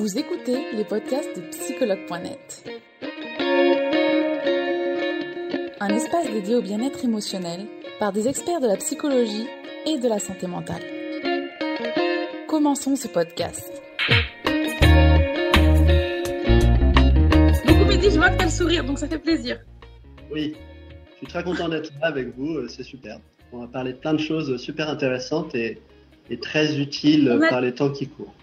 Vous 0.00 0.18
écoutez 0.18 0.56
les 0.74 0.84
podcasts 0.84 1.36
de 1.36 1.42
psychologue.net. 1.50 2.64
Un 5.78 5.88
espace 5.88 6.30
dédié 6.32 6.54
au 6.56 6.62
bien-être 6.62 7.04
émotionnel 7.04 7.66
par 7.98 8.10
des 8.12 8.26
experts 8.26 8.60
de 8.60 8.66
la 8.66 8.76
psychologie 8.76 9.46
et 9.86 9.98
de 9.98 10.08
la 10.08 10.18
santé 10.18 10.46
mentale. 10.46 10.80
Commençons 12.48 12.96
ce 12.96 13.08
podcast. 13.08 13.70
Beaucoup 17.66 17.84
Mehdi, 17.84 18.10
je 18.10 18.16
vois 18.16 18.30
que 18.30 18.36
tu 18.36 18.42
as 18.42 18.46
le 18.46 18.50
sourire, 18.50 18.84
donc 18.84 18.98
ça 18.98 19.06
fait 19.06 19.18
plaisir. 19.18 19.60
Oui, 20.32 20.54
je 21.12 21.16
suis 21.18 21.26
très 21.26 21.44
content 21.44 21.68
d'être 21.68 21.90
là 22.00 22.06
avec 22.08 22.28
vous, 22.38 22.54
euh, 22.56 22.68
c'est 22.68 22.82
super. 22.84 23.18
On 23.52 23.58
va 23.58 23.66
parler 23.66 23.92
de 23.92 23.98
plein 23.98 24.14
de 24.14 24.20
choses 24.20 24.56
super 24.56 24.88
intéressantes 24.88 25.54
et, 25.54 25.78
et 26.30 26.38
très 26.38 26.78
utiles 26.78 27.28
a- 27.30 27.48
par 27.50 27.60
les 27.60 27.74
temps 27.74 27.90
qui 27.90 28.06
courent. 28.08 28.34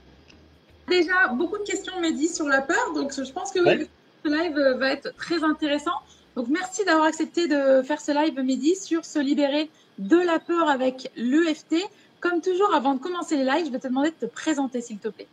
Déjà, 0.87 1.27
beaucoup 1.33 1.57
de 1.57 1.63
questions, 1.63 1.99
Mehdi, 1.99 2.27
sur 2.29 2.47
la 2.47 2.61
peur, 2.61 2.93
donc 2.95 3.11
je 3.13 3.31
pense 3.31 3.51
que 3.51 3.59
Ouais. 3.59 3.87
ce 4.23 4.29
live 4.29 4.57
euh, 4.57 4.75
va 4.77 4.91
être 4.93 5.13
très 5.17 5.43
intéressant. 5.43 5.91
Donc 6.35 6.47
merci 6.49 6.85
d'avoir 6.85 7.05
accepté 7.07 7.47
de 7.47 7.81
faire 7.81 7.99
ce 7.99 8.11
live, 8.11 8.39
Mehdi, 8.41 8.75
sur 8.75 9.03
se 9.03 9.19
libérer 9.19 9.69
de 9.99 10.17
la 10.17 10.39
peur 10.39 10.69
avec 10.69 11.11
l'EFT. 11.17 11.75
Comme 12.19 12.41
toujours, 12.41 12.73
avant 12.73 12.93
de 12.95 12.99
commencer 12.99 13.35
les 13.35 13.43
lives, 13.43 13.65
je 13.67 13.71
vais 13.71 13.79
te 13.79 13.87
demander 13.87 14.11
de 14.11 14.27
te 14.27 14.31
présenter, 14.31 14.81
s'il 14.81 14.97
te 14.97 15.09
plaît. 15.09 15.27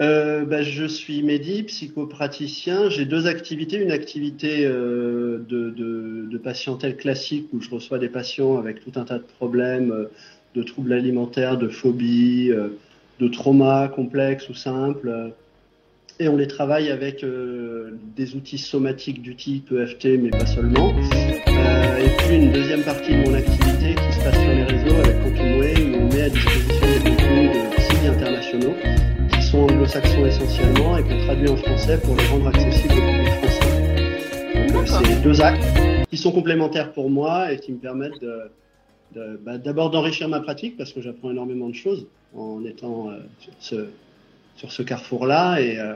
Euh, 0.00 0.44
bah, 0.44 0.62
je 0.62 0.84
suis 0.84 1.22
Mehdi, 1.22 1.62
psychopraticien. 1.64 2.88
J'ai 2.90 3.04
deux 3.04 3.26
activités. 3.26 3.76
Une 3.78 3.90
activité 3.92 4.66
euh, 4.66 5.38
de, 5.48 5.70
de, 5.70 6.26
de 6.30 6.38
patientèle 6.38 6.96
classique 6.96 7.48
où 7.52 7.60
je 7.60 7.70
reçois 7.70 7.98
des 7.98 8.08
patients 8.08 8.58
avec 8.58 8.80
tout 8.84 8.98
un 8.98 9.04
tas 9.04 9.18
de 9.18 9.24
problèmes, 9.24 9.92
euh, 9.92 10.10
de 10.54 10.62
troubles 10.62 10.92
alimentaires, 10.92 11.56
de 11.58 11.68
phobies, 11.68 12.50
euh, 12.50 12.68
de 13.20 13.28
traumas 13.28 13.88
complexes 13.88 14.48
ou 14.48 14.54
simples. 14.54 15.08
euh, 15.08 15.28
et 16.20 16.28
on 16.28 16.36
les 16.36 16.46
travaille 16.46 16.90
avec 16.90 17.24
euh, 17.24 17.98
des 18.16 18.36
outils 18.36 18.58
somatiques 18.58 19.22
du 19.22 19.34
type 19.34 19.72
EFT, 19.72 20.18
mais 20.20 20.30
pas 20.30 20.46
seulement. 20.46 20.92
Euh, 21.48 21.96
et 22.04 22.08
puis 22.18 22.36
une 22.36 22.52
deuxième 22.52 22.82
partie 22.82 23.12
de 23.12 23.28
mon 23.28 23.34
activité 23.34 23.94
qui 23.94 24.12
se 24.18 24.22
passe 24.24 24.34
sur 24.38 24.50
les 24.52 24.62
réseaux 24.64 24.96
avec 25.00 25.16
Quantum 25.22 25.58
Way, 25.58 25.74
où 25.82 25.96
on 26.02 26.12
met 26.14 26.22
à 26.22 26.28
disposition 26.28 26.86
des 27.02 27.10
contenus 27.10 27.50
de 27.52 27.80
sites 27.80 28.08
internationaux 28.08 28.74
qui 29.32 29.42
sont 29.42 29.58
anglo-saxons 29.60 30.26
essentiellement 30.26 30.98
et 30.98 31.02
qu'on 31.02 31.18
traduit 31.24 31.48
en 31.48 31.56
français 31.56 31.98
pour 32.04 32.14
les 32.14 32.26
rendre 32.26 32.46
accessibles 32.48 32.92
au 32.94 33.00
public 33.00 33.32
français. 33.32 34.72
Donc, 34.72 34.88
c'est 34.88 35.22
deux 35.22 35.40
actes 35.40 35.64
qui 36.10 36.18
sont 36.18 36.30
complémentaires 36.30 36.92
pour 36.92 37.10
moi 37.10 37.52
et 37.52 37.58
qui 37.58 37.72
me 37.72 37.78
permettent 37.78 38.20
de, 38.20 38.42
de- 39.14 39.40
bah, 39.44 39.56
d'abord 39.58 39.90
d'enrichir 39.90 40.28
ma 40.28 40.40
pratique 40.40 40.76
parce 40.76 40.92
que 40.92 41.00
j'apprends 41.00 41.30
énormément 41.30 41.68
de 41.68 41.74
choses 41.74 42.06
en 42.36 42.64
étant 42.64 43.10
euh, 43.10 43.18
sur 43.60 44.72
ce, 44.72 44.82
carrefour-là 44.82 45.60
et, 45.60 45.78
euh, 45.78 45.94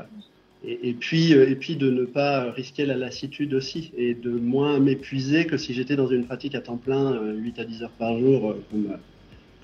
et, 0.65 0.91
et 0.91 0.93
puis, 0.95 1.35
euh, 1.35 1.49
et 1.49 1.57
puis 1.57 1.77
de 1.77 1.91
ne 1.91 2.05
pas 2.05 2.51
risquer 2.51 2.87
la 2.87 2.97
lassitude 2.97 3.55
aussi 3.55 3.93
et 3.97 4.15
de 4.15 4.31
moins 4.31 4.79
m'épuiser 4.79 5.47
que 5.47 5.57
si 5.57 5.75
j'étais 5.75 5.97
dans 5.97 6.09
une 6.09 6.27
pratique 6.27 6.55
à 6.55 6.61
temps 6.61 6.77
plein, 6.77 7.13
euh, 7.15 7.35
8 7.35 7.59
à 7.59 7.65
10 7.65 7.83
heures 7.83 7.91
par 7.91 8.19
jour, 8.19 8.57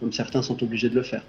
comme, 0.01 0.13
certains 0.13 0.43
sont 0.43 0.63
obligés 0.63 0.89
de 0.89 0.97
le 0.97 1.03
faire. 1.03 1.23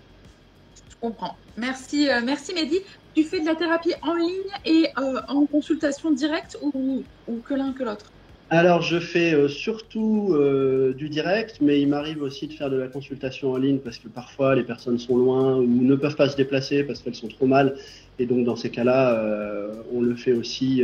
Je 0.89 0.95
comprends. 0.99 1.37
Merci, 1.57 2.07
merci, 2.25 2.53
Mehdi. 2.53 2.79
Tu 3.13 3.23
fais 3.23 3.39
de 3.39 3.45
la 3.45 3.53
thérapie 3.53 3.93
en 4.01 4.15
ligne 4.15 4.29
et 4.65 4.87
en 5.27 5.45
consultation 5.45 6.11
directe 6.11 6.57
ou 6.63 7.03
que 7.45 7.53
l'un 7.53 7.73
que 7.73 7.83
l'autre? 7.83 8.11
Alors, 8.49 8.81
je 8.81 8.99
fais 8.99 9.33
euh, 9.33 9.47
surtout 9.47 10.29
euh, 10.33 10.93
du 10.93 11.09
direct, 11.09 11.57
mais 11.59 11.81
il 11.81 11.87
m'arrive 11.87 12.21
aussi 12.21 12.47
de 12.47 12.53
faire 12.53 12.69
de 12.69 12.75
la 12.75 12.87
consultation 12.87 13.51
en 13.53 13.57
ligne 13.57 13.79
parce 13.79 13.97
que 13.97 14.07
parfois 14.07 14.53
les 14.53 14.63
personnes 14.63 14.99
sont 14.99 15.17
loin 15.17 15.55
ou 15.55 15.65
ne 15.65 15.95
peuvent 15.95 16.15
pas 16.15 16.29
se 16.29 16.37
déplacer 16.37 16.83
parce 16.83 17.01
qu'elles 17.01 17.15
sont 17.15 17.29
trop 17.29 17.47
mal. 17.47 17.75
Et 18.19 18.25
donc, 18.25 18.45
dans 18.45 18.55
ces 18.55 18.69
cas-là, 18.69 19.17
euh, 19.17 19.73
on 19.91 20.01
le 20.01 20.15
fait 20.15 20.33
aussi 20.33 20.83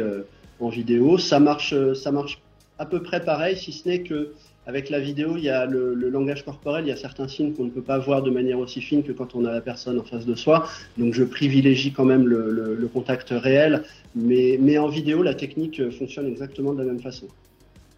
en 0.60 0.70
vidéo. 0.70 1.18
Ça 1.20 1.40
marche, 1.40 1.76
ça 1.94 2.12
marche 2.12 2.42
à 2.80 2.86
peu 2.86 3.04
près 3.04 3.24
pareil, 3.24 3.56
si 3.56 3.72
ce 3.72 3.88
n'est 3.88 4.02
que 4.02 4.34
avec 4.66 4.90
la 4.90 5.00
vidéo, 5.00 5.36
il 5.36 5.44
y 5.44 5.50
a 5.50 5.66
le, 5.66 5.94
langage 5.96 6.46
corporel, 6.46 6.86
il 6.86 6.90
y 6.90 6.92
a 6.92 6.96
certains 6.96 7.28
signes 7.28 7.54
qu'on 7.54 7.66
ne 7.66 7.72
peut 7.72 7.82
pas 7.82 7.98
voir 7.98 8.22
de 8.22 8.30
manière 8.30 8.60
aussi 8.60 8.82
fine 8.82 9.04
que 9.04 9.12
quand 9.12 9.36
on 9.36 9.46
a 9.46 9.52
la 9.52 9.62
personne 9.62 10.00
en 10.00 10.04
face 10.04 10.26
de 10.26 10.36
soi. 10.36 10.68
Donc, 10.98 11.14
je 11.14 11.24
privilégie 11.24 11.92
quand 11.92 12.06
même 12.06 12.28
le, 12.28 12.90
contact 12.94 13.30
réel, 13.32 13.84
mais, 14.16 14.78
en 14.78 14.88
vidéo, 14.88 15.24
la 15.24 15.34
technique 15.34 15.90
fonctionne 15.92 16.28
exactement 16.28 16.74
de 16.74 16.80
la 16.80 16.86
même 16.86 17.00
façon. 17.00 17.28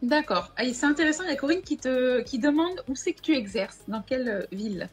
D'accord. 0.02 0.52
Et 0.62 0.74
c'est 0.74 0.88
intéressant, 0.88 1.24
il 1.24 1.30
y 1.30 1.34
a 1.34 1.36
Corinne 1.36 1.62
qui 1.62 1.78
te 1.78 2.22
qui 2.22 2.40
demande 2.40 2.84
où 2.88 2.96
c'est 2.96 3.14
que 3.14 3.22
tu 3.22 3.36
exerces, 3.36 3.82
dans 3.88 4.02
quelle 4.02 4.28
euh, 4.28 4.42
ville? 4.52 4.90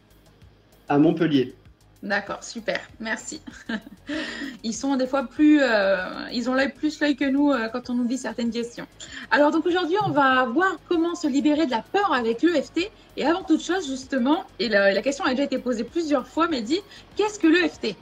À 0.88 0.98
Montpellier. 0.98 1.54
D'accord, 2.02 2.44
super, 2.44 2.80
merci. 3.00 3.40
Ils 4.62 4.74
sont 4.74 4.96
des 4.96 5.06
fois 5.06 5.24
plus, 5.24 5.60
euh, 5.60 5.96
ils 6.32 6.48
ont 6.48 6.54
l'œil 6.54 6.72
plus 6.72 7.00
l'œil 7.00 7.16
que 7.16 7.24
nous 7.24 7.50
euh, 7.50 7.68
quand 7.68 7.90
on 7.90 7.94
nous 7.94 8.04
dit 8.04 8.16
certaines 8.18 8.52
questions. 8.52 8.86
Alors 9.32 9.50
donc 9.50 9.66
aujourd'hui, 9.66 9.96
on 10.06 10.10
va 10.10 10.44
voir 10.44 10.76
comment 10.88 11.16
se 11.16 11.26
libérer 11.26 11.66
de 11.66 11.72
la 11.72 11.82
peur 11.82 12.12
avec 12.14 12.42
l'EFT. 12.42 12.90
Et 13.16 13.26
avant 13.26 13.42
toute 13.42 13.62
chose, 13.62 13.88
justement, 13.88 14.44
et 14.60 14.68
la, 14.68 14.92
la 14.92 15.02
question 15.02 15.24
a 15.24 15.30
déjà 15.30 15.42
été 15.42 15.58
posée 15.58 15.82
plusieurs 15.82 16.28
fois, 16.28 16.46
mais 16.46 16.62
dit, 16.62 16.78
qu'est-ce 17.16 17.40
que 17.40 17.48
l'EFT 17.48 17.96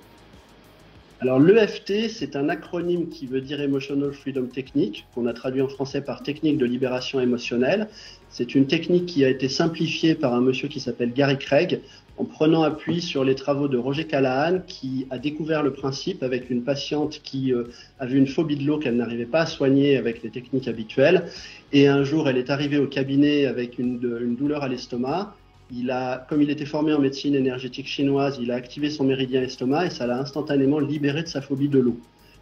Alors 1.20 1.40
l'EFT, 1.40 2.10
c'est 2.10 2.36
un 2.36 2.50
acronyme 2.50 3.08
qui 3.08 3.26
veut 3.26 3.40
dire 3.40 3.62
Emotional 3.62 4.12
Freedom 4.12 4.46
Technique, 4.46 5.06
qu'on 5.14 5.26
a 5.26 5.32
traduit 5.32 5.62
en 5.62 5.68
français 5.68 6.02
par 6.02 6.22
technique 6.22 6.58
de 6.58 6.66
libération 6.66 7.20
émotionnelle. 7.20 7.88
C'est 8.28 8.54
une 8.54 8.66
technique 8.66 9.06
qui 9.06 9.24
a 9.24 9.30
été 9.30 9.48
simplifiée 9.48 10.14
par 10.14 10.34
un 10.34 10.42
monsieur 10.42 10.68
qui 10.68 10.78
s'appelle 10.78 11.14
Gary 11.14 11.38
Craig, 11.38 11.80
en 12.18 12.24
prenant 12.24 12.62
appui 12.62 13.00
sur 13.00 13.24
les 13.24 13.34
travaux 13.34 13.66
de 13.66 13.78
Roger 13.78 14.04
Callahan, 14.04 14.60
qui 14.66 15.06
a 15.08 15.18
découvert 15.18 15.62
le 15.62 15.72
principe 15.72 16.22
avec 16.22 16.50
une 16.50 16.62
patiente 16.62 17.20
qui 17.22 17.52
euh, 17.52 17.64
avait 17.98 18.18
une 18.18 18.26
phobie 18.26 18.56
de 18.56 18.64
l'eau 18.64 18.78
qu'elle 18.78 18.96
n'arrivait 18.96 19.24
pas 19.24 19.40
à 19.40 19.46
soigner 19.46 19.96
avec 19.96 20.22
les 20.22 20.28
techniques 20.28 20.68
habituelles. 20.68 21.30
Et 21.72 21.88
un 21.88 22.04
jour, 22.04 22.28
elle 22.28 22.36
est 22.36 22.50
arrivée 22.50 22.78
au 22.78 22.86
cabinet 22.86 23.46
avec 23.46 23.78
une, 23.78 23.98
douleur 23.98 24.62
à 24.62 24.68
l'estomac. 24.68 25.34
Il 25.70 25.90
a, 25.90 26.24
comme 26.28 26.42
il 26.42 26.50
était 26.50 26.64
formé 26.64 26.92
en 26.92 27.00
médecine 27.00 27.34
énergétique 27.34 27.86
chinoise, 27.86 28.38
il 28.40 28.50
a 28.52 28.54
activé 28.54 28.90
son 28.90 29.04
méridien 29.04 29.42
estomac 29.42 29.86
et 29.86 29.90
ça 29.90 30.06
l'a 30.06 30.18
instantanément 30.18 30.78
libéré 30.78 31.22
de 31.22 31.28
sa 31.28 31.40
phobie 31.40 31.68
de 31.68 31.80
l'eau. 31.80 31.98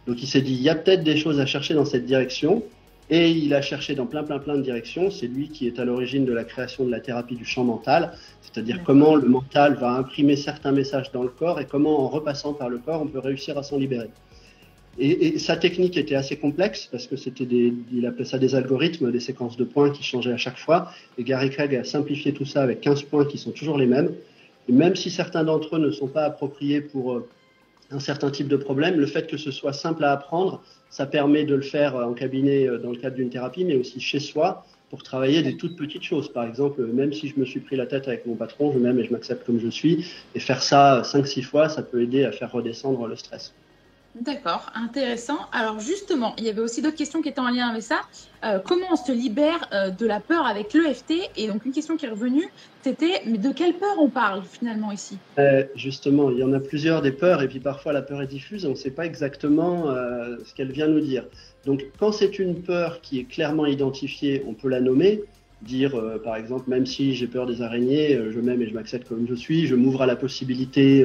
Donc 0.07 0.21
il 0.21 0.27
s'est 0.27 0.41
dit, 0.41 0.53
il 0.53 0.61
y 0.61 0.69
a 0.69 0.75
peut-être 0.75 1.03
des 1.03 1.17
choses 1.17 1.39
à 1.39 1.45
chercher 1.45 1.73
dans 1.73 1.85
cette 1.85 2.05
direction. 2.05 2.63
Et 3.09 3.29
il 3.29 3.53
a 3.53 3.61
cherché 3.61 3.93
dans 3.93 4.07
plein, 4.07 4.23
plein, 4.23 4.39
plein 4.39 4.55
de 4.55 4.63
directions. 4.63 5.11
C'est 5.11 5.27
lui 5.27 5.49
qui 5.49 5.67
est 5.67 5.79
à 5.79 5.85
l'origine 5.85 6.25
de 6.25 6.33
la 6.33 6.43
création 6.43 6.85
de 6.85 6.91
la 6.91 6.99
thérapie 6.99 7.35
du 7.35 7.45
champ 7.45 7.63
mental, 7.63 8.13
c'est-à-dire 8.41 8.83
comment 8.83 9.15
le 9.15 9.27
mental 9.27 9.75
va 9.75 9.91
imprimer 9.91 10.35
certains 10.35 10.71
messages 10.71 11.11
dans 11.11 11.21
le 11.21 11.29
corps 11.29 11.59
et 11.59 11.65
comment, 11.65 11.99
en 11.99 12.07
repassant 12.07 12.53
par 12.53 12.69
le 12.69 12.79
corps, 12.79 13.01
on 13.01 13.07
peut 13.07 13.19
réussir 13.19 13.57
à 13.59 13.63
s'en 13.63 13.77
libérer. 13.77 14.09
Et, 14.97 15.39
sa 15.39 15.57
technique 15.57 15.97
était 15.97 16.15
assez 16.15 16.37
complexe 16.37 16.87
parce 16.89 17.07
que 17.07 17.17
c'était 17.17 17.45
appelait 18.07 18.25
ça 18.25 18.37
des 18.37 18.55
algorithmes, 18.55 19.11
des 19.11 19.19
séquences 19.19 19.57
de 19.57 19.65
points 19.65 19.89
qui 19.89 20.03
changeaient 20.03 20.31
à 20.31 20.37
chaque 20.37 20.57
fois. 20.57 20.91
Et 21.17 21.23
Gary 21.23 21.49
Craig 21.49 21.75
a 21.75 21.83
simplifié 21.83 22.33
tout 22.33 22.45
ça 22.45 22.63
avec 22.63 22.79
15 22.79 23.03
points 23.03 23.25
qui 23.25 23.37
sont 23.37 23.51
toujours 23.51 23.77
les 23.77 23.87
mêmes. 23.87 24.11
Et 24.69 24.71
même 24.71 24.95
si 24.95 25.09
certains 25.09 25.43
d'entre 25.43 25.75
eux 25.75 25.79
ne 25.79 25.91
sont 25.91 26.07
pas 26.07 26.23
appropriés 26.23 26.79
pour 26.79 27.13
euh, 27.13 27.27
un 27.91 27.99
certain 27.99 28.31
type 28.31 28.47
de 28.47 28.55
problème, 28.55 28.95
le 28.95 29.05
fait 29.05 29.27
que 29.27 29.37
ce 29.37 29.51
soit 29.51 29.73
simple 29.73 30.03
à 30.05 30.13
apprendre, 30.13 30.63
ça 30.89 31.05
permet 31.05 31.43
de 31.43 31.55
le 31.55 31.61
faire 31.61 31.97
euh, 31.97 32.05
en 32.05 32.13
cabinet 32.13 32.67
euh, 32.67 32.77
dans 32.77 32.91
le 32.91 32.97
cadre 32.97 33.17
d'une 33.17 33.29
thérapie, 33.29 33.65
mais 33.65 33.75
aussi 33.75 33.99
chez 33.99 34.19
soi 34.19 34.65
pour 34.89 35.03
travailler 35.03 35.41
des 35.41 35.57
toutes 35.57 35.75
petites 35.75 36.03
choses. 36.03 36.31
Par 36.31 36.45
exemple, 36.45 36.81
même 36.85 37.11
si 37.11 37.27
je 37.27 37.37
me 37.37 37.43
suis 37.43 37.59
pris 37.59 37.75
la 37.75 37.85
tête 37.85 38.07
avec 38.07 38.25
mon 38.25 38.35
patron, 38.35 38.71
je 38.71 38.79
m'aime 38.79 38.97
et 38.99 39.03
je 39.03 39.11
m'accepte 39.11 39.45
comme 39.45 39.59
je 39.59 39.67
suis, 39.67 40.05
et 40.35 40.39
faire 40.39 40.61
ça 40.61 41.01
5-6 41.01 41.41
fois, 41.41 41.67
ça 41.67 41.81
peut 41.81 42.01
aider 42.01 42.23
à 42.23 42.31
faire 42.31 42.51
redescendre 42.51 43.05
le 43.07 43.15
stress. 43.15 43.53
D'accord, 44.21 44.71
intéressant. 44.75 45.39
Alors 45.51 45.81
justement, 45.81 46.35
il 46.37 46.45
y 46.45 46.49
avait 46.49 46.61
aussi 46.61 46.81
d'autres 46.81 46.95
questions 46.95 47.21
qui 47.21 47.27
étaient 47.27 47.41
en 47.41 47.49
lien 47.49 47.67
avec 47.67 47.81
ça. 47.81 47.99
Euh, 48.45 48.59
comment 48.63 48.85
on 48.91 48.95
se 48.95 49.11
libère 49.11 49.67
euh, 49.73 49.89
de 49.89 50.05
la 50.05 50.21
peur 50.21 50.45
avec 50.45 50.73
l'EFT 50.73 51.31
Et 51.35 51.47
donc 51.47 51.65
une 51.65 51.73
question 51.73 51.97
qui 51.97 52.05
est 52.05 52.09
revenue, 52.09 52.47
c'était 52.81 53.21
mais 53.25 53.37
de 53.37 53.51
quelle 53.51 53.73
peur 53.73 53.95
on 53.99 54.07
parle 54.07 54.43
finalement 54.49 54.93
ici? 54.93 55.17
Euh, 55.37 55.65
justement, 55.75 56.31
il 56.31 56.37
y 56.37 56.43
en 56.43 56.53
a 56.53 56.61
plusieurs 56.61 57.01
des 57.01 57.11
peurs, 57.11 57.41
et 57.41 57.49
puis 57.49 57.59
parfois 57.59 57.91
la 57.91 58.01
peur 58.01 58.21
est 58.21 58.27
diffuse, 58.27 58.63
et 58.63 58.67
on 58.67 58.71
ne 58.71 58.75
sait 58.75 58.91
pas 58.91 59.05
exactement 59.05 59.87
ce 59.87 60.53
qu'elle 60.53 60.71
vient 60.71 60.87
nous 60.87 61.01
dire. 61.01 61.25
Donc, 61.65 61.83
quand 61.99 62.13
c'est 62.13 62.39
une 62.39 62.61
peur 62.61 63.01
qui 63.01 63.19
est 63.19 63.23
clairement 63.25 63.65
identifiée, 63.65 64.45
on 64.47 64.53
peut 64.53 64.69
la 64.69 64.79
nommer, 64.79 65.23
dire 65.61 65.99
par 66.23 66.35
exemple, 66.35 66.69
même 66.69 66.85
si 66.85 67.15
j'ai 67.15 67.27
peur 67.27 67.47
des 67.47 67.61
araignées, 67.61 68.17
je 68.31 68.39
m'aime 68.39 68.61
et 68.61 68.67
je 68.67 68.73
m'accepte 68.73 69.09
comme 69.09 69.27
je 69.27 69.35
suis, 69.35 69.67
je 69.67 69.75
m'ouvre 69.75 70.03
à 70.03 70.05
la 70.05 70.15
possibilité 70.15 71.03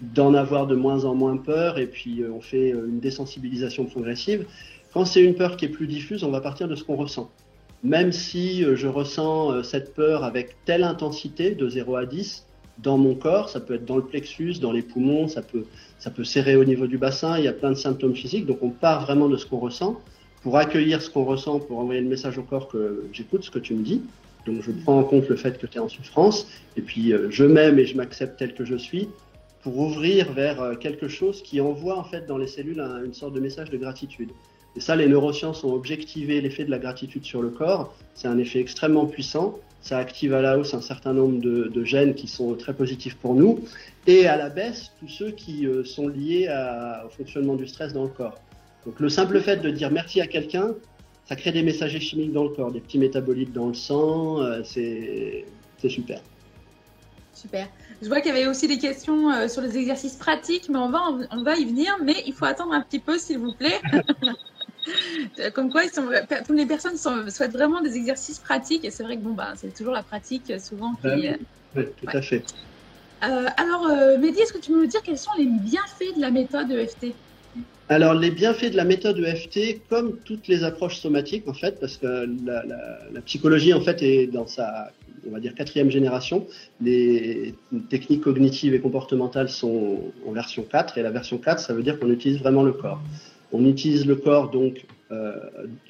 d'en 0.00 0.34
avoir 0.34 0.66
de 0.66 0.74
moins 0.74 1.04
en 1.04 1.14
moins 1.14 1.36
peur, 1.36 1.78
et 1.78 1.86
puis 1.86 2.22
euh, 2.22 2.30
on 2.32 2.40
fait 2.40 2.72
euh, 2.72 2.86
une 2.88 3.00
désensibilisation 3.00 3.84
progressive. 3.84 4.46
Quand 4.92 5.04
c'est 5.04 5.22
une 5.22 5.34
peur 5.34 5.56
qui 5.56 5.64
est 5.64 5.70
plus 5.70 5.86
diffuse, 5.86 6.24
on 6.24 6.30
va 6.30 6.40
partir 6.40 6.68
de 6.68 6.74
ce 6.74 6.84
qu'on 6.84 6.96
ressent. 6.96 7.30
Même 7.82 8.12
si 8.12 8.64
euh, 8.64 8.76
je 8.76 8.86
ressens 8.86 9.62
cette 9.62 9.94
peur 9.94 10.24
avec 10.24 10.56
telle 10.64 10.84
intensité, 10.84 11.54
de 11.54 11.68
0 11.68 11.96
à 11.96 12.06
10, 12.06 12.46
dans 12.78 12.96
mon 12.96 13.14
corps, 13.16 13.48
ça 13.48 13.58
peut 13.58 13.74
être 13.74 13.84
dans 13.84 13.96
le 13.96 14.04
plexus, 14.04 14.54
dans 14.60 14.70
les 14.70 14.82
poumons, 14.82 15.26
ça 15.26 15.42
peut, 15.42 15.64
ça 15.98 16.10
peut 16.10 16.22
serrer 16.22 16.54
au 16.54 16.64
niveau 16.64 16.86
du 16.86 16.96
bassin, 16.96 17.36
il 17.36 17.44
y 17.44 17.48
a 17.48 17.52
plein 17.52 17.70
de 17.70 17.76
symptômes 17.76 18.14
physiques, 18.14 18.46
donc 18.46 18.62
on 18.62 18.70
part 18.70 19.04
vraiment 19.04 19.28
de 19.28 19.36
ce 19.36 19.46
qu'on 19.46 19.58
ressent 19.58 20.00
pour 20.42 20.56
accueillir 20.56 21.02
ce 21.02 21.10
qu'on 21.10 21.24
ressent, 21.24 21.58
pour 21.58 21.80
envoyer 21.80 22.00
le 22.00 22.06
message 22.06 22.38
au 22.38 22.44
corps 22.44 22.68
que 22.68 23.04
j'écoute 23.12 23.42
ce 23.42 23.50
que 23.50 23.58
tu 23.58 23.74
me 23.74 23.82
dis. 23.82 24.02
Donc 24.46 24.62
je 24.62 24.70
prends 24.70 24.96
en 24.96 25.02
compte 25.02 25.28
le 25.28 25.34
fait 25.34 25.58
que 25.58 25.66
tu 25.66 25.78
es 25.78 25.80
en 25.80 25.88
souffrance, 25.88 26.46
et 26.76 26.82
puis 26.82 27.12
je 27.30 27.44
m'aime 27.44 27.80
et 27.80 27.86
je 27.86 27.96
m'accepte 27.96 28.38
tel 28.38 28.54
que 28.54 28.64
je 28.64 28.76
suis, 28.76 29.08
pour 29.68 29.80
ouvrir 29.80 30.32
vers 30.32 30.78
quelque 30.80 31.08
chose 31.08 31.42
qui 31.42 31.60
envoie 31.60 31.98
en 31.98 32.04
fait 32.04 32.24
dans 32.24 32.38
les 32.38 32.46
cellules 32.46 32.80
une 33.04 33.12
sorte 33.12 33.34
de 33.34 33.40
message 33.40 33.68
de 33.68 33.76
gratitude. 33.76 34.30
Et 34.76 34.80
ça, 34.80 34.96
les 34.96 35.06
neurosciences 35.06 35.62
ont 35.62 35.74
objectivé 35.74 36.40
l'effet 36.40 36.64
de 36.64 36.70
la 36.70 36.78
gratitude 36.78 37.22
sur 37.22 37.42
le 37.42 37.50
corps. 37.50 37.94
C'est 38.14 38.28
un 38.28 38.38
effet 38.38 38.60
extrêmement 38.60 39.04
puissant. 39.04 39.58
Ça 39.82 39.98
active 39.98 40.32
à 40.32 40.40
la 40.40 40.56
hausse 40.58 40.72
un 40.72 40.80
certain 40.80 41.12
nombre 41.12 41.38
de, 41.38 41.84
gènes 41.84 42.14
qui 42.14 42.28
sont 42.28 42.54
très 42.54 42.72
positifs 42.72 43.16
pour 43.16 43.34
nous, 43.34 43.60
et 44.06 44.26
à 44.26 44.38
la 44.38 44.48
baisse 44.48 44.90
tous 45.00 45.08
ceux 45.08 45.32
qui 45.32 45.68
sont 45.84 46.08
liés 46.08 46.48
au 47.04 47.10
fonctionnement 47.10 47.54
du 47.54 47.68
stress 47.68 47.92
dans 47.92 48.04
le 48.04 48.08
corps. 48.08 48.38
Donc 48.86 48.98
le 49.00 49.10
simple 49.10 49.38
fait 49.40 49.58
de 49.58 49.68
dire 49.68 49.90
merci 49.90 50.22
à 50.22 50.26
quelqu'un, 50.26 50.74
ça 51.26 51.36
crée 51.36 51.52
des 51.52 51.62
messagers 51.62 52.00
chimiques 52.00 52.32
dans 52.32 52.44
le 52.44 52.50
corps, 52.50 52.72
des 52.72 52.80
petits 52.80 52.98
métabolites 52.98 53.52
dans 53.52 53.68
le 53.68 53.74
sang, 53.74 54.40
euh, 54.40 54.62
c'est 54.64 55.44
super. 55.88 56.22
Super. 57.34 57.68
Je 58.00 58.08
vois 58.08 58.20
qu'il 58.20 58.32
y 58.32 58.36
avait 58.36 58.46
aussi 58.46 58.68
des 58.68 58.78
questions 58.78 59.30
euh, 59.30 59.48
sur 59.48 59.60
les 59.60 59.76
exercices 59.76 60.14
pratiques, 60.14 60.68
mais 60.68 60.78
on 60.78 60.90
va, 60.90 61.00
on 61.32 61.42
va 61.42 61.56
y 61.56 61.64
venir, 61.64 61.96
mais 62.02 62.14
il 62.26 62.32
faut 62.32 62.44
attendre 62.44 62.72
un 62.72 62.80
petit 62.80 63.00
peu, 63.00 63.18
s'il 63.18 63.38
vous 63.38 63.52
plaît. 63.52 63.80
Comme 65.54 65.70
quoi, 65.70 65.82
toutes 65.88 66.56
les 66.56 66.66
personnes 66.66 66.96
souhaitent 66.96 67.52
vraiment 67.52 67.80
des 67.82 67.96
exercices 67.96 68.38
pratiques, 68.38 68.84
et 68.84 68.90
c'est 68.90 69.02
vrai 69.02 69.16
que 69.16 69.22
bon, 69.22 69.32
bah, 69.32 69.52
c'est 69.56 69.74
toujours 69.74 69.92
la 69.92 70.02
pratique 70.02 70.52
souvent 70.60 70.94
qui. 70.94 71.28
oui, 71.76 71.84
tout 72.00 72.16
à 72.16 72.22
fait. 72.22 72.42
Euh, 73.24 73.48
alors, 73.56 73.88
Mehdi, 74.18 74.40
est-ce 74.40 74.52
que 74.52 74.58
tu 74.58 74.70
peux 74.70 74.78
nous 74.78 74.86
dire 74.86 75.02
quels 75.02 75.18
sont 75.18 75.32
les 75.36 75.46
bienfaits 75.46 76.16
de 76.16 76.20
la 76.20 76.30
méthode 76.30 76.70
EFT 76.70 77.14
alors, 77.90 78.12
les 78.12 78.30
bienfaits 78.30 78.70
de 78.70 78.76
la 78.76 78.84
méthode 78.84 79.18
EFT, 79.18 79.88
comme 79.88 80.18
toutes 80.18 80.46
les 80.46 80.62
approches 80.62 81.00
somatiques, 81.00 81.48
en 81.48 81.54
fait, 81.54 81.80
parce 81.80 81.96
que 81.96 82.28
la, 82.44 83.20
psychologie, 83.22 83.72
en 83.72 83.80
fait, 83.80 84.02
est 84.02 84.26
dans 84.26 84.46
sa, 84.46 84.92
on 85.26 85.32
va 85.32 85.40
dire, 85.40 85.54
quatrième 85.54 85.90
génération. 85.90 86.46
Les 86.80 87.54
techniques 87.88 88.22
cognitives 88.22 88.74
et 88.74 88.80
comportementales 88.80 89.48
sont 89.48 90.12
en 90.26 90.32
version 90.32 90.62
4, 90.62 90.98
et 90.98 91.02
la 91.02 91.10
version 91.10 91.38
4, 91.38 91.60
ça 91.60 91.74
veut 91.74 91.82
dire 91.82 91.98
qu'on 91.98 92.10
utilise 92.10 92.38
vraiment 92.38 92.62
le 92.62 92.72
corps. 92.72 93.00
On 93.52 93.64
utilise 93.64 94.06
le 94.06 94.16
corps, 94.16 94.50
donc, 94.50 94.84
euh, 95.10 95.34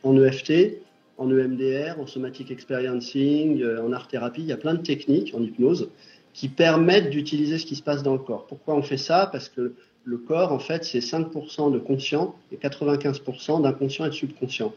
en 0.02 0.16
EFT, 0.16 0.78
en 1.18 1.30
EMDR, 1.30 2.00
en 2.00 2.06
somatic 2.06 2.50
experiencing, 2.50 3.60
euh, 3.62 3.82
en 3.82 3.92
art 3.92 4.08
thérapie. 4.08 4.42
Il 4.42 4.48
y 4.48 4.52
a 4.52 4.56
plein 4.56 4.74
de 4.74 4.82
techniques, 4.82 5.34
en 5.34 5.42
hypnose, 5.42 5.90
qui 6.32 6.48
permettent 6.48 7.10
d'utiliser 7.10 7.58
ce 7.58 7.66
qui 7.66 7.74
se 7.74 7.82
passe 7.82 8.02
dans 8.02 8.12
le 8.12 8.20
corps. 8.20 8.46
Pourquoi 8.46 8.76
on 8.76 8.82
fait 8.82 8.96
ça? 8.96 9.28
Parce 9.30 9.48
que 9.48 9.74
le 10.04 10.16
corps, 10.16 10.52
en 10.52 10.60
fait, 10.60 10.84
c'est 10.84 11.00
5% 11.00 11.72
de 11.72 11.78
conscient 11.78 12.34
et 12.52 12.56
95% 12.56 13.62
d'inconscient 13.62 14.06
et 14.06 14.10
de 14.10 14.14
subconscient. 14.14 14.72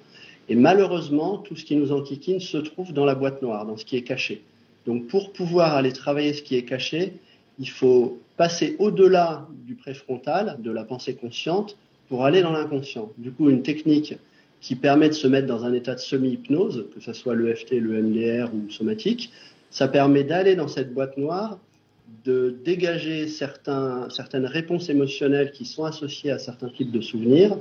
Et 0.51 0.55
malheureusement, 0.55 1.37
tout 1.37 1.55
ce 1.55 1.63
qui 1.63 1.77
nous 1.77 1.93
enquiquine 1.93 2.41
se 2.41 2.57
trouve 2.57 2.91
dans 2.91 3.05
la 3.05 3.15
boîte 3.15 3.41
noire, 3.41 3.65
dans 3.65 3.77
ce 3.77 3.85
qui 3.85 3.95
est 3.95 4.01
caché. 4.01 4.41
Donc, 4.85 5.07
pour 5.07 5.31
pouvoir 5.31 5.75
aller 5.75 5.93
travailler 5.93 6.33
ce 6.33 6.41
qui 6.41 6.57
est 6.57 6.65
caché, 6.65 7.13
il 7.57 7.69
faut 7.69 8.19
passer 8.35 8.75
au-delà 8.77 9.47
du 9.65 9.75
préfrontal, 9.75 10.57
de 10.59 10.69
la 10.69 10.83
pensée 10.83 11.15
consciente, 11.15 11.77
pour 12.09 12.25
aller 12.25 12.41
dans 12.41 12.51
l'inconscient. 12.51 13.13
Du 13.17 13.31
coup, 13.31 13.49
une 13.49 13.61
technique 13.61 14.15
qui 14.59 14.75
permet 14.75 15.07
de 15.07 15.13
se 15.13 15.25
mettre 15.25 15.47
dans 15.47 15.63
un 15.63 15.71
état 15.71 15.95
de 15.95 16.01
semi-hypnose, 16.01 16.87
que 16.93 16.99
ce 16.99 17.13
soit 17.13 17.33
l'EFT, 17.33 17.71
le 17.79 18.01
MDR 18.01 18.53
ou 18.53 18.69
somatique, 18.69 19.31
ça 19.69 19.87
permet 19.87 20.25
d'aller 20.25 20.57
dans 20.57 20.67
cette 20.67 20.93
boîte 20.93 21.15
noire 21.15 21.59
de 22.25 22.53
dégager 22.65 23.29
certaines 23.29 24.45
réponses 24.45 24.89
émotionnelles 24.89 25.53
qui 25.53 25.63
sont 25.63 25.85
associées 25.85 26.31
à 26.31 26.39
certains 26.39 26.67
types 26.67 26.91
de 26.91 26.99
souvenirs 26.99 27.55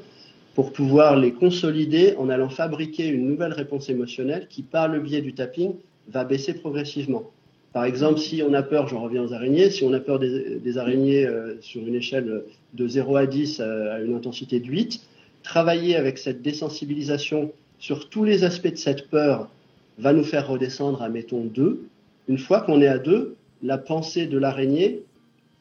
pour 0.55 0.73
pouvoir 0.73 1.17
les 1.17 1.33
consolider 1.33 2.15
en 2.19 2.29
allant 2.29 2.49
fabriquer 2.49 3.07
une 3.07 3.27
nouvelle 3.27 3.53
réponse 3.53 3.89
émotionnelle 3.89 4.47
qui, 4.49 4.63
par 4.63 4.89
le 4.89 5.01
biais 5.01 5.21
du 5.21 5.33
tapping, 5.33 5.75
va 6.09 6.25
baisser 6.25 6.55
progressivement. 6.55 7.31
Par 7.73 7.85
exemple, 7.85 8.19
si 8.19 8.43
on 8.43 8.53
a 8.53 8.63
peur, 8.63 8.89
je 8.89 8.97
reviens 8.97 9.23
aux 9.23 9.33
araignées, 9.33 9.71
si 9.71 9.85
on 9.85 9.93
a 9.93 10.01
peur 10.01 10.19
des, 10.19 10.79
araignées 10.79 11.25
euh, 11.25 11.55
sur 11.61 11.87
une 11.87 11.95
échelle 11.95 12.43
de 12.75 12.89
0 12.89 13.17
à 13.17 13.27
10 13.27 13.61
euh, 13.61 13.95
à 13.95 14.01
une 14.01 14.15
intensité 14.15 14.59
de 14.59 14.67
8, 14.67 15.01
travailler 15.45 15.95
avec 15.95 16.19
cette 16.19 16.43
désensibilisation 16.43 17.53
sur 17.79 18.09
tous 18.09 18.25
les 18.25 18.43
aspects 18.43 18.73
de 18.73 18.77
cette 18.77 19.09
peur 19.09 19.49
va 19.99 20.13
nous 20.13 20.25
faire 20.25 20.49
redescendre 20.49 21.01
à, 21.01 21.09
mettons, 21.09 21.45
2. 21.45 21.81
Une 22.29 22.39
fois 22.39 22.61
qu'on 22.61 22.81
est 22.83 22.89
à 22.89 22.99
2, 22.99 23.37
la 23.63 23.79
pensée 23.79 24.27
de 24.27 24.37
l'araignée, 24.37 25.03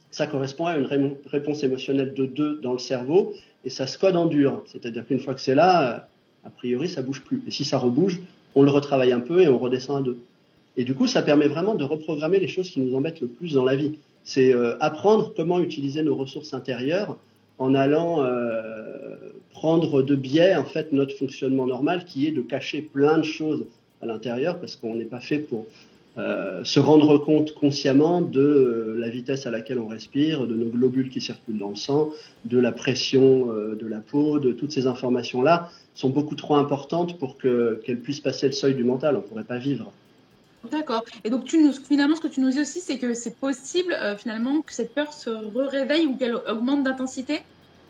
ça 0.09 0.25
correspond 0.25 0.65
à 0.65 0.77
une 0.77 1.15
réponse 1.27 1.63
émotionnelle 1.63 2.13
de 2.15 2.25
2 2.25 2.59
dans 2.61 2.73
le 2.73 2.79
cerveau 2.79 3.33
et 3.65 3.69
ça 3.69 3.87
se 3.87 3.97
code 3.97 4.15
en 4.15 4.25
dur. 4.25 4.63
C'est-à-dire 4.67 5.05
qu'une 5.05 5.19
fois 5.19 5.33
que 5.33 5.41
c'est 5.41 5.55
là, 5.55 5.95
euh, 5.95 6.47
a 6.47 6.49
priori, 6.49 6.87
ça 6.87 7.01
bouge 7.01 7.21
plus. 7.21 7.43
Et 7.47 7.51
si 7.51 7.65
ça 7.65 7.77
rebouge, 7.77 8.19
on 8.55 8.63
le 8.63 8.71
retravaille 8.71 9.11
un 9.11 9.19
peu 9.19 9.41
et 9.41 9.47
on 9.47 9.57
redescend 9.57 9.97
à 9.97 10.01
2. 10.01 10.17
Et 10.77 10.83
du 10.83 10.95
coup, 10.95 11.07
ça 11.07 11.21
permet 11.21 11.47
vraiment 11.47 11.75
de 11.75 11.83
reprogrammer 11.83 12.39
les 12.39 12.47
choses 12.47 12.69
qui 12.69 12.79
nous 12.79 12.95
embêtent 12.95 13.21
le 13.21 13.27
plus 13.27 13.53
dans 13.53 13.65
la 13.65 13.75
vie. 13.75 13.97
C'est 14.23 14.53
euh, 14.53 14.77
apprendre 14.79 15.33
comment 15.35 15.59
utiliser 15.59 16.03
nos 16.03 16.15
ressources 16.15 16.53
intérieures 16.53 17.17
en 17.57 17.75
allant 17.75 18.23
euh, 18.23 19.15
prendre 19.51 20.01
de 20.01 20.15
biais 20.15 20.55
en 20.55 20.63
fait 20.63 20.93
notre 20.93 21.15
fonctionnement 21.15 21.67
normal 21.67 22.05
qui 22.05 22.27
est 22.27 22.31
de 22.31 22.41
cacher 22.41 22.81
plein 22.81 23.17
de 23.17 23.23
choses 23.23 23.65
à 24.01 24.05
l'intérieur 24.05 24.59
parce 24.59 24.77
qu'on 24.77 24.95
n'est 24.95 25.05
pas 25.05 25.19
fait 25.19 25.39
pour 25.39 25.65
euh, 26.19 26.63
se 26.65 26.81
rendre 26.81 27.17
compte 27.17 27.53
consciemment 27.53 28.19
de 28.19 28.41
euh, 28.41 28.95
la 28.97 29.07
vitesse 29.09 29.45
à 29.45 29.51
laquelle 29.51 29.79
on 29.79 29.87
respire, 29.87 30.47
de 30.47 30.53
nos 30.53 30.65
globules 30.65 31.09
qui 31.09 31.21
circulent 31.21 31.57
dans 31.57 31.69
le 31.69 31.77
sang, 31.77 32.09
de 32.43 32.59
la 32.59 32.73
pression 32.73 33.53
euh, 33.53 33.75
de 33.75 33.87
la 33.87 33.99
peau, 33.99 34.37
de 34.37 34.51
toutes 34.51 34.73
ces 34.73 34.85
informations-là 34.85 35.69
sont 35.95 36.09
beaucoup 36.09 36.35
trop 36.35 36.55
importantes 36.55 37.17
pour 37.17 37.37
qu'elles 37.37 37.99
puissent 38.03 38.19
passer 38.19 38.47
le 38.47 38.51
seuil 38.51 38.75
du 38.75 38.83
mental. 38.83 39.15
On 39.15 39.19
ne 39.19 39.23
pourrait 39.23 39.43
pas 39.45 39.59
vivre. 39.59 39.91
D'accord. 40.69 41.05
Et 41.23 41.29
donc, 41.29 41.45
tu 41.45 41.63
nous, 41.63 41.71
finalement, 41.71 42.17
ce 42.17 42.21
que 42.21 42.27
tu 42.27 42.41
nous 42.41 42.49
dis 42.49 42.59
aussi, 42.59 42.81
c'est 42.81 42.97
que 42.97 43.13
c'est 43.13 43.37
possible, 43.37 43.95
finalement, 44.17 44.61
que 44.61 44.73
cette 44.73 44.93
peur 44.93 45.13
se 45.13 45.29
réveille 45.29 46.05
ou 46.05 46.17
qu'elle 46.17 46.35
augmente 46.35 46.83
d'intensité, 46.83 47.41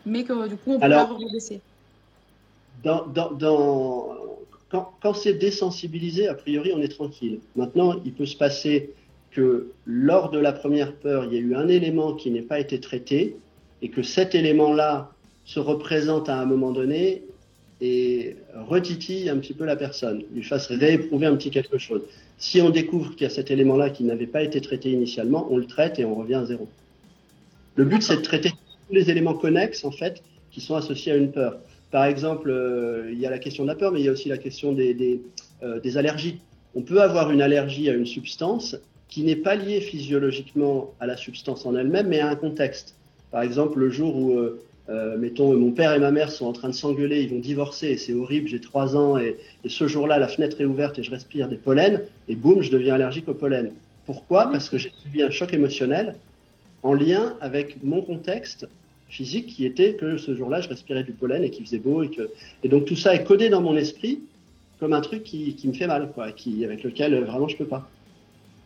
mais 0.06 0.22
que 0.24 0.48
du 0.48 0.56
coup, 0.56 0.74
on 0.74 0.78
peut 0.78 0.84
Alors, 0.84 1.18
pas. 1.18 1.24
Dans, 2.82 3.06
dans, 3.06 3.30
dans, 3.32 4.16
quand, 4.70 5.14
c'est 5.14 5.34
désensibilisé, 5.34 6.28
a 6.28 6.34
priori, 6.34 6.72
on 6.74 6.80
est 6.80 6.88
tranquille. 6.88 7.40
Maintenant, 7.56 8.00
il 8.04 8.12
peut 8.12 8.26
se 8.26 8.36
passer 8.36 8.90
que 9.32 9.72
lors 9.84 10.30
de 10.30 10.38
la 10.38 10.52
première 10.52 10.94
peur, 10.94 11.24
il 11.24 11.32
y 11.32 11.36
a 11.36 11.40
eu 11.40 11.54
un 11.54 11.68
élément 11.68 12.14
qui 12.14 12.30
n'ait 12.30 12.42
pas 12.42 12.60
été 12.60 12.78
traité 12.80 13.36
et 13.82 13.88
que 13.88 14.02
cet 14.02 14.34
élément-là 14.34 15.10
se 15.44 15.58
représente 15.58 16.28
à 16.28 16.40
un 16.40 16.44
moment 16.46 16.70
donné 16.70 17.22
et 17.80 18.36
retitille 18.54 19.28
un 19.28 19.38
petit 19.38 19.54
peu 19.54 19.64
la 19.64 19.76
personne, 19.76 20.22
lui 20.32 20.42
fasse 20.42 20.66
rééprouver 20.66 21.26
un 21.26 21.34
petit 21.34 21.50
quelque 21.50 21.78
chose. 21.78 22.02
Si 22.38 22.60
on 22.60 22.70
découvre 22.70 23.12
qu'il 23.12 23.22
y 23.22 23.26
a 23.26 23.30
cet 23.30 23.50
élément-là 23.50 23.90
qui 23.90 24.04
n'avait 24.04 24.26
pas 24.26 24.42
été 24.42 24.60
traité 24.60 24.90
initialement, 24.90 25.48
on 25.50 25.56
le 25.56 25.66
traite 25.66 25.98
et 25.98 26.04
on 26.04 26.14
revient 26.14 26.34
à 26.34 26.44
zéro. 26.44 26.68
Le 27.76 27.84
but, 27.84 28.02
c'est 28.02 28.16
de 28.16 28.22
traiter 28.22 28.50
tous 28.50 28.94
les 28.94 29.10
éléments 29.10 29.34
connexes, 29.34 29.84
en 29.84 29.90
fait, 29.90 30.22
qui 30.50 30.60
sont 30.60 30.74
associés 30.74 31.12
à 31.12 31.16
une 31.16 31.32
peur. 31.32 31.58
Par 31.90 32.04
exemple, 32.04 32.50
euh, 32.50 33.10
il 33.12 33.18
y 33.18 33.26
a 33.26 33.30
la 33.30 33.38
question 33.38 33.64
de 33.64 33.68
la 33.68 33.74
peur, 33.74 33.92
mais 33.92 34.00
il 34.00 34.06
y 34.06 34.08
a 34.08 34.12
aussi 34.12 34.28
la 34.28 34.38
question 34.38 34.72
des, 34.72 35.22
euh, 35.62 35.80
des, 35.80 35.96
allergies. 35.96 36.38
On 36.74 36.82
peut 36.82 37.02
avoir 37.02 37.30
une 37.30 37.42
allergie 37.42 37.88
à 37.90 37.94
une 37.94 38.06
substance 38.06 38.76
qui 39.08 39.22
n'est 39.22 39.36
pas 39.36 39.56
liée 39.56 39.80
physiologiquement 39.80 40.94
à 41.00 41.06
la 41.06 41.16
substance 41.16 41.66
en 41.66 41.74
elle-même, 41.74 42.06
mais 42.06 42.20
à 42.20 42.28
un 42.28 42.36
contexte. 42.36 42.94
Par 43.32 43.42
exemple, 43.42 43.80
le 43.80 43.90
jour 43.90 44.16
où, 44.16 44.38
euh, 44.38 45.18
mettons, 45.18 45.52
mon 45.54 45.72
père 45.72 45.92
et 45.92 45.98
ma 45.98 46.12
mère 46.12 46.30
sont 46.30 46.46
en 46.46 46.52
train 46.52 46.68
de 46.68 46.74
s'engueuler, 46.74 47.22
ils 47.22 47.30
vont 47.30 47.40
divorcer, 47.40 47.88
et 47.88 47.96
c'est 47.96 48.14
horrible, 48.14 48.48
j'ai 48.48 48.60
trois 48.60 48.96
ans, 48.96 49.18
et, 49.18 49.36
et 49.64 49.68
ce 49.68 49.88
jour-là, 49.88 50.18
la 50.18 50.28
fenêtre 50.28 50.60
est 50.60 50.64
ouverte 50.64 50.98
et 51.00 51.02
je 51.02 51.10
respire 51.10 51.48
des 51.48 51.56
pollens, 51.56 52.00
et 52.28 52.36
boum, 52.36 52.62
je 52.62 52.70
deviens 52.70 52.94
allergique 52.94 53.28
au 53.28 53.34
pollen. 53.34 53.72
Pourquoi? 54.06 54.46
Parce 54.50 54.68
que 54.68 54.78
j'ai 54.78 54.92
subi 55.02 55.22
un 55.22 55.30
choc 55.30 55.52
émotionnel 55.52 56.14
en 56.82 56.94
lien 56.94 57.36
avec 57.40 57.82
mon 57.82 58.00
contexte 58.00 58.68
physique 59.10 59.48
qui 59.48 59.66
était 59.66 59.94
que 59.94 60.16
ce 60.16 60.34
jour-là, 60.34 60.60
je 60.60 60.68
respirais 60.68 61.02
du 61.02 61.12
pollen 61.12 61.42
et 61.44 61.50
qu'il 61.50 61.66
faisait 61.66 61.78
beau. 61.78 62.02
Et, 62.02 62.08
que... 62.08 62.30
et 62.62 62.68
donc 62.68 62.86
tout 62.86 62.96
ça 62.96 63.14
est 63.14 63.24
codé 63.24 63.48
dans 63.48 63.60
mon 63.60 63.76
esprit 63.76 64.20
comme 64.80 64.94
un 64.94 65.02
truc 65.02 65.22
qui, 65.22 65.54
qui 65.54 65.68
me 65.68 65.74
fait 65.74 65.86
mal, 65.86 66.10
quoi, 66.12 66.32
qui, 66.32 66.64
avec 66.64 66.82
lequel 66.82 67.12
euh, 67.12 67.24
vraiment 67.24 67.46
je 67.46 67.56
peux 67.56 67.66
pas. 67.66 67.88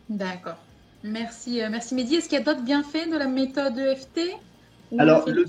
D'accord. 0.09 0.57
Merci, 1.03 1.61
euh, 1.61 1.67
merci 1.69 1.93
Mehdi. 1.93 2.15
Est-ce 2.15 2.29
qu'il 2.29 2.37
y 2.37 2.41
a 2.41 2.43
d'autres 2.43 2.63
bienfaits 2.63 3.11
de 3.11 3.17
la 3.17 3.27
méthode 3.27 3.77
EFT 3.77 4.21
Alors, 4.97 5.27
le, 5.27 5.45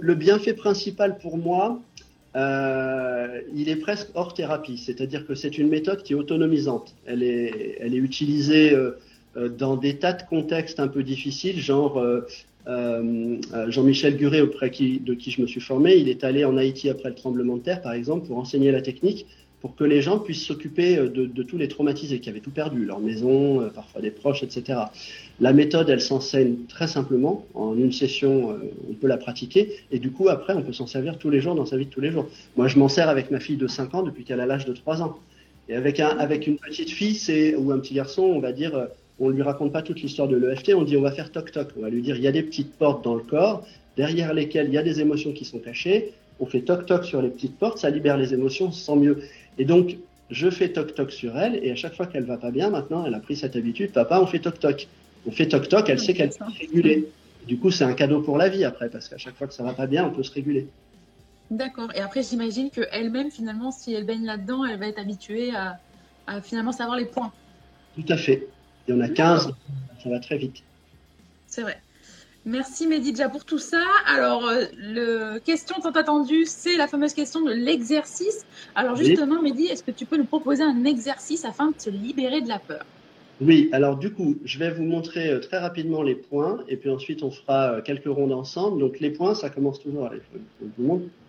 le, 0.00 0.14
bienfait 0.14 0.54
principal 0.54 1.18
pour 1.18 1.36
moi, 1.36 1.80
euh, 2.36 3.40
il 3.54 3.68
est 3.68 3.76
presque 3.76 4.08
hors 4.14 4.34
thérapie. 4.34 4.78
C'est-à-dire 4.78 5.26
que 5.26 5.34
c'est 5.34 5.58
une 5.58 5.68
méthode 5.68 6.04
qui 6.04 6.12
est 6.12 6.16
autonomisante. 6.16 6.94
Elle 7.06 7.22
est, 7.22 7.78
elle 7.80 7.92
est 7.92 7.98
utilisée 7.98 8.74
dans 9.58 9.76
des 9.76 9.98
tas 9.98 10.12
de 10.12 10.22
contextes 10.22 10.80
un 10.80 10.88
peu 10.88 11.02
difficiles, 11.02 11.60
genre 11.60 12.02
euh, 12.68 13.36
euh, 13.54 13.70
Jean-Michel 13.70 14.16
Guret, 14.16 14.42
auprès 14.42 14.68
de 14.68 15.14
qui 15.14 15.30
je 15.30 15.40
me 15.40 15.46
suis 15.46 15.60
formé, 15.60 15.96
il 15.96 16.08
est 16.08 16.22
allé 16.22 16.44
en 16.44 16.56
Haïti 16.56 16.90
après 16.90 17.08
le 17.08 17.14
tremblement 17.14 17.56
de 17.56 17.62
terre, 17.62 17.80
par 17.80 17.92
exemple, 17.92 18.26
pour 18.26 18.38
enseigner 18.38 18.70
la 18.70 18.82
technique, 18.82 19.26
pour 19.62 19.74
que 19.74 19.84
les 19.84 20.02
gens 20.02 20.18
puissent 20.18 20.44
s'occuper 20.44 20.98
euh, 20.98 21.08
de, 21.08 21.42
tous 21.42 21.56
les 21.56 21.68
traumatisés 21.68 22.20
qui 22.20 22.28
avaient 22.28 22.40
tout 22.40 22.50
perdu, 22.50 22.84
leur 22.84 23.00
maison, 23.00 23.70
parfois 23.74 24.02
des 24.02 24.10
proches, 24.10 24.42
etc. 24.42 24.80
La 25.40 25.52
méthode, 25.52 25.88
elle 25.88 26.02
s'enseigne 26.02 26.56
très 26.68 26.88
simplement. 26.88 27.46
En 27.54 27.76
une 27.76 27.92
session, 27.92 28.56
on 28.88 28.94
peut 28.94 29.06
la 29.06 29.16
pratiquer. 29.16 29.72
Et 29.90 29.98
du 29.98 30.10
coup, 30.10 30.28
après, 30.28 30.52
on 30.54 30.62
peut 30.62 30.74
s'en 30.74 30.86
servir 30.86 31.18
tous 31.18 31.30
les 31.30 31.40
jours 31.40 31.54
dans 31.54 31.66
sa 31.66 31.76
vie 31.76 31.86
de 31.86 31.90
tous 31.90 32.02
les 32.02 32.10
jours. 32.10 32.28
Moi, 32.56 32.68
je 32.68 32.78
m'en 32.78 32.88
sers 32.88 33.08
avec 33.08 33.30
ma 33.30 33.40
fille 33.40 33.56
de 33.56 33.66
5 33.66 33.94
ans 33.94 34.02
depuis 34.02 34.24
qu'elle 34.24 34.40
a 34.40 34.46
l'âge 34.46 34.66
de 34.66 34.72
3 34.72 35.02
ans. 35.02 35.18
Et 35.70 35.74
avec, 35.74 36.00
avec 36.00 36.46
une 36.46 36.56
petite 36.56 36.90
fille 36.90 37.54
ou 37.56 37.72
un 37.72 37.78
petit 37.78 37.94
garçon, 37.94 38.22
on 38.22 38.40
va 38.40 38.52
dire 38.52 38.88
on 39.20 39.28
ne 39.30 39.34
lui 39.34 39.42
raconte 39.42 39.72
pas 39.72 39.82
toute 39.82 40.00
l'histoire 40.00 40.28
de 40.28 40.36
l'EFT, 40.36 40.74
on 40.74 40.82
dit 40.82 40.96
on 40.96 41.02
va 41.02 41.12
faire 41.12 41.32
toc-toc. 41.32 41.68
On 41.76 41.82
va 41.82 41.90
lui 41.90 42.02
dire 42.02 42.16
il 42.16 42.22
y 42.22 42.28
a 42.28 42.32
des 42.32 42.42
petites 42.42 42.72
portes 42.74 43.04
dans 43.04 43.14
le 43.14 43.22
corps, 43.22 43.66
derrière 43.96 44.32
lesquelles 44.32 44.68
il 44.68 44.74
y 44.74 44.78
a 44.78 44.82
des 44.82 45.00
émotions 45.00 45.32
qui 45.32 45.44
sont 45.44 45.58
cachées. 45.58 46.12
On 46.40 46.46
fait 46.46 46.60
toc-toc 46.60 47.04
sur 47.04 47.20
les 47.20 47.30
petites 47.30 47.58
portes, 47.58 47.78
ça 47.78 47.90
libère 47.90 48.16
les 48.16 48.32
émotions, 48.32 48.70
sent 48.70 48.96
mieux. 48.96 49.22
Et 49.58 49.64
donc, 49.64 49.96
je 50.30 50.50
fais 50.50 50.68
toc-toc 50.68 51.10
sur 51.10 51.36
elle, 51.36 51.58
et 51.64 51.72
à 51.72 51.74
chaque 51.74 51.94
fois 51.94 52.06
qu'elle 52.06 52.24
va 52.24 52.36
pas 52.36 52.50
bien, 52.50 52.70
maintenant, 52.70 53.04
elle 53.06 53.14
a 53.14 53.18
pris 53.18 53.34
cette 53.34 53.56
habitude, 53.56 53.92
papa, 53.92 54.20
on 54.20 54.26
fait 54.26 54.38
toc-toc. 54.38 54.86
On 55.26 55.32
fait 55.32 55.48
toc-toc, 55.48 55.88
elle 55.88 55.98
sait 55.98 56.14
qu'elle 56.14 56.28
peut 56.28 56.44
se 56.52 56.58
réguler. 56.58 57.08
Du 57.46 57.58
coup, 57.58 57.70
c'est 57.70 57.84
un 57.84 57.94
cadeau 57.94 58.20
pour 58.20 58.38
la 58.38 58.48
vie 58.48 58.64
après, 58.64 58.88
parce 58.88 59.08
qu'à 59.08 59.18
chaque 59.18 59.34
fois 59.34 59.46
que 59.46 59.54
ça 59.54 59.64
va 59.64 59.72
pas 59.72 59.86
bien, 59.86 60.06
on 60.06 60.10
peut 60.10 60.22
se 60.22 60.32
réguler. 60.32 60.68
D'accord. 61.50 61.88
Et 61.96 62.00
après, 62.00 62.22
j'imagine 62.22 62.70
qu'elle-même, 62.70 63.30
finalement, 63.30 63.72
si 63.72 63.94
elle 63.94 64.04
baigne 64.04 64.26
là-dedans, 64.26 64.64
elle 64.64 64.78
va 64.78 64.86
être 64.86 65.00
habituée 65.00 65.54
à, 65.54 65.78
à 66.26 66.40
finalement 66.42 66.72
savoir 66.72 66.98
les 66.98 67.06
points. 67.06 67.32
Tout 67.96 68.12
à 68.12 68.16
fait. 68.16 68.46
Il 68.88 68.94
y 68.94 68.98
en 68.98 69.00
a 69.00 69.08
15, 69.08 69.52
ça 70.02 70.08
va 70.08 70.18
très 70.18 70.38
vite. 70.38 70.62
C'est 71.46 71.62
vrai. 71.62 71.78
Merci 72.46 72.86
Medidja 72.86 73.28
pour 73.28 73.44
tout 73.44 73.58
ça. 73.58 73.82
Alors, 74.06 74.46
euh, 74.46 74.64
le 74.78 75.38
question 75.38 75.76
tant 75.82 75.90
attendue, 75.90 76.46
c'est 76.46 76.78
la 76.78 76.86
fameuse 76.86 77.12
question 77.12 77.42
de 77.42 77.52
l'exercice. 77.52 78.46
Alors 78.74 78.96
justement, 78.96 79.42
Mehdi, 79.42 79.66
est-ce 79.66 79.82
que 79.82 79.90
tu 79.90 80.06
peux 80.06 80.16
nous 80.16 80.24
proposer 80.24 80.62
un 80.62 80.84
exercice 80.84 81.44
afin 81.44 81.68
de 81.68 81.74
se 81.76 81.90
libérer 81.90 82.40
de 82.40 82.48
la 82.48 82.58
peur? 82.58 82.86
Oui, 83.42 83.68
alors 83.72 83.96
du 83.96 84.10
coup, 84.10 84.36
je 84.44 84.58
vais 84.58 84.70
vous 84.70 84.82
montrer 84.82 85.28
euh, 85.28 85.40
très 85.40 85.58
rapidement 85.58 86.02
les 86.02 86.14
points 86.14 86.58
et 86.68 86.76
puis 86.76 86.88
ensuite 86.88 87.22
on 87.22 87.30
fera 87.30 87.72
euh, 87.72 87.82
quelques 87.82 88.08
rondes 88.08 88.32
ensemble. 88.32 88.80
Donc 88.80 88.98
les 88.98 89.10
points, 89.10 89.34
ça 89.34 89.50
commence 89.50 89.80
toujours, 89.80 90.10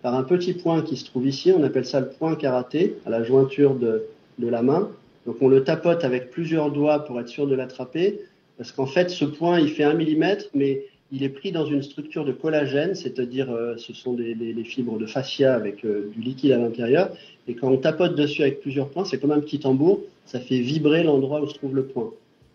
par 0.00 0.14
un 0.14 0.22
petit 0.22 0.54
point 0.54 0.80
qui 0.80 0.96
se 0.96 1.04
trouve 1.04 1.26
ici. 1.26 1.52
On 1.54 1.62
appelle 1.62 1.86
ça 1.86 2.00
le 2.00 2.08
point 2.08 2.34
karaté, 2.34 2.96
à 3.04 3.10
la 3.10 3.22
jointure 3.22 3.74
de, 3.74 4.06
de 4.38 4.48
la 4.48 4.62
main. 4.62 4.88
Donc 5.30 5.36
on 5.42 5.48
le 5.48 5.62
tapote 5.62 6.02
avec 6.02 6.32
plusieurs 6.32 6.72
doigts 6.72 7.04
pour 7.04 7.20
être 7.20 7.28
sûr 7.28 7.46
de 7.46 7.54
l'attraper, 7.54 8.18
parce 8.58 8.72
qu'en 8.72 8.86
fait 8.86 9.10
ce 9.10 9.24
point 9.24 9.60
il 9.60 9.68
fait 9.68 9.84
un 9.84 9.94
millimètre, 9.94 10.46
mais 10.54 10.86
il 11.12 11.22
est 11.22 11.28
pris 11.28 11.52
dans 11.52 11.66
une 11.66 11.84
structure 11.84 12.24
de 12.24 12.32
collagène, 12.32 12.96
c'est-à-dire 12.96 13.48
euh, 13.48 13.76
ce 13.76 13.92
sont 13.92 14.14
des, 14.14 14.34
fibres 14.64 14.98
de 14.98 15.06
fascia 15.06 15.54
avec 15.54 15.84
euh, 15.84 16.10
du 16.16 16.20
liquide 16.20 16.50
à 16.50 16.58
l'intérieur, 16.58 17.10
et 17.46 17.54
quand 17.54 17.68
on 17.68 17.76
tapote 17.76 18.16
dessus 18.16 18.42
avec 18.42 18.60
plusieurs 18.60 18.88
points, 18.88 19.04
c'est 19.04 19.20
comme 19.20 19.30
un 19.30 19.38
petit 19.38 19.60
tambour, 19.60 20.00
ça 20.26 20.40
fait 20.40 20.58
vibrer 20.58 21.04
l'endroit 21.04 21.40
où 21.40 21.46
se 21.46 21.54
trouve 21.54 21.76
le 21.76 21.84
point. 21.84 22.10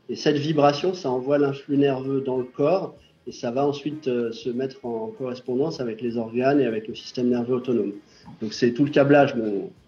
Et 0.10 0.17
cette 0.17 0.38
vibration, 0.38 0.94
ça 0.94 1.10
envoie 1.10 1.38
l'influx 1.38 1.77
nerveux 1.77 2.20
dans 2.20 2.39
le 2.39 2.44
corps, 2.44 2.94
et 3.25 3.32
ça 3.32 3.51
va 3.51 3.65
ensuite 3.65 4.10
euh, 4.10 4.34
se 4.34 4.50
mettre 4.50 4.86
en 4.86 5.13
correspondance 5.17 5.79
avec 5.79 6.01
les 6.01 6.17
organes 6.17 6.60
et 6.60 6.65
avec 6.65 6.89
le 6.89 6.96
système 6.96 7.29
nerveux 7.29 7.55
autonome. 7.55 7.94
Donc 8.41 8.51
c'est 8.51 8.74
tout 8.74 8.84
le 8.84 8.91
câblage, 8.91 9.34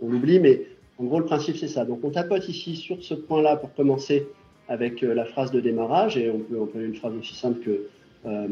on 0.02 0.10
l'oublie, 0.10 0.40
mais 0.40 0.62
en 1.00 1.04
gros, 1.04 1.20
le 1.20 1.26
principe, 1.26 1.58
c'est 1.58 1.68
ça. 1.68 1.86
Donc, 1.86 2.00
on 2.04 2.10
tapote 2.10 2.48
ici 2.50 2.76
sur 2.76 3.04
ce 3.04 3.14
point-là 3.14 3.58
pour 3.58 3.74
commencer 3.76 4.28
avec 4.68 5.04
euh, 5.04 5.14
la 5.14 5.26
phrase 5.26 5.52
de 5.52 5.60
démarrage. 5.60 6.18
Et 6.18 6.30
on 6.30 6.40
peut 6.40 6.60
employer 6.60 6.88
une 6.88 6.96
phrase 6.96 7.14
aussi 7.20 7.36
simple 7.36 7.60
que 7.60 7.88
euh, 8.26 8.48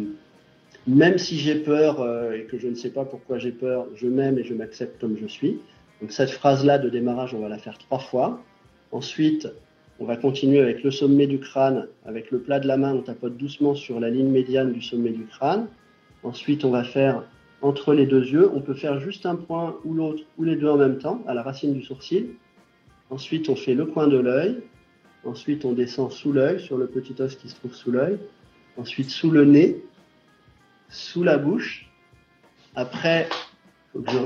même 0.88 1.18
si 1.18 1.38
j'ai 1.38 1.56
peur 1.56 2.02
euh, 2.02 2.34
et 2.34 2.44
que 2.44 2.60
je 2.60 2.68
ne 2.68 2.75
sais 2.75 2.92
pas 2.92 3.04
pourquoi 3.04 3.40
j'ai 3.40 3.52
peur, 3.52 3.88
je 3.96 4.08
m'aime 4.08 4.38
et 4.38 4.44
je 4.44 4.54
m'accepte 4.54 5.02
comme 5.02 5.18
je 5.18 5.25
suis. 5.25 5.60
Donc, 6.02 6.12
cette 6.12 6.30
phrase-là 6.30 6.78
de 6.78 6.90
démarrage, 6.90 7.34
on 7.34 7.40
va 7.40 7.50
la 7.50 7.58
faire 7.58 7.78
trois 7.80 8.00
fois. 8.00 8.40
Ensuite, 8.92 9.48
on 10.00 10.06
va 10.06 10.16
continuer 10.16 10.60
avec 10.60 10.84
le 10.84 10.92
sommet 10.92 11.25
du 11.25 11.40
crâne. 11.40 11.88
Avec 12.06 12.30
le 12.30 12.40
plat 12.40 12.60
de 12.60 12.68
la 12.68 12.78
main, 12.78 12.94
on 12.94 13.02
tapote 13.02 13.38
doucement 13.38 13.74
sur 13.74 14.00
la 14.00 14.12
ligne 14.12 14.30
médiane 14.30 14.72
du 14.72 14.82
sommet 14.82 15.12
du 15.12 15.25
crâne. 15.25 15.68
Ensuite, 16.22 16.64
on 16.64 16.70
va 16.70 16.84
faire 16.84 17.24
entre 17.66 17.96
les 17.96 18.06
deux 18.06 18.24
yeux. 18.24 18.50
On 18.54 18.62
peut 18.62 18.76
faire 18.76 19.00
juste 19.00 19.26
un 19.26 19.36
point 19.36 19.78
ou 19.84 19.94
l'autre 19.94 20.24
ou 20.38 20.44
les 20.44 20.56
deux 20.56 20.70
en 20.70 20.78
même 20.78 21.00
temps 21.00 21.24
à 21.28 21.34
la 21.34 21.42
racine 21.42 21.74
du 21.74 21.82
sourcil. 21.82 22.36
Ensuite, 23.10 23.50
on 23.50 23.56
fait 23.56 23.74
le 23.74 23.86
coin 23.86 24.08
de 24.08 24.18
l'œil. 24.18 24.62
Ensuite, 25.24 25.66
on 25.66 25.74
descend 25.74 26.12
sous 26.12 26.32
l'œil, 26.32 26.60
sur 26.60 26.78
le 26.78 26.86
petit 26.86 27.20
os 27.20 27.36
qui 27.36 27.50
se 27.50 27.56
trouve 27.56 27.74
sous 27.74 27.92
l'œil. 27.92 28.20
Ensuite, 28.78 29.10
sous 29.10 29.32
le 29.32 29.46
nez, 29.46 29.84
sous 30.90 31.24
la 31.24 31.40
bouche. 31.40 31.90
Après, 32.76 33.28
faut 33.94 34.02
que 34.02 34.12
je 34.12 34.18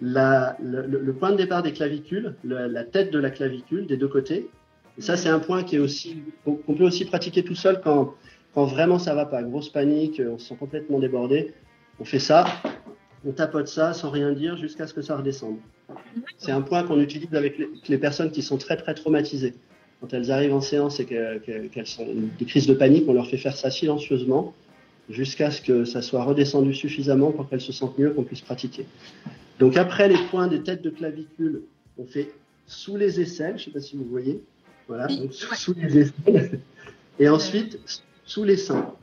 le, 0.00 1.12
point 1.12 1.32
de 1.32 1.36
départ 1.36 1.62
des 1.62 1.72
clavicules, 1.72 2.34
la 2.44 2.84
tête 2.84 3.10
de 3.12 3.18
la 3.18 3.30
clavicule 3.30 3.86
des 3.86 3.98
deux 3.98 4.08
côtés. 4.08 4.48
Et 4.96 5.02
ça, 5.02 5.16
c'est 5.16 5.28
un 5.28 5.40
point 5.40 5.64
qui 5.64 5.76
est 5.76 5.80
aussi 5.80 6.22
qu'on 6.44 6.74
peut 6.74 6.84
aussi 6.84 7.04
pratiquer 7.04 7.42
tout 7.42 7.56
seul 7.56 7.80
quand, 7.82 8.14
quand 8.54 8.64
vraiment 8.64 8.98
ça 8.98 9.14
va 9.14 9.26
pas, 9.26 9.42
grosse 9.42 9.68
panique, 9.68 10.22
on 10.26 10.38
se 10.38 10.48
sent 10.48 10.56
complètement 10.58 10.98
débordé. 10.98 11.52
On 12.00 12.04
fait 12.04 12.18
ça, 12.18 12.46
on 13.26 13.32
tapote 13.32 13.68
ça 13.68 13.92
sans 13.92 14.10
rien 14.10 14.32
dire 14.32 14.56
jusqu'à 14.56 14.86
ce 14.86 14.94
que 14.94 15.02
ça 15.02 15.16
redescende. 15.16 15.56
C'est 16.38 16.52
un 16.52 16.62
point 16.62 16.82
qu'on 16.82 17.00
utilise 17.00 17.34
avec 17.34 17.60
les, 17.88 17.98
personnes 17.98 18.30
qui 18.30 18.42
sont 18.42 18.58
très 18.58 18.76
très 18.76 18.94
traumatisées. 18.94 19.54
Quand 20.00 20.12
elles 20.12 20.30
arrivent 20.30 20.54
en 20.54 20.60
séance 20.60 21.00
et 21.00 21.06
qu'elles 21.06 21.86
sont 21.86 22.06
des 22.38 22.44
crises 22.44 22.66
de 22.66 22.74
panique, 22.74 23.04
on 23.08 23.14
leur 23.14 23.26
fait 23.26 23.36
faire 23.36 23.56
ça 23.56 23.70
silencieusement 23.70 24.54
jusqu'à 25.10 25.50
ce 25.50 25.60
que 25.60 25.84
ça 25.84 26.02
soit 26.02 26.22
redescendu 26.24 26.74
suffisamment 26.74 27.30
pour 27.30 27.48
qu'elles 27.48 27.60
se 27.60 27.72
sentent 27.72 27.98
mieux, 27.98 28.10
qu'on 28.10 28.24
puisse 28.24 28.40
pratiquer. 28.40 28.86
Donc 29.58 29.76
après 29.76 30.08
les 30.08 30.18
points 30.30 30.48
des 30.48 30.62
têtes 30.62 30.82
de 30.82 30.90
clavicule, 30.90 31.62
on 31.98 32.04
fait 32.04 32.32
sous 32.66 32.96
les 32.96 33.20
aisselles, 33.20 33.58
je 33.58 33.62
ne 33.62 33.64
sais 33.66 33.70
pas 33.70 33.80
si 33.80 33.96
vous 33.96 34.04
voyez, 34.04 34.42
voilà, 34.88 35.06
donc 35.06 35.32
sous 35.32 35.74
les 35.74 35.98
aisselles, 35.98 36.60
et 37.18 37.28
ensuite 37.28 37.78
sous 38.24 38.44
les 38.44 38.56
seins. 38.56 38.94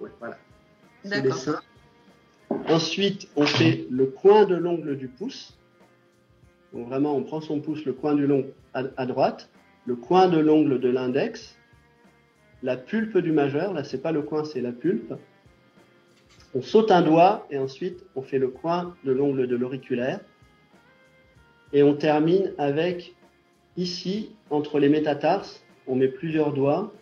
ouais, 0.00 0.10
voilà. 0.18 0.38
Sous 1.04 1.22
les 1.22 1.30
seins. 1.30 1.60
Ensuite, 2.68 3.28
on 3.36 3.46
fait 3.46 3.86
le 3.90 4.06
coin 4.06 4.44
de 4.44 4.56
l'ongle 4.56 4.96
du 4.96 5.06
pouce. 5.06 5.56
Donc 6.72 6.88
vraiment, 6.88 7.16
on 7.16 7.22
prend 7.22 7.40
son 7.40 7.60
pouce, 7.60 7.84
le 7.84 7.92
coin 7.92 8.14
du 8.14 8.26
long 8.26 8.44
à, 8.74 9.06
droite, 9.06 9.48
le 9.86 9.94
coin 9.94 10.28
de 10.28 10.38
l'ongle 10.38 10.80
de 10.80 10.88
l'index, 10.88 11.56
la 12.62 12.76
pulpe 12.76 13.18
du 13.18 13.30
majeur. 13.30 13.72
Là, 13.72 13.84
c'est 13.84 14.02
pas 14.02 14.10
le 14.10 14.22
coin, 14.22 14.44
c'est 14.44 14.60
la 14.60 14.72
pulpe. 14.72 15.14
On 16.54 16.62
saute 16.62 16.90
un 16.90 17.02
doigt 17.02 17.46
et 17.50 17.58
ensuite 17.58 18.04
on 18.16 18.22
fait 18.22 18.38
le 18.38 18.48
coin 18.48 18.94
de 19.04 19.12
l'ongle 19.12 19.46
de 19.46 19.56
l'auriculaire. 19.56 20.20
Et 21.72 21.82
on 21.82 21.94
termine 21.94 22.52
avec 22.58 23.14
ici, 23.76 24.30
entre 24.50 24.80
les 24.80 24.88
métatarses, 24.88 25.62
on 25.86 25.94
met 25.94 26.08
plusieurs 26.08 26.52
doigts. 26.52 26.92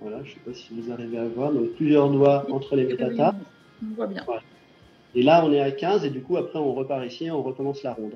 Voilà, 0.00 0.24
je 0.24 0.30
ne 0.30 0.34
sais 0.34 0.40
pas 0.40 0.54
si 0.54 0.74
vous 0.74 0.90
arrivez 0.90 1.18
à 1.18 1.28
voir. 1.28 1.52
Donc 1.52 1.70
plusieurs 1.76 2.10
doigts 2.10 2.46
entre 2.50 2.74
les 2.74 2.84
métatarses. 2.84 3.36
On 3.82 3.94
voit 3.94 4.06
bien. 4.06 4.24
Et 5.14 5.22
là, 5.22 5.44
on 5.44 5.52
est 5.52 5.60
à 5.60 5.70
15 5.70 6.04
et 6.04 6.10
du 6.10 6.20
coup, 6.20 6.36
après, 6.36 6.58
on 6.58 6.72
repart 6.72 7.04
ici 7.04 7.26
et 7.26 7.30
on 7.30 7.42
recommence 7.42 7.82
la 7.82 7.92
ronde. 7.92 8.12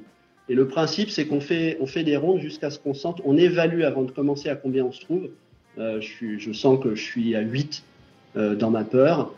Et 0.49 0.55
le 0.55 0.69
principe, 0.69 1.11
c'est 1.11 1.27
qu'on 1.27 1.41
fait, 1.41 1.77
on 1.81 1.87
fait 1.87 2.05
des 2.05 2.17
rondes 2.17 2.41
jusqu'à 2.41 2.71
ce 2.71 2.79
qu'on 2.79 2.95
sente, 2.95 3.21
on 3.25 3.37
évalue 3.37 3.83
avant 3.83 4.03
de 4.03 4.13
commencer 4.13 4.49
à 4.49 4.57
combien 4.57 4.85
on 4.85 4.93
se 4.93 5.01
trouve. 5.01 5.29
Euh, 5.79 6.01
je, 6.01 6.07
suis, 6.07 6.41
je 6.41 6.53
sens 6.53 6.83
que 6.83 6.95
je 6.95 7.03
suis 7.03 7.35
à 7.35 7.41
8 7.41 7.83
euh, 8.37 8.55
dans 8.55 8.71
ma 8.71 8.85
peur. 8.85 9.35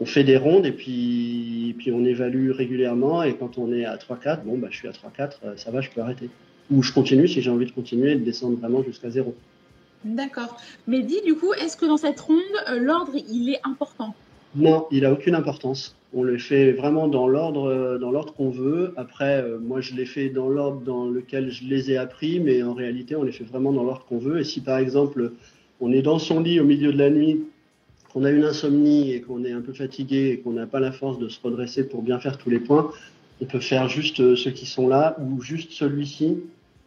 On 0.00 0.06
fait 0.06 0.24
des 0.24 0.36
rondes 0.36 0.66
et 0.66 0.72
puis, 0.72 1.74
puis 1.78 1.92
on 1.92 2.04
évalue 2.04 2.50
régulièrement. 2.50 3.22
Et 3.22 3.36
quand 3.36 3.56
on 3.56 3.72
est 3.72 3.84
à 3.84 3.96
3-4, 3.96 4.42
bon, 4.42 4.58
bah, 4.58 4.68
je 4.70 4.76
suis 4.76 4.88
à 4.88 4.92
3-4, 4.92 5.38
euh, 5.44 5.56
ça 5.56 5.70
va, 5.70 5.80
je 5.80 5.90
peux 5.90 6.00
arrêter. 6.00 6.28
Ou 6.70 6.82
je 6.82 6.92
continue 6.92 7.28
si 7.28 7.40
j'ai 7.40 7.50
envie 7.50 7.66
de 7.66 7.72
continuer 7.72 8.12
et 8.12 8.16
de 8.16 8.24
descendre 8.24 8.58
vraiment 8.58 8.82
jusqu'à 8.82 9.08
0. 9.08 9.34
D'accord. 10.04 10.60
Mais 10.86 11.02
dis, 11.02 11.22
du 11.24 11.36
coup, 11.36 11.54
est-ce 11.54 11.76
que 11.76 11.86
dans 11.86 11.96
cette 11.96 12.20
ronde, 12.20 12.42
l'ordre, 12.76 13.12
il 13.14 13.54
est 13.54 13.60
important? 13.64 14.14
Non, 14.54 14.86
il 14.90 15.04
a 15.04 15.12
aucune 15.12 15.34
importance. 15.34 15.96
On 16.14 16.22
le 16.22 16.38
fait 16.38 16.72
vraiment 16.72 17.06
dans 17.06 17.28
l'ordre, 17.28 17.68
euh, 17.68 17.98
dans 17.98 18.10
l'ordre 18.10 18.32
qu'on 18.32 18.50
veut. 18.50 18.94
Après, 18.96 19.42
euh, 19.42 19.58
moi, 19.58 19.80
je 19.80 19.94
l'ai 19.94 20.06
fait 20.06 20.30
dans 20.30 20.48
l'ordre 20.48 20.80
dans 20.80 21.06
lequel 21.06 21.50
je 21.50 21.64
les 21.64 21.90
ai 21.90 21.98
appris, 21.98 22.40
mais 22.40 22.62
en 22.62 22.72
réalité, 22.72 23.14
on 23.14 23.22
les 23.22 23.32
fait 23.32 23.44
vraiment 23.44 23.72
dans 23.72 23.84
l'ordre 23.84 24.06
qu'on 24.08 24.18
veut. 24.18 24.40
Et 24.40 24.44
si 24.44 24.62
par 24.62 24.78
exemple, 24.78 25.32
on 25.80 25.92
est 25.92 26.02
dans 26.02 26.18
son 26.18 26.40
lit 26.40 26.60
au 26.60 26.64
milieu 26.64 26.92
de 26.92 26.98
la 26.98 27.10
nuit, 27.10 27.44
qu'on 28.12 28.24
a 28.24 28.30
une 28.30 28.44
insomnie 28.44 29.12
et 29.12 29.20
qu'on 29.20 29.44
est 29.44 29.52
un 29.52 29.60
peu 29.60 29.74
fatigué 29.74 30.30
et 30.30 30.38
qu'on 30.38 30.52
n'a 30.52 30.66
pas 30.66 30.80
la 30.80 30.92
force 30.92 31.18
de 31.18 31.28
se 31.28 31.38
redresser 31.42 31.86
pour 31.86 32.02
bien 32.02 32.18
faire 32.18 32.38
tous 32.38 32.48
les 32.48 32.58
points, 32.58 32.90
on 33.42 33.44
peut 33.44 33.60
faire 33.60 33.88
juste 33.88 34.20
euh, 34.20 34.34
ceux 34.34 34.50
qui 34.50 34.64
sont 34.64 34.88
là 34.88 35.16
ou 35.20 35.42
juste 35.42 35.72
celui-ci. 35.72 36.38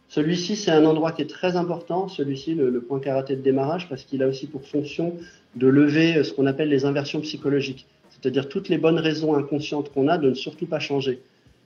Celui-ci, 0.08 0.56
c'est 0.56 0.72
un 0.72 0.84
endroit 0.84 1.12
qui 1.12 1.22
est 1.22 1.30
très 1.30 1.56
important, 1.56 2.08
celui-ci, 2.08 2.54
le, 2.54 2.70
le 2.70 2.80
point 2.82 2.98
karaté 2.98 3.36
de 3.36 3.40
démarrage, 3.40 3.88
parce 3.88 4.02
qu'il 4.02 4.22
a 4.22 4.26
aussi 4.26 4.46
pour 4.46 4.66
fonction 4.66 5.16
de 5.56 5.66
lever 5.66 6.16
euh, 6.16 6.24
ce 6.24 6.32
qu'on 6.32 6.46
appelle 6.46 6.68
les 6.68 6.84
inversions 6.84 7.20
psychologiques, 7.20 7.86
c'est-à-dire 8.10 8.48
toutes 8.48 8.68
les 8.68 8.78
bonnes 8.78 8.98
raisons 8.98 9.34
inconscientes 9.34 9.92
qu'on 9.92 10.08
a 10.08 10.18
de 10.18 10.30
ne 10.30 10.34
surtout 10.34 10.66
pas 10.66 10.78
changer. 10.78 11.20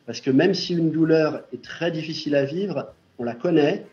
Parce 0.06 0.20
que 0.20 0.30
même 0.30 0.54
si 0.54 0.74
une 0.74 0.90
douleur 0.90 1.42
est 1.52 1.62
très 1.62 1.90
difficile 1.90 2.34
à 2.36 2.44
vivre, 2.44 2.86
on 3.18 3.24
la 3.24 3.34
connaît, 3.34 3.84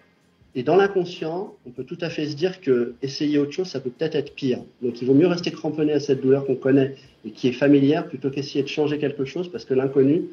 et 0.55 0.61
dans 0.61 0.75
l'inconscient, 0.75 1.55
on 1.65 1.71
peut 1.71 1.83
tout 1.83 1.97
à 2.01 2.09
fait 2.09 2.27
se 2.27 2.35
dire 2.35 2.61
que 2.61 2.93
essayer 3.01 3.39
autre 3.39 3.51
chose, 3.51 3.67
ça 3.67 3.79
peut 3.79 3.89
peut-être 3.89 4.13
être 4.15 4.35
pire. 4.35 4.59
Donc 4.83 5.01
il 5.01 5.07
vaut 5.07 5.15
mieux 5.15 5.25
rester 5.25 5.49
cramponné 5.51 5.93
à 5.93 5.99
cette 5.99 6.21
douleur 6.21 6.45
qu'on 6.45 6.55
connaît 6.55 6.95
et 7.25 7.31
qui 7.31 7.47
est 7.47 7.53
familière 7.53 8.07
plutôt 8.07 8.29
qu'essayer 8.29 8.61
de 8.61 8.67
changer 8.67 8.99
quelque 8.99 9.25
chose 9.25 9.51
parce 9.51 9.65
que 9.65 9.73
l'inconnu, 9.73 10.25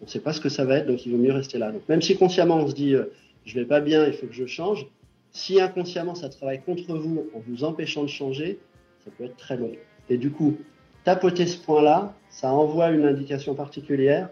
on 0.00 0.06
ne 0.06 0.10
sait 0.10 0.20
pas 0.20 0.32
ce 0.32 0.40
que 0.40 0.48
ça 0.48 0.64
va 0.64 0.78
être, 0.78 0.86
donc 0.86 1.04
il 1.04 1.12
vaut 1.12 1.18
mieux 1.18 1.32
rester 1.32 1.58
là. 1.58 1.72
Donc 1.72 1.82
même 1.90 2.00
si 2.00 2.16
consciemment 2.16 2.56
on 2.56 2.68
se 2.68 2.74
dit 2.74 2.94
euh, 2.94 3.04
je 3.44 3.54
vais 3.54 3.66
pas 3.66 3.80
bien, 3.80 4.06
il 4.06 4.14
faut 4.14 4.26
que 4.26 4.34
je 4.34 4.46
change, 4.46 4.86
si 5.32 5.60
inconsciemment 5.60 6.14
ça 6.14 6.30
travaille 6.30 6.62
contre 6.62 6.96
vous 6.96 7.26
en 7.34 7.42
vous 7.46 7.64
empêchant 7.64 8.02
de 8.02 8.08
changer, 8.08 8.58
ça 9.06 9.12
peut 9.16 9.24
être 9.24 9.36
très 9.36 9.56
long. 9.56 9.72
Et 10.10 10.18
du 10.18 10.30
coup, 10.30 10.58
tapoter 11.04 11.46
ce 11.46 11.56
point-là, 11.58 12.14
ça 12.28 12.50
envoie 12.50 12.90
une 12.90 13.06
indication 13.06 13.54
particulière 13.54 14.28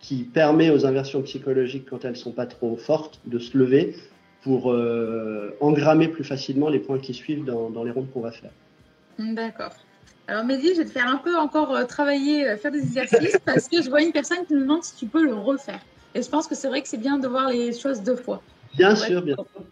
qui 0.00 0.24
permet 0.24 0.70
aux 0.70 0.84
inversions 0.84 1.22
psychologiques, 1.22 1.86
quand 1.88 2.04
elles 2.04 2.16
sont 2.16 2.32
pas 2.32 2.46
trop 2.46 2.76
fortes, 2.76 3.20
de 3.24 3.38
se 3.38 3.56
lever. 3.56 3.94
pour 4.42 4.74
engrammer 5.60 6.08
plus 6.08 6.24
facilement 6.24 6.70
les 6.70 6.78
points 6.78 6.98
qui 6.98 7.12
suivent 7.12 7.44
dans, 7.44 7.68
dans 7.70 7.84
les 7.84 7.90
rondes 7.90 8.10
qu'on 8.10 8.22
va 8.22 8.32
faire. 8.32 8.50
D'accord. 9.18 9.72
Alors 10.26 10.44
Mehdi, 10.44 10.74
je 10.74 10.78
vais 10.80 10.84
te 10.86 10.92
faire 10.92 11.08
un 11.08 11.18
peu 11.18 11.36
encore 11.36 11.86
travailler, 11.86 12.56
faire 12.56 12.70
des 12.70 12.82
exercices 12.82 13.38
parce 13.44 13.68
que 13.68 13.82
je 13.82 13.90
vois 13.90 14.00
une 14.00 14.12
personne 14.12 14.46
qui 14.46 14.54
me 14.54 14.60
demande 14.60 14.82
si 14.82 14.96
tu 14.96 15.06
peux 15.06 15.24
le 15.24 15.34
refaire. 15.34 15.80
Et 16.14 16.22
je 16.22 16.28
pense 16.28 16.46
que 16.46 16.54
c'est 16.54 16.68
vrai 16.68 16.82
que 16.82 16.88
c'est 16.88 16.98
bien 17.00 17.18
de 17.18 17.28
voir 17.28 17.50
les 17.50 17.72
choses 17.72 18.00
deux 18.02 18.16
fois. 18.16 18.42
Bien 18.76 18.96
sûr, 18.96 19.22
bien 19.22 19.34
sûr. 19.34 19.64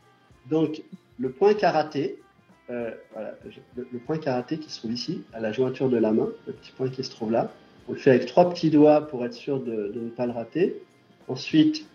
Donc, 0.51 0.83
le 1.19 1.31
point 1.31 1.55
karaté, 1.55 2.21
euh, 2.71 2.91
voilà, 3.15 3.35
le, 3.77 3.99
point 3.99 4.19
karaté 4.19 4.59
qui 4.59 4.71
se 4.71 4.79
trouve 4.81 4.93
ici, 4.93 5.23
à 5.33 5.41
la 5.41 5.53
jointure 5.53 5.89
de 5.89 5.97
la 5.97 6.13
main, 6.13 6.29
le 6.47 6.53
petit 6.53 6.73
point 6.73 6.89
qui 6.91 7.03
se 7.03 7.11
trouve 7.11 7.33
là. 7.33 7.51
On 7.89 7.93
le 7.93 7.99
fait 7.99 8.11
avec 8.11 8.27
trois 8.27 8.51
petits 8.51 8.69
doigts 8.69 9.07
pour 9.07 9.25
être 9.25 9.33
sûr 9.33 9.61
de, 9.61 9.93
ne 9.95 10.11
pas 10.11 10.27
le 10.27 10.33
rater. 10.33 10.83
Ensuite, 11.29 11.87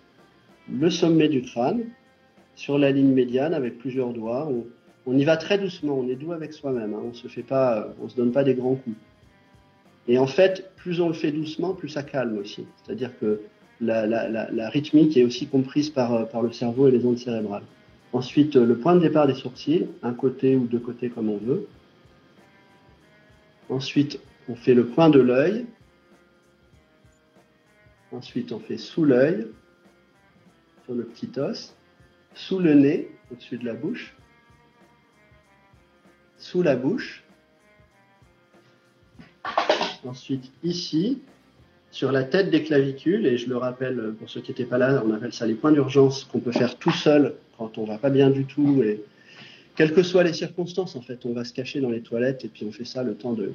le 0.71 0.89
sommet 0.89 1.29
du 1.29 1.43
crâne, 1.43 1.83
sur 2.55 2.77
la 2.77 2.91
ligne 2.91 3.13
médiane 3.13 3.53
avec 3.53 3.77
plusieurs 3.77 4.13
doigts. 4.13 4.51
On, 5.05 5.17
y 5.17 5.23
va 5.23 5.37
très 5.37 5.57
doucement, 5.57 5.97
on 5.99 6.07
est 6.07 6.15
doux 6.15 6.31
avec 6.31 6.53
soi-même, 6.53 6.93
hein. 6.93 7.01
on 7.03 7.13
se 7.13 7.27
se 7.27 8.15
donne 8.15 8.31
pas 8.31 8.43
des 8.43 8.55
grands 8.55 8.75
coups. 8.75 8.95
Et 10.07 10.17
en 10.17 10.27
fait, 10.27 10.71
plus 10.75 11.01
on 11.01 11.07
le 11.07 11.13
fait 11.13 11.31
doucement, 11.31 11.73
plus 11.73 11.89
ça 11.89 12.03
calme 12.03 12.37
aussi. 12.37 12.65
C'est-à-dire 12.83 13.11
que 13.19 13.41
la, 13.79 14.69
rythmique 14.69 15.17
est 15.17 15.23
aussi 15.23 15.47
comprise 15.47 15.89
par, 15.89 16.27
par 16.29 16.41
le 16.41 16.51
cerveau 16.51 16.87
et 16.87 16.91
les 16.91 17.05
ondes 17.05 17.17
cérébrales. 17.17 17.63
Ensuite, 18.13 18.55
le 18.55 18.77
point 18.77 18.95
de 18.95 18.99
départ 18.99 19.25
des 19.25 19.33
sourcils, 19.33 19.87
un 20.03 20.13
côté 20.13 20.55
ou 20.55 20.67
deux 20.67 20.79
côtés 20.79 21.09
comme 21.09 21.29
on 21.29 21.37
veut. 21.37 21.67
Ensuite, 23.69 24.19
on 24.47 24.55
fait 24.55 24.75
le 24.75 24.85
point 24.85 25.09
de 25.09 25.19
l'œil. 25.19 25.65
Ensuite, 28.11 28.51
on 28.51 28.59
fait 28.59 28.77
sous 28.77 29.03
l'œil, 29.03 29.47
sur 30.85 30.93
le 30.93 31.05
petit 31.05 31.31
os, 31.39 31.73
sous 32.35 32.59
le 32.59 32.75
nez, 32.75 33.09
au-dessus 33.31 33.57
de 33.57 33.65
la 33.65 33.73
bouche, 33.73 34.15
sous 36.37 36.61
la 36.61 36.75
bouche. 36.75 37.23
Ensuite, 40.05 40.51
ici, 40.63 41.19
sur 41.89 42.11
la 42.11 42.23
tête 42.23 42.51
des 42.51 42.61
clavicules, 42.61 43.25
et 43.25 43.37
je 43.37 43.49
le 43.49 43.57
rappelle 43.57 44.13
pour 44.19 44.29
ceux 44.29 44.41
qui 44.41 44.51
n'étaient 44.51 44.65
pas 44.65 44.77
là, 44.77 45.01
on 45.03 45.11
appelle 45.11 45.33
ça 45.33 45.47
les 45.47 45.55
points 45.55 45.71
d'urgence 45.71 46.25
qu'on 46.25 46.39
peut 46.39 46.51
faire 46.51 46.77
tout 46.77 46.91
seul 46.91 47.35
quand 47.57 47.77
on 47.77 47.85
va 47.85 47.97
pas 47.97 48.09
bien 48.09 48.29
du 48.29 48.45
tout, 48.45 48.83
et 48.83 49.03
quelles 49.75 49.93
que 49.93 50.03
soient 50.03 50.23
les 50.23 50.33
circonstances, 50.33 50.95
en 50.95 51.01
fait, 51.01 51.25
on 51.25 51.33
va 51.33 51.45
se 51.45 51.53
cacher 51.53 51.81
dans 51.81 51.89
les 51.89 52.01
toilettes, 52.01 52.45
et 52.45 52.47
puis 52.47 52.65
on 52.65 52.71
fait 52.71 52.85
ça 52.85 53.03
le 53.03 53.15
temps 53.15 53.33
de, 53.33 53.53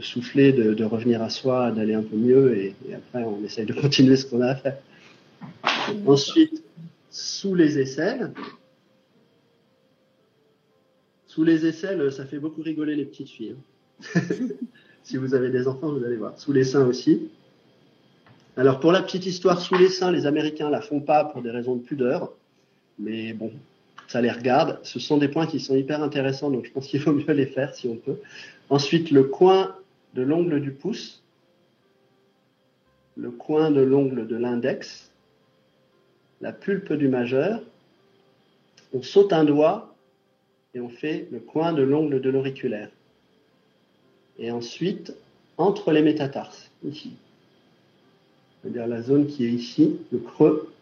souffler, 0.00 0.52
de, 0.52 0.84
revenir 0.84 1.22
à 1.22 1.30
soi, 1.30 1.70
d'aller 1.70 1.94
un 1.94 2.02
peu 2.02 2.16
mieux, 2.16 2.56
et, 2.56 2.74
après 2.94 3.24
on 3.24 3.42
essaye 3.44 3.66
de 3.66 3.72
continuer 3.80 4.16
ce 4.16 4.26
qu'on 4.26 4.40
a 4.40 4.48
à 4.48 4.56
faire. 4.56 4.78
Ensuite, 6.06 6.62
sous 7.10 7.54
les 7.54 7.78
aisselles, 7.78 8.32
sous 11.26 11.44
les 11.44 11.66
aisselles, 11.66 12.10
ça 12.12 12.24
fait 12.26 12.38
beaucoup 12.38 12.62
rigoler 12.62 12.96
les 12.96 13.04
petites 13.04 13.30
filles. 13.30 13.56
Hein. 14.14 14.20
Si 15.02 15.16
vous 15.16 15.34
avez 15.34 15.50
des 15.50 15.66
enfants, 15.66 15.92
vous 15.92 16.04
allez 16.04 16.16
voir. 16.16 16.38
Sous 16.38 16.52
les 16.52 16.64
seins 16.64 16.86
aussi. 16.86 17.30
Alors 18.56 18.80
pour 18.80 18.92
la 18.92 19.02
petite 19.02 19.26
histoire, 19.26 19.60
sous 19.60 19.74
les 19.74 19.88
seins, 19.88 20.12
les 20.12 20.26
Américains 20.26 20.70
la 20.70 20.80
font 20.80 21.00
pas 21.00 21.24
pour 21.24 21.42
des 21.42 21.50
raisons 21.50 21.76
de 21.76 21.82
pudeur, 21.82 22.32
mais 23.00 23.32
bon, 23.32 23.50
ça 24.08 24.20
les 24.20 24.30
regarde. 24.30 24.78
Ce 24.82 25.00
sont 25.00 25.18
des 25.18 25.28
points 25.28 25.46
qui 25.46 25.58
sont 25.58 25.74
hyper 25.74 26.02
intéressants, 26.02 26.50
donc 26.50 26.66
je 26.66 26.70
pense 26.70 26.86
qu'il 26.86 27.00
vaut 27.00 27.12
mieux 27.12 27.32
les 27.32 27.46
faire 27.46 27.74
si 27.74 27.88
on 27.88 27.96
peut. 27.96 28.18
Ensuite, 28.68 29.10
le 29.10 29.24
coin 29.24 29.74
de 30.14 30.22
l'ongle 30.22 30.60
du 30.60 30.70
pouce, 30.70 31.22
le 33.16 33.30
coin 33.30 33.70
de 33.70 33.80
l'ongle 33.80 34.26
de 34.26 34.36
l'index, 34.36 35.10
la 36.40 36.52
pulpe 36.52 36.92
du 36.92 37.08
majeur. 37.08 37.60
On 38.92 39.02
saute 39.02 39.32
un 39.32 39.44
doigt 39.44 39.94
et 40.74 40.80
on 40.80 40.88
fait 40.88 41.28
le 41.30 41.38
coin 41.38 41.72
de 41.72 41.82
l'ongle 41.82 42.20
de 42.20 42.30
l'auriculaire 42.30 42.90
et 44.38 44.50
ensuite 44.50 45.14
entre 45.58 45.92
les 45.92 46.02
métatarses, 46.02 46.70
ici. 46.84 47.12
C'est-à-dire 48.62 48.86
la 48.86 49.02
zone 49.02 49.26
qui 49.26 49.44
est 49.44 49.50
ici, 49.50 49.98
le 50.10 50.18
creux, 50.18 50.72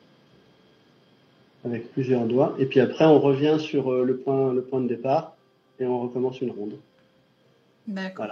avec 1.69 1.93
plusieurs 1.93 2.27
doigts. 2.27 2.55
Et 2.59 2.67
puis 2.67 2.81
après, 2.81 3.05
on 3.05 3.19
revient 3.19 3.57
sur 3.59 3.93
euh, 3.93 4.05
le 4.05 4.17
point, 4.17 4.53
le 4.53 4.63
point 4.63 4.81
de 4.81 4.89
départ 4.89 5.35
et 5.81 5.87
on 5.87 6.01
recommence 6.01 6.41
une 6.41 6.51
ronde. 6.51 6.75
D'accord. 7.87 8.27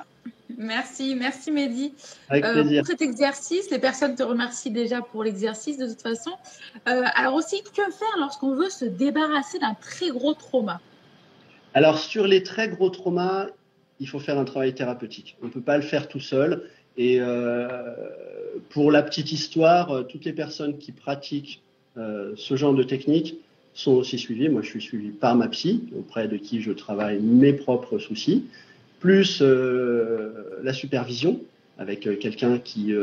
Merci, 0.56 1.14
merci 1.14 1.50
Mehdi. 1.50 1.92
Avec 2.28 2.44
euh, 2.44 2.52
plaisir. 2.52 2.82
pour 2.82 2.86
cet 2.86 3.02
exercice, 3.02 3.70
les 3.70 3.78
personnes 3.78 4.14
te 4.14 4.22
remercient 4.22 4.70
déjà 4.70 5.00
pour 5.00 5.24
l'exercice 5.24 5.78
de 5.78 5.86
toute 5.86 6.02
façon. 6.02 6.30
Euh, 6.88 7.02
alors 7.14 7.34
aussi, 7.34 7.62
que 7.62 7.70
faire 7.74 8.16
lorsqu'on 8.18 8.54
veut 8.54 8.68
se 8.68 8.84
débarrasser 8.84 9.58
d'un 9.58 9.74
très 9.74 10.10
gros 10.10 10.34
trauma? 10.34 10.80
Alors 11.74 11.98
sur 11.98 12.26
les 12.26 12.42
très 12.42 12.68
gros 12.68 12.90
traumas, 12.90 13.46
il 13.98 14.08
faut 14.08 14.20
faire 14.20 14.38
un 14.38 14.44
travail 14.44 14.74
thérapeutique. 14.74 15.36
On 15.42 15.46
ne 15.46 15.50
peut 15.50 15.60
pas 15.60 15.76
le 15.76 15.82
faire 15.82 16.08
tout 16.08 16.20
seul. 16.20 16.70
Et 16.98 17.20
euh, 17.20 17.94
pour 18.70 18.90
la 18.90 19.02
petite 19.02 19.32
histoire, 19.32 20.06
toutes 20.06 20.24
les 20.24 20.32
personnes 20.32 20.78
qui 20.78 20.92
pratiquent 20.92 21.62
euh, 21.96 22.32
ce 22.36 22.56
genre 22.56 22.74
de 22.74 22.82
technique 22.82 23.36
sont 23.74 23.92
aussi 23.92 24.18
suivies. 24.18 24.48
Moi, 24.48 24.62
je 24.62 24.68
suis 24.68 24.80
suivi 24.80 25.10
par 25.10 25.34
ma 25.36 25.48
psy, 25.48 25.84
auprès 25.98 26.28
de 26.28 26.36
qui 26.36 26.62
je 26.62 26.72
travaille 26.72 27.20
mes 27.20 27.52
propres 27.52 27.98
soucis, 27.98 28.44
plus 29.00 29.42
la 29.42 30.72
supervision 30.72 31.40
avec 31.78 32.00
quelqu'un 32.18 32.58
qui 32.58 32.94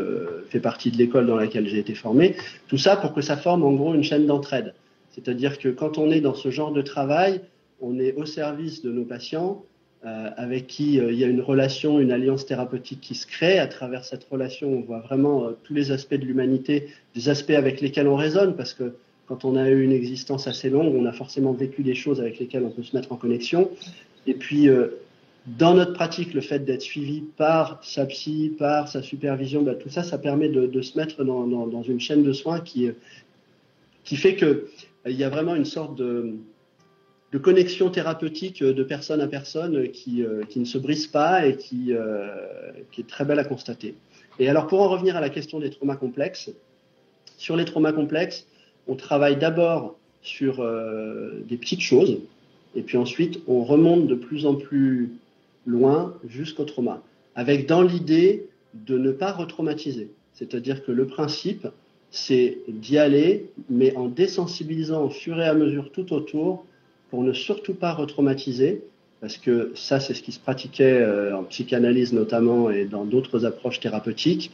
fait 0.50 0.60
partie 0.60 0.90
de 0.90 0.98
l'école 0.98 1.28
dans 1.28 1.36
laquelle 1.36 1.68
j'ai 1.68 1.78
été 1.78 1.94
formé. 1.94 2.36
Tout 2.68 2.80
ça 2.80 2.98
pour 2.98 3.14
que 3.14 3.22
ça 3.22 3.38
forme 3.38 3.64
en 3.64 3.74
gros 3.74 3.94
une 3.94 4.04
chaîne 4.04 4.26
d'entraide. 4.26 4.74
C'est-à-dire 5.12 5.60
que 5.60 5.70
quand 5.70 6.00
on 6.00 6.10
est 6.10 6.22
dans 6.22 6.34
ce 6.34 6.50
genre 6.50 6.72
de 6.72 6.82
travail, 6.82 7.42
on 7.82 8.00
est 8.00 8.14
au 8.14 8.26
service 8.26 8.82
de 8.82 8.92
nos 8.92 9.06
patients 9.06 9.64
euh, 10.06 10.30
avec 10.36 10.68
qui 10.68 11.00
euh, 11.00 11.13
il 11.13 11.18
y 11.18 11.24
a 11.24 11.28
une 11.28 11.39
relation, 11.39 11.98
une 11.98 12.12
alliance 12.12 12.46
thérapeutique 12.46 13.00
qui 13.00 13.16
se 13.16 13.26
crée. 13.26 13.58
À 13.58 13.68
travers 13.68 14.04
cette 14.04 14.26
relation, 14.26 14.68
on 14.70 14.82
voit 14.82 15.00
vraiment 15.00 15.46
euh, 15.46 15.52
tous 15.63 15.74
les 15.74 15.92
aspects 15.92 16.16
de 16.16 16.26
l'humanité, 16.26 16.89
des 17.16 17.30
aspects 17.30 17.52
avec 17.52 17.80
lesquels 17.80 18.10
on 18.10 18.18
résonne, 18.18 18.58
parce 18.58 18.74
que 18.74 18.96
quand 19.28 19.46
on 19.46 19.56
a 19.56 19.70
eu 19.70 19.82
une 19.82 19.94
existence 19.94 20.46
assez 20.46 20.70
longue, 20.70 20.94
on 20.94 21.06
a 21.06 21.13
forcément 21.13 21.54
vécu 21.54 21.84
des 21.84 21.96
choses 21.96 22.20
avec 22.20 22.38
lesquelles 22.38 22.66
on 22.66 22.70
peut 22.70 22.84
se 22.84 22.94
mettre 22.94 23.13
en 23.13 23.16
connexion. 23.16 23.72
Et 24.28 24.34
puis, 24.34 24.68
dans 25.48 25.74
notre 25.74 25.94
pratique, 25.94 26.34
le 26.34 26.42
fait 26.42 26.60
d'être 26.60 26.82
suivi 26.82 27.22
par 27.38 27.82
sa 27.82 28.06
psy, 28.06 28.54
par 28.60 28.89
sa 28.89 29.02
supervision, 29.02 29.62
bah, 29.62 29.76
tout 29.76 29.88
ça, 29.88 30.04
ça 30.04 30.18
permet 30.18 30.50
de, 30.50 30.82
se 30.82 30.98
mettre 30.98 31.24
dans, 31.24 31.84
une 31.84 32.02
chaîne 32.02 32.24
de 32.24 32.34
soins 32.34 32.60
qui, 32.60 32.89
qui 34.04 34.18
fait 34.18 34.36
qu'il 34.36 34.63
il 35.06 35.16
y 35.16 35.24
a 35.24 35.30
vraiment 35.30 35.56
une 35.56 35.63
sorte 35.63 35.98
de 35.98 36.36
de 37.34 37.39
connexion 37.39 37.89
thérapeutique 37.89 38.62
euh, 38.62 38.74
de 38.74 38.84
personne 38.84 39.19
à 39.19 39.28
personne 39.28 39.76
euh, 39.76 39.88
qui, 39.88 40.24
euh, 40.24 40.43
qui 40.48 40.60
ne 40.60 40.65
se 40.65 40.78
brise 40.78 41.08
pas 41.08 41.48
et 41.48 41.58
qui 41.58 41.91
est 41.91 43.08
très 43.08 43.26
belle 43.26 43.39
à 43.39 43.43
constater. 43.43 43.96
Et 44.39 44.48
alors 44.48 44.67
pour 44.67 44.82
en 44.82 44.88
revenir 44.88 45.17
à 45.17 45.22
la 45.22 45.30
question 45.30 45.60
des 45.60 45.72
traumas 45.72 45.96
complexes, 45.96 46.52
sur 47.38 47.56
les 47.56 47.65
traumas 47.65 47.91
complexes, 47.91 48.46
on 48.88 48.96
travaille 48.96 49.38
d'abord 49.38 49.96
sur 50.22 50.65
des 51.46 51.58
petites 51.58 51.82
choses 51.82 52.19
et 52.76 52.82
puis 52.82 52.98
ensuite 52.98 53.41
on 53.48 53.63
remonte 53.63 54.08
de 54.08 54.15
plus 54.15 54.46
en 54.46 54.56
plus 54.56 55.12
loin 55.65 56.13
jusqu'au 56.28 56.63
trauma, 56.63 57.02
avec 57.36 57.67
dans 57.67 57.82
l'idée 57.82 58.48
de 58.74 58.98
ne 58.98 59.12
pas 59.12 59.32
retraumatiser. 59.32 60.10
C'est-à-dire 60.34 60.84
que 60.84 60.91
le 60.91 61.06
principe, 61.06 61.67
c'est 62.12 62.58
d'y 62.67 62.98
aller, 62.98 63.50
mais 63.69 63.96
en 63.96 64.08
désensibilisant 64.08 65.06
au 65.06 65.10
fur 65.10 65.39
et 65.39 65.46
à 65.46 65.54
mesure 65.54 65.91
tout 65.91 66.13
autour 66.13 66.65
pour 67.13 67.21
ne 67.21 67.32
surtout 67.32 67.76
pas 67.76 67.93
retraumatiser, 67.93 68.82
parce 69.21 69.38
que 69.38 69.71
ça, 69.76 69.99
c'est 69.99 70.15
ce 70.15 70.23
qui 70.23 70.32
se 70.32 70.39
pratiquait 70.39 70.99
euh, 70.99 71.38
en 71.38 71.43
psychanalyse 71.43 72.12
notamment 72.12 72.71
et 72.71 72.86
dans 72.86 73.06
d'autres 73.06 73.45
approches 73.45 73.80
thérapeutiques. 73.80 74.49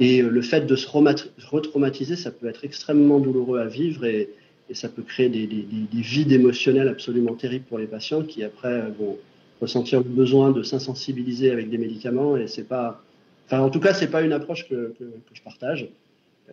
Et 0.00 0.20
euh, 0.20 0.28
le 0.28 0.42
fait 0.42 0.66
de 0.66 0.76
se 0.76 0.86
retraumatiser, 0.86 2.16
ça 2.16 2.30
peut 2.30 2.46
être 2.46 2.62
extrêmement 2.62 3.20
douloureux 3.20 3.58
à 3.58 3.64
vivre 3.64 4.04
et, 4.04 4.28
ça 4.72 4.90
peut 4.90 5.00
créer 5.00 5.30
des, 5.30 5.46
vides 5.94 6.32
émotionnels 6.32 6.88
absolument 6.88 7.32
terribles 7.32 7.64
pour 7.64 7.78
les 7.78 7.86
patients 7.86 8.22
qui 8.22 8.44
après 8.44 8.68
euh, 8.68 8.90
vont 8.98 9.16
ressentir 9.62 10.00
le 10.00 10.10
besoin 10.10 10.50
de 10.50 10.62
s'insensibiliser 10.62 11.50
avec 11.50 11.70
des 11.70 11.78
médicaments 11.78 12.36
et 12.36 12.48
c'est 12.48 12.68
pas, 12.68 13.02
enfin 13.46 13.60
en 13.60 13.70
tout 13.70 13.80
cas 13.80 13.94
c'est 13.94 14.10
pas 14.10 14.20
une 14.20 14.32
approche 14.34 14.68
que, 14.68 14.94
que 14.98 15.04
je 15.32 15.40
partage. 15.40 15.88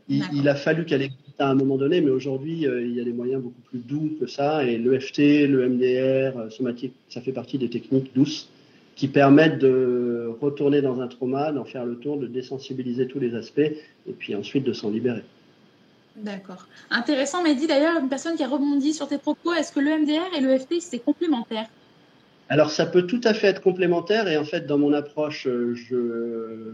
Il, 0.09 0.47
a 0.47 0.55
fallu 0.55 0.85
qu'elle 0.85 1.03
existe 1.03 1.39
à 1.39 1.49
un 1.49 1.55
moment 1.55 1.77
donné, 1.77 2.01
mais 2.01 2.11
aujourd'hui, 2.11 2.67
euh, 2.67 2.85
il 2.85 2.95
y 2.95 3.01
a 3.01 3.03
des 3.03 3.13
moyens 3.13 3.41
beaucoup 3.41 3.61
plus 3.69 3.79
doux 3.79 4.11
que 4.19 4.27
ça. 4.27 4.63
Et 4.65 4.77
l'EFT, 4.77 5.47
le 5.47 5.67
MDR, 5.69 6.37
euh, 6.37 6.49
somatique, 6.49 6.93
ça 7.09 7.21
fait 7.21 7.31
partie 7.31 7.57
des 7.57 7.69
techniques 7.69 8.13
douces 8.13 8.49
qui 8.95 9.07
permettent 9.07 9.59
de 9.59 10.29
retourner 10.41 10.81
dans 10.81 10.99
un 11.01 11.07
trauma, 11.07 11.51
d'en 11.51 11.65
faire 11.65 11.85
le 11.85 11.95
tour, 11.95 12.17
de 12.17 12.27
désensibiliser 12.27 13.07
tous 13.07 13.19
les 13.19 13.35
aspects 13.35 13.59
et 13.59 14.13
puis 14.17 14.35
ensuite 14.35 14.63
de 14.63 14.73
s'en 14.73 14.89
libérer. 14.89 15.23
D'accord. 16.17 16.67
Intéressant, 16.89 17.41
Mehdi. 17.41 17.67
D'ailleurs, 17.67 17.99
une 17.99 18.09
personne 18.09 18.35
qui 18.35 18.43
a 18.43 18.47
rebondi 18.47 18.93
sur 18.93 19.07
tes 19.07 19.17
propos, 19.17 19.53
est-ce 19.53 19.71
que 19.71 19.79
le 19.79 19.91
MDR 19.97 20.37
et 20.37 20.41
l'EFT, 20.41 20.81
c'est 20.81 20.99
complémentaire? 20.99 21.67
Alors, 22.49 22.69
ça 22.69 22.85
peut 22.85 23.03
tout 23.03 23.21
à 23.23 23.33
fait 23.33 23.47
être 23.47 23.61
complémentaire 23.61 24.27
et 24.27 24.37
en 24.37 24.43
fait, 24.43 24.67
dans 24.67 24.77
mon 24.77 24.91
approche, 24.91 25.47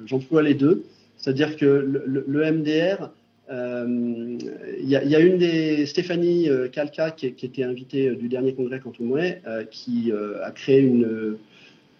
j'emploie 0.05 0.41
les 0.41 0.55
deux. 0.55 0.83
C'est-à-dire 1.17 1.55
que 1.57 1.65
le, 1.65 2.51
MDR 2.51 3.09
il 3.49 4.89
y, 4.89 4.95
a 5.15 5.19
une 5.19 5.37
des 5.37 5.85
Stéphanie 5.85 6.49
Kalka 6.71 7.11
qui, 7.11 7.27
était 7.27 7.63
invitée 7.63 8.11
du 8.15 8.27
dernier 8.27 8.53
congrès 8.53 8.79
Quantum 8.79 9.07
Mouet, 9.07 9.41
qui 9.71 10.11
a 10.43 10.51
créé 10.51 10.81
une, 10.81 11.37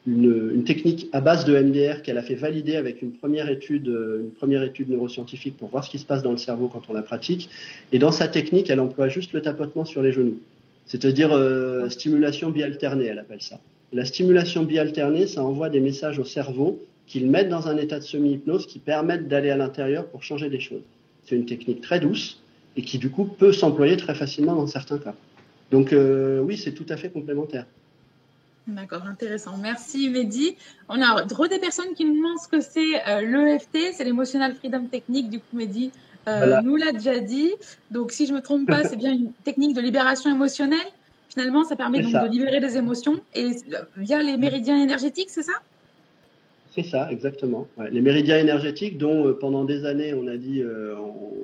une, 0.06 0.64
technique 0.66 1.08
à 1.14 1.22
base 1.22 1.46
de 1.46 1.58
MDR 1.58 2.02
qu'elle 2.02 2.18
a 2.18 2.22
fait 2.22 2.36
valider 2.36 2.76
avec 2.76 3.02
une 3.02 3.14
première 3.14 3.50
étude, 3.50 3.88
une 3.88 4.32
première 4.32 4.62
étude 4.62 4.90
neuroscientifique 4.90 5.56
pour 5.58 5.70
voir 5.70 5.86
ce 5.86 5.90
qui 5.90 6.00
se 6.00 6.06
passe 6.06 6.22
dans 6.22 6.32
le 6.32 6.38
cerveau 6.38 6.68
quand 6.68 6.82
on 6.90 6.94
la 6.94 7.02
pratique. 7.02 7.50
Et 7.94 8.00
dans 8.00 8.12
sa 8.12 8.28
technique, 8.28 8.70
elle 8.70 8.82
emploie 8.82 9.08
juste 9.08 9.32
le 9.32 9.42
tapotement 9.42 9.86
sur 9.86 10.02
les 10.02 10.12
genoux, 10.12 10.40
c'est-à-dire 10.86 11.32
stimulation 11.90 12.50
bialternée, 12.50 13.06
elle 13.06 13.20
appelle 13.20 13.42
ça. 13.42 13.60
La 13.94 14.04
stimulation 14.04 14.64
bialternée, 14.64 15.28
ça 15.28 15.44
envoie 15.44 15.70
des 15.70 15.80
messages 15.80 16.20
au 16.20 16.26
cerveau 16.26 16.82
qu'ils 17.08 17.30
mettent 17.30 17.50
dans 17.50 17.68
un 17.68 17.78
état 17.78 18.00
de 18.00 18.04
semi-hypnose 18.04 18.68
qui 18.68 18.80
permettent 18.80 19.28
d'aller 19.28 19.50
à 19.50 19.58
l'intérieur 19.58 20.06
pour 20.08 20.24
changer 20.24 20.50
des 20.50 20.60
choses. 20.60 20.84
C'est 21.24 21.36
une 21.36 21.46
technique 21.46 21.82
très 21.82 22.00
douce 22.00 22.42
et 22.76 22.84
qui 22.84 22.98
du 23.00 23.10
coup 23.10 23.26
peut 23.26 23.52
s'employer 23.52 23.98
très 23.98 24.14
facilement 24.14 24.56
dans 24.56 24.68
certains 24.68 25.00
cas. 25.00 25.16
Donc 25.72 25.94
euh, 25.94 26.40
oui, 26.42 26.58
c'est 26.58 26.74
tout 26.74 26.86
à 26.90 26.98
fait 26.98 27.10
complémentaire. 27.10 27.66
D'accord, 28.68 29.04
intéressant. 29.06 29.58
Merci 29.58 30.10
Mehdi. 30.10 30.58
On 30.90 31.02
a 31.02 31.24
trop 31.24 31.48
des 31.48 31.60
personnes 31.60 31.94
qui 31.96 32.04
nous 32.04 32.16
demandent 32.16 32.40
ce 32.40 32.50
que 32.50 32.60
c'est 32.60 33.08
euh, 33.08 33.22
l'EFT, 33.22 33.94
c'est 33.94 34.04
l'Emotional 34.04 34.54
Freedom 34.56 34.86
Technique. 34.92 35.30
Du 35.30 35.40
coup, 35.40 35.56
Mehdi 35.56 35.92
euh, 36.28 36.62
nous 36.62 36.76
l'a 36.76 36.92
déjà 36.92 37.20
dit. 37.20 37.52
Donc, 37.92 38.12
si 38.12 38.26
je 38.26 38.34
ne 38.34 38.38
me 38.38 38.42
trompe 38.42 38.68
pas, 38.68 38.84
c'est 38.84 38.98
bien 38.98 39.14
une 39.14 39.32
technique 39.46 39.74
de 39.74 39.80
libération 39.80 40.30
émotionnelle. 40.30 40.86
Finalement, 41.30 41.64
ça 41.64 41.78
permet 41.78 42.02
donc 42.02 42.12
de 42.12 42.28
libérer 42.30 42.60
des 42.60 42.76
émotions 42.76 43.22
et 43.34 43.52
via 43.96 44.22
les 44.22 44.36
méridiens 44.36 44.78
énergétiques, 44.78 45.30
c'est 45.30 45.44
ça? 45.44 45.54
C'est 46.78 46.84
ça, 46.84 47.12
exactement. 47.12 47.68
Les 47.92 48.02
méridiens 48.02 48.38
énergétiques 48.38 49.00
dont 49.00 49.26
euh, 49.26 49.34
pendant 49.34 49.66
des 49.66 49.86
années 49.86 50.14
on 50.14 50.28
a 50.28 50.38
dit 50.38 50.62
euh, 50.62 50.94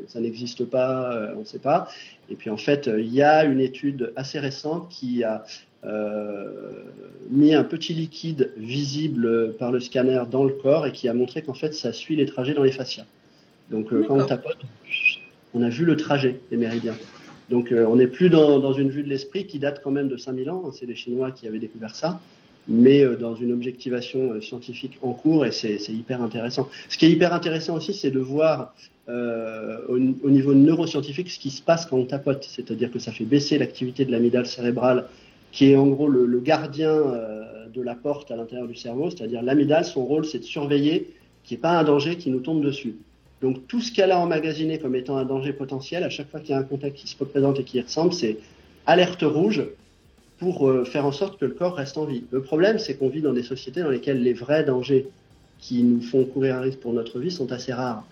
ça 0.07 0.19
n'existe 0.19 0.63
pas, 0.63 1.11
euh, 1.11 1.33
on 1.35 1.39
ne 1.39 1.43
sait 1.43 1.57
pas. 1.57 1.87
Et 2.29 2.35
puis 2.35 2.51
en 2.51 2.57
fait, 2.57 2.87
il 2.95 3.11
y 3.11 3.23
a 3.23 3.43
une 3.43 3.59
étude 3.59 4.13
assez 4.15 4.39
récente 4.39 4.89
qui 4.89 5.23
a 5.23 5.43
mis 7.31 7.53
un 7.53 7.63
petit 7.63 7.93
liquide 7.93 8.51
visible 8.57 9.53
par 9.57 9.71
le 9.71 9.79
scanner 9.79 10.23
dans 10.29 10.43
le 10.43 10.53
corps 10.53 10.85
et 10.85 10.91
qui 10.91 11.09
a 11.09 11.13
montré 11.13 11.41
qu'en 11.41 11.55
fait 11.55 11.73
ça 11.73 11.91
suit 11.91 12.15
les 12.15 12.25
trajets 12.25 12.53
dans 12.53 12.63
les 12.63 12.71
fascias. 12.71 13.05
Donc 13.71 13.89
quand 13.89 14.15
on 14.17 14.25
tapote, 14.25 14.59
on 15.53 15.61
a 15.63 15.69
vu 15.69 15.83
le 15.83 15.97
trajet 15.97 16.39
des 16.51 16.57
méridiens. 16.57 16.95
Donc 17.49 17.73
on 17.75 17.95
n'est 17.97 18.07
plus 18.07 18.29
dans, 18.29 18.71
une 18.71 18.89
vue 18.89 19.03
de 19.03 19.09
l'esprit 19.09 19.45
qui 19.45 19.59
date 19.59 19.81
quand 19.83 19.91
même 19.91 20.07
de 20.07 20.15
5000 20.15 20.49
ans, 20.51 20.71
c'est 20.71 20.85
les 20.85 20.95
Chinois 20.95 21.31
qui 21.31 21.47
avaient 21.47 21.59
découvert 21.59 21.95
ça, 21.95 22.21
mais 22.67 23.02
euh, 23.02 23.15
dans 23.15 23.36
une 23.36 23.52
objectivation 23.52 24.32
euh, 24.34 24.41
scientifique 24.41 24.97
en 25.02 25.13
cours 25.13 25.45
et 25.45 25.52
c'est 25.52 25.78
hyper 25.89 26.21
intéressant. 26.21 26.69
Ce 26.89 26.97
qui 26.97 27.06
est 27.06 27.12
hyper 27.12 27.34
intéressant 27.34 27.76
aussi, 27.76 27.93
c'est 27.93 28.12
de 28.12 28.19
voir 28.19 28.73
au, 29.89 29.99
niveau 29.99 30.54
neuroscientifique 30.54 31.30
ce 31.30 31.38
qui 31.38 31.49
se 31.49 31.62
passe 31.62 31.86
quand 31.86 31.97
on 31.97 32.06
tapote, 32.06 32.47
c'est-à-dire 32.49 32.89
que 32.89 32.99
ça 32.99 33.12
fait 33.12 33.26
baisser 33.26 33.58
l'activité 33.58 34.06
de 34.06 34.12
l'amygdale 34.12 34.45
cérébrale 34.45 35.08
qui 35.52 35.71
est 35.71 35.76
en 35.76 35.88
gros 35.88 36.08
le, 36.08 36.39
gardien 36.39 37.02
de 37.73 37.82
la 37.82 37.95
porte 37.95 38.32
à 38.32 38.38
l'intérieur 38.38 38.65
du 38.65 38.76
cerveau, 38.76 39.10
c'est-à-dire 39.10 39.41
l'amygdale, 39.41 39.84
son 39.84 40.06
rôle 40.06 40.23
c'est 40.23 40.39
de 40.39 40.45
surveiller 40.45 41.10
qu'il 41.43 41.56
n'y 41.58 41.60
ait 41.60 41.62
pas 41.62 41.78
un 41.78 41.84
danger 41.84 42.15
qui 42.15 42.32
nous 42.32 42.39
tombe 42.39 42.63
dessus. 42.63 42.95
Donc 43.43 43.67
tout 43.67 43.82
ce 43.82 43.91
qu'elle 43.91 44.12
a 44.12 44.19
emmagasiné 44.19 44.80
comme 44.80 44.95
étant 44.95 45.17
un 45.17 45.26
danger 45.26 45.52
potentiel, 45.52 46.04
à 46.04 46.10
chaque 46.10 46.30
fois 46.32 46.39
qu'il 46.39 46.52
y 46.52 46.54
a 46.54 46.60
un 46.60 46.63
contact 46.63 46.95
qui 46.95 47.10
se 47.10 47.17
représente 47.17 47.60
et 47.60 47.65
qui 47.65 47.78
y 47.78 47.82
ressemble, 47.82 48.13
c'est 48.13 48.38
alerte 48.86 49.23
rouge 49.23 49.63
pour 50.43 50.69
euh, 50.69 50.84
faire 50.84 51.06
en 51.06 51.13
sorte 51.13 51.39
que 51.39 51.45
le 51.45 51.53
corps 51.53 51.75
reste 51.75 51.97
en 51.97 52.06
vie. 52.06 52.23
Le 52.32 52.41
problème, 52.41 52.77
c'est 52.77 52.95
qu'on 52.95 53.08
vit 53.08 53.21
dans 53.21 53.32
des 53.32 53.43
sociétés 53.43 53.82
dans 53.82 53.89
lesquelles 53.89 54.21
les 54.21 54.34
vrais 54.34 54.65
dangers 54.65 55.08
qui 55.60 55.84
nous 55.84 56.01
font 56.01 56.25
courir 56.25 56.58
un 56.58 56.62
risque 56.62 56.79
pour 56.79 56.91
notre 56.91 57.19
vie 57.19 57.32
sont 57.32 57.51
assez 57.53 57.71
rares. 57.71 58.03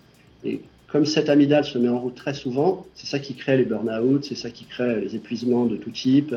Et 0.42 0.62
comme 0.90 1.04
cette 1.04 1.28
amygdale 1.28 1.64
se 1.64 1.76
met 1.76 1.90
en 1.90 1.98
route 1.98 2.14
très 2.14 2.32
souvent, 2.32 2.86
c'est 2.94 3.06
ça 3.06 3.18
qui 3.18 3.34
crée 3.34 3.58
les 3.58 3.66
burn-out, 3.66 4.24
c'est 4.24 4.34
ça 4.34 4.50
qui 4.50 4.64
crée 4.64 5.00
les 5.02 5.14
épuisements 5.14 5.66
de 5.66 5.76
tout 5.76 5.90
type, 5.90 6.34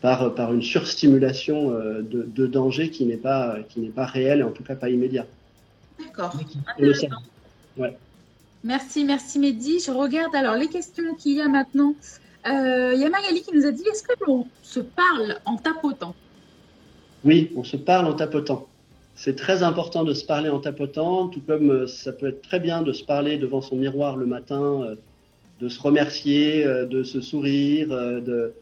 par, 0.00 0.34
par 0.34 0.52
une 0.52 0.62
surstimulation 0.62 1.70
euh, 1.70 2.02
de, 2.02 2.26
de 2.28 2.46
danger 2.48 2.90
qui 2.90 3.06
n'est 3.06 3.16
pas, 3.16 3.58
qui 3.68 3.80
pas 3.82 4.06
réel 4.06 4.40
et 4.40 4.42
en 4.42 4.50
tout 4.50 4.64
cas 4.64 4.74
pas 4.74 4.90
immédiat. 4.90 5.26
D'accord. 6.00 6.36
Merci, 8.64 9.04
merci 9.04 9.38
Mehdi. 9.38 9.78
Je 9.78 9.92
regarde 9.92 10.34
alors 10.34 10.56
les 10.56 10.66
questions 10.66 11.14
qu'il 11.14 11.36
y 11.36 11.40
a 11.40 11.48
maintenant. 11.48 11.94
Euh, 12.48 12.92
il 12.94 13.00
y 13.00 13.04
a 13.04 13.10
Magali 13.10 13.42
qui 13.42 13.54
nous 13.54 13.66
a 13.66 13.72
dit 13.72 13.82
est-ce 13.90 14.02
que 14.02 14.12
l'on 14.26 14.46
se 14.62 14.80
parle 14.80 15.36
en 15.44 15.56
tapotant 15.56 16.14
Oui, 17.24 17.50
on 17.56 17.64
se 17.64 17.76
parle 17.76 18.06
en 18.06 18.12
tapotant. 18.12 18.66
C'est 19.16 19.34
très 19.34 19.62
important 19.62 20.04
de 20.04 20.14
se 20.14 20.24
parler 20.24 20.50
en 20.50 20.60
tapotant, 20.60 21.28
tout 21.28 21.40
comme 21.40 21.70
euh, 21.70 21.86
ça 21.86 22.12
peut 22.12 22.28
être 22.28 22.42
très 22.42 22.60
bien 22.60 22.82
de 22.82 22.92
se 22.92 23.02
parler 23.02 23.38
devant 23.38 23.62
son 23.62 23.76
miroir 23.76 24.16
le 24.16 24.26
matin, 24.26 24.82
euh, 24.82 24.94
de 25.60 25.68
se 25.68 25.80
remercier, 25.80 26.64
de 26.64 27.02
se 27.02 27.22
sourire, 27.22 27.88
de 27.88 28.52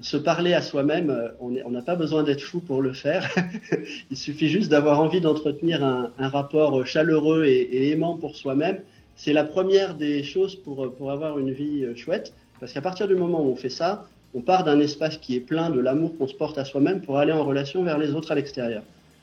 se 0.00 0.16
parler 0.16 0.54
à 0.54 0.62
soi-même. 0.62 1.14
On 1.38 1.70
n'a 1.70 1.82
pas 1.82 1.96
besoin 1.96 2.22
d'être 2.22 2.40
fou 2.40 2.60
pour 2.60 2.80
le 2.80 2.94
faire. 2.94 3.28
Il 4.10 4.16
suffit 4.16 4.48
juste 4.48 4.70
d'avoir 4.70 5.00
envie 5.00 5.20
d'entretenir 5.20 5.84
un, 5.84 6.10
rapport 6.18 6.86
chaleureux 6.86 7.44
et 7.44 7.90
aimant 7.90 8.16
pour 8.16 8.36
soi-même 8.36 8.80
c'est 9.16 9.34
la 9.34 9.44
première 9.44 9.96
des 9.96 10.22
choses 10.22 10.56
pour, 10.56 10.90
pour 10.94 11.10
avoir 11.10 11.38
une 11.38 11.52
vie 11.52 11.84
chouette. 11.94 12.32
Parce 12.60 12.72
qu'à 12.72 12.82
partir 12.82 13.08
du 13.08 13.14
moment 13.14 13.42
où 13.42 13.48
on 13.50 13.56
fait 13.56 13.70
ça, 13.70 14.06
on 14.34 14.40
part 14.42 14.64
d'un 14.64 14.78
espace 14.80 15.16
qui 15.16 15.34
est 15.34 15.40
plein 15.40 15.70
de 15.70 15.80
l'amour 15.80 16.16
qu'on 16.16 16.28
se 16.28 16.34
porte 16.34 16.58
à 16.58 16.64
soi-même 16.64 17.00
pour 17.00 17.18
aller 17.18 17.32
en 17.32 17.44
relation 17.44 17.82
vers 17.82 17.98
les 17.98 18.12
autres 18.14 18.30
à 18.30 18.34
l'extérieur. 18.34 18.82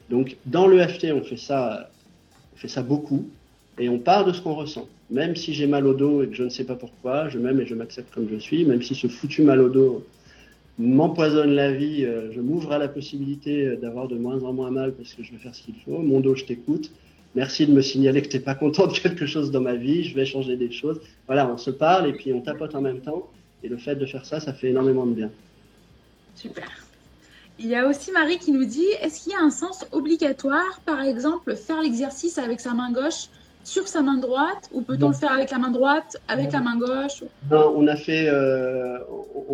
Donc 0.10 0.38
dans 0.46 0.68
l'EFT, 0.68 1.08
on 1.14 1.22
fait 1.22 1.38
ça, 1.38 1.90
on 2.56 2.58
fait 2.58 2.68
ça 2.68 2.82
beaucoup 2.82 3.30
et 3.78 3.90
on 3.90 4.00
part 4.00 4.26
de 4.26 4.34
ce 4.34 4.42
qu'on 4.42 4.56
ressent. 4.56 4.88
Même 5.10 5.36
si 5.36 5.54
j'ai 5.54 5.68
mal 5.68 5.86
au 5.88 5.94
dos 5.94 6.24
et 6.24 6.28
que 6.28 6.36
je 6.36 6.44
ne 6.44 6.50
sais 6.50 6.66
pas 6.66 6.76
pourquoi, 6.76 7.30
je 7.30 7.40
m'aime 7.40 7.62
et 7.62 7.66
je 7.66 7.76
m'accepte 7.76 8.14
comme 8.14 8.28
je 8.30 8.38
suis, 8.38 8.66
même 8.66 8.82
si 8.82 8.96
ce 8.96 9.08
foutu 9.08 9.44
mal 9.44 9.62
au 9.62 9.70
dos 9.70 10.06
m'empoisonne 10.80 11.52
la 11.52 11.72
vie, 11.72 12.06
euh, 12.06 12.32
je 12.34 12.40
m'ouvre 12.40 12.72
à 12.72 12.78
la 12.78 12.88
possibilité 12.88 13.78
d'avoir 13.78 14.08
de 14.08 14.16
moins 14.16 14.44
en 14.44 14.54
moins 14.54 14.70
mal 14.70 14.94
parce 14.94 15.14
que 15.14 15.24
je 15.24 15.32
vais 15.32 15.38
faire 15.38 15.56
ce 15.56 15.64
qu'il 15.64 15.76
faut. 15.84 16.00
Mon 16.00 16.20
dos, 16.20 16.36
je 16.36 16.46
t'écoute. 16.46 16.92
Merci 17.38 17.68
de 17.68 17.72
me 17.72 17.84
signaler 17.84 18.24
que 18.24 18.30
tu 18.30 18.38
n'es 18.38 18.42
pas 18.42 18.56
content 18.56 18.88
de 18.88 18.98
quelque 18.98 19.28
chose 19.28 19.52
dans 19.52 19.62
ma 19.62 19.76
vie, 19.76 20.04
je 20.04 20.16
vais 20.16 20.26
changer 20.26 20.56
des 20.56 20.72
choses. 20.72 21.00
Voilà, 21.28 21.48
on 21.48 21.56
se 21.56 21.70
parle 21.70 22.10
et 22.10 22.14
puis 22.14 22.34
on 22.34 22.42
tapote 22.42 22.74
en 22.74 22.82
même 22.82 23.00
temps. 23.00 23.30
Et 23.62 23.70
le 23.70 23.78
fait 23.78 23.96
de 23.96 24.08
faire 24.08 24.26
ça, 24.26 24.40
ça 24.40 24.54
fait 24.54 24.70
énormément 24.70 25.06
de 25.06 25.14
bien. 25.14 25.30
Super. 26.34 26.68
Il 27.60 27.68
y 27.68 27.76
a 27.76 27.88
aussi 27.88 28.12
Marie 28.12 28.40
qui 28.40 28.52
nous 28.52 28.66
dit 28.66 28.88
est-ce 29.04 29.24
qu'il 29.24 29.34
y 29.34 29.36
a 29.36 29.40
un 29.40 29.52
sens 29.52 29.86
obligatoire, 29.92 30.82
par 30.84 31.00
exemple, 31.02 31.56
faire 31.56 31.80
l'exercice 31.80 32.40
avec 32.40 32.60
sa 32.60 32.74
main 32.74 32.92
gauche 32.92 33.28
sur 33.64 33.88
sa 33.88 34.02
main 34.02 34.18
droite 34.18 34.68
ou 34.74 34.82
peut-on 34.82 35.10
le 35.10 35.14
faire 35.14 35.32
avec 35.32 35.52
la 35.52 35.60
main 35.60 35.70
droite, 35.70 36.18
avec 36.28 36.52
la 36.52 36.62
main 36.62 36.80
gauche 36.80 37.24
Non, 37.52 37.72
on 37.78 37.86
a 37.86 37.98
fait, 37.98 38.30
euh, 38.30 38.98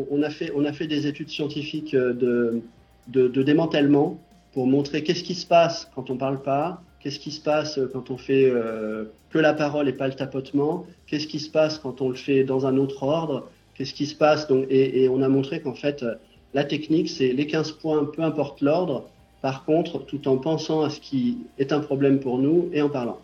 on, 0.10 0.22
a 0.22 0.30
fait, 0.30 0.54
on 0.56 0.64
a 0.64 0.72
fait 0.72 0.88
des 0.88 1.06
études 1.06 1.30
scientifiques 1.30 1.94
de, 1.94 2.62
de, 3.10 3.28
de 3.28 3.44
démantèlement 3.44 4.18
pour 4.54 4.68
montrer 4.68 5.04
qu'est-ce 5.04 5.24
qui 5.24 5.36
se 5.36 5.46
passe 5.46 5.90
quand 5.94 6.10
on 6.10 6.14
ne 6.14 6.20
parle 6.20 6.42
pas, 6.42 6.82
Qu'est-ce 7.04 7.20
qui 7.20 7.32
se 7.32 7.42
passe 7.42 7.80
quand 7.92 8.12
on 8.12 8.18
fait 8.18 8.50
euh, 8.50 9.06
que 9.30 9.38
la 9.38 9.54
parole 9.54 9.90
et 9.90 9.94
pas 9.94 10.08
le 10.08 10.14
tapotement? 10.14 10.86
Qu'est-ce 11.06 11.28
qui 11.28 11.42
se 11.42 11.50
passe 11.50 11.78
quand 11.78 12.00
on 12.02 12.08
le 12.08 12.16
fait 12.16 12.46
dans 12.46 12.66
un 12.66 12.78
autre 12.78 13.04
ordre? 13.04 13.50
Qu'est-ce 13.76 13.94
qui 13.94 14.06
se 14.06 14.16
passe 14.16 14.48
donc, 14.48 14.66
et, 14.70 15.10
on 15.10 15.22
a 15.22 15.28
montré 15.28 15.60
qu'en 15.60 15.74
fait, 15.74 16.06
la 16.54 16.64
technique, 16.64 17.10
c'est 17.10 17.34
les 17.34 17.46
15 17.46 17.74
points, 17.74 18.06
peu 18.06 18.22
importe 18.22 18.62
l'ordre, 18.62 19.10
par 19.42 19.66
contre, 19.66 20.00
tout 20.06 20.30
en 20.30 20.38
pensant 20.38 20.84
à 20.84 20.90
ce 20.90 21.02
qui 21.02 21.40
est 21.58 21.74
un 21.74 21.82
problème 21.82 22.22
pour 22.22 22.38
nous 22.38 22.70
et 22.72 22.82
en 22.82 22.90
parlant. 22.90 23.20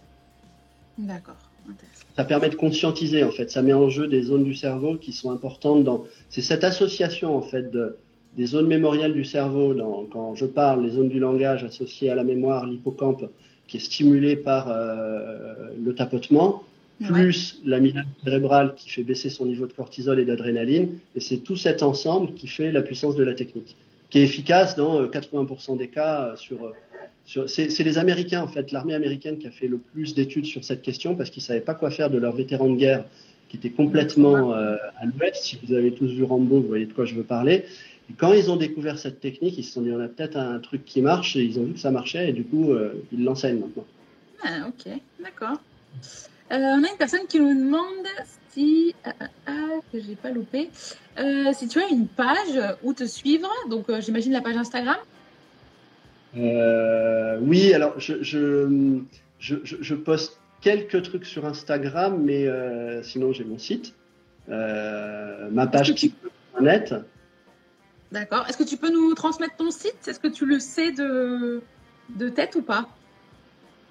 D'accord. 0.97 1.37
Ça 2.17 2.25
permet 2.25 2.49
de 2.49 2.55
conscientiser, 2.55 3.23
en 3.23 3.31
fait. 3.31 3.49
Ça 3.49 3.61
met 3.61 3.71
en 3.71 3.89
jeu 3.89 4.07
des 4.07 4.23
zones 4.23 4.43
du 4.43 4.55
cerveau 4.55 4.97
qui 4.97 5.13
sont 5.13 5.31
importantes 5.31 5.85
dans. 5.85 6.03
C'est 6.29 6.41
cette 6.41 6.65
association, 6.65 7.37
en 7.37 7.41
fait, 7.41 7.71
de, 7.71 7.95
des 8.35 8.47
zones 8.47 8.67
mémorielles 8.67 9.13
du 9.13 9.23
cerveau, 9.23 9.73
dans, 9.73 10.05
quand 10.11 10.35
je 10.35 10.45
parle, 10.45 10.83
les 10.83 10.91
zones 10.91 11.07
du 11.07 11.19
langage 11.19 11.63
associées 11.63 12.09
à 12.09 12.15
la 12.15 12.25
mémoire, 12.25 12.65
l'hippocampe, 12.65 13.29
qui 13.69 13.77
est 13.77 13.79
stimulé 13.79 14.35
par 14.35 14.67
euh, 14.67 15.53
le 15.81 15.93
tapotement, 15.93 16.63
plus 17.05 17.61
l'amygdale 17.63 18.07
cérébrale 18.23 18.73
qui 18.75 18.89
fait 18.89 19.03
baisser 19.03 19.29
son 19.29 19.45
niveau 19.45 19.67
de 19.67 19.71
cortisol 19.71 20.19
et 20.19 20.25
d'adrénaline. 20.25 20.97
Et 21.15 21.21
c'est 21.21 21.37
tout 21.37 21.55
cet 21.55 21.81
ensemble 21.81 22.33
qui 22.33 22.47
fait 22.47 22.71
la 22.73 22.81
puissance 22.81 23.15
de 23.15 23.23
la 23.23 23.33
technique, 23.33 23.77
qui 24.09 24.19
est 24.19 24.23
efficace 24.23 24.75
dans 24.75 25.05
80% 25.05 25.73
euh, 25.73 25.77
des 25.77 25.87
cas. 25.87 26.31
Euh, 26.31 26.35
sur, 26.35 26.73
sur 27.25 27.47
c'est 27.47 27.83
les 27.83 27.97
Américains, 27.99 28.41
en 28.41 28.47
fait, 28.47 28.71
l'armée 28.71 28.95
américaine 28.95 29.37
qui 29.37 29.47
a 29.47 29.51
fait 29.51 29.67
le 29.67 29.77
plus 29.77 30.15
d'études 30.15 30.45
sur 30.45 30.63
cette 30.63 30.81
question 30.81 31.15
parce 31.15 31.29
qu'ils 31.29 31.41
ne 31.41 31.45
savaient 31.45 31.61
pas 31.61 31.75
quoi 31.75 31.91
faire 31.91 32.09
de 32.09 32.17
leurs 32.17 32.35
vétérans 32.35 32.69
de 32.69 32.75
guerre 32.75 33.05
qui 33.49 33.57
étaient 33.57 33.69
complètement 33.69 34.51
à 34.51 35.05
l'ouest. 35.05 35.43
Si 35.43 35.57
vous 35.63 35.73
avez 35.73 35.91
tous 35.91 36.07
vu 36.07 36.23
Rambo, 36.23 36.59
vous 36.59 36.67
voyez 36.67 36.85
de 36.85 36.93
quoi 36.93 37.05
je 37.05 37.15
veux 37.15 37.23
parler 37.23 37.65
quand 38.17 38.33
ils 38.33 38.49
ont 38.49 38.55
découvert 38.55 38.97
cette 38.97 39.19
technique, 39.19 39.57
ils 39.57 39.63
se 39.63 39.73
sont 39.73 39.81
dit 39.81 39.91
on 39.91 39.99
a 39.99 40.07
peut-être 40.07 40.37
un 40.37 40.59
truc 40.59 40.85
qui 40.85 41.01
marche 41.01 41.35
et 41.35 41.43
ils 41.43 41.59
ont 41.59 41.63
vu 41.63 41.73
que 41.73 41.79
ça 41.79 41.91
marchait 41.91 42.29
et 42.29 42.33
du 42.33 42.43
coup 42.43 42.71
euh, 42.71 43.03
ils 43.11 43.23
l'enseignent 43.23 43.59
maintenant. 43.59 43.85
Ah, 44.43 44.67
ok, 44.67 44.93
d'accord. 45.23 45.57
Euh, 46.51 46.55
on 46.57 46.83
a 46.83 46.89
une 46.89 46.97
personne 46.97 47.27
qui 47.27 47.39
nous 47.39 47.53
demande 47.53 48.07
si, 48.49 48.95
ah, 49.05 49.11
ah, 49.19 49.25
ah 49.47 49.79
que 49.91 49.99
j'ai 49.99 50.15
pas 50.15 50.31
loupé, 50.31 50.69
euh, 51.19 51.51
si 51.53 51.67
tu 51.67 51.79
as 51.79 51.87
une 51.89 52.07
page 52.07 52.59
où 52.83 52.93
te 52.93 53.05
suivre, 53.05 53.49
donc 53.69 53.85
j'imagine 53.99 54.33
la 54.33 54.41
page 54.41 54.57
Instagram. 54.57 54.97
oui, 56.35 57.73
alors 57.73 57.99
je, 57.99 58.23
je, 58.23 59.01
je, 59.39 59.55
je, 59.63 59.95
poste 59.95 60.39
quelques 60.61 61.03
trucs 61.03 61.25
sur 61.25 61.45
Instagram, 61.45 62.23
mais 62.23 62.47
sinon 63.03 63.33
j'ai 63.33 63.43
mon 63.43 63.59
site, 63.59 63.93
ma 64.47 65.67
page 65.67 65.93
qui 65.93 66.13
net. 66.59 66.95
D'accord. 68.11 68.45
Est-ce 68.47 68.57
que 68.57 68.63
tu 68.63 68.77
peux 68.77 68.91
nous 68.91 69.13
transmettre 69.13 69.55
ton 69.55 69.71
site? 69.71 70.07
Est-ce 70.07 70.19
que 70.19 70.27
tu 70.27 70.45
le 70.45 70.59
sais 70.59 70.91
de, 70.91 71.61
de 72.09 72.29
tête 72.29 72.55
ou 72.55 72.61
pas? 72.61 72.87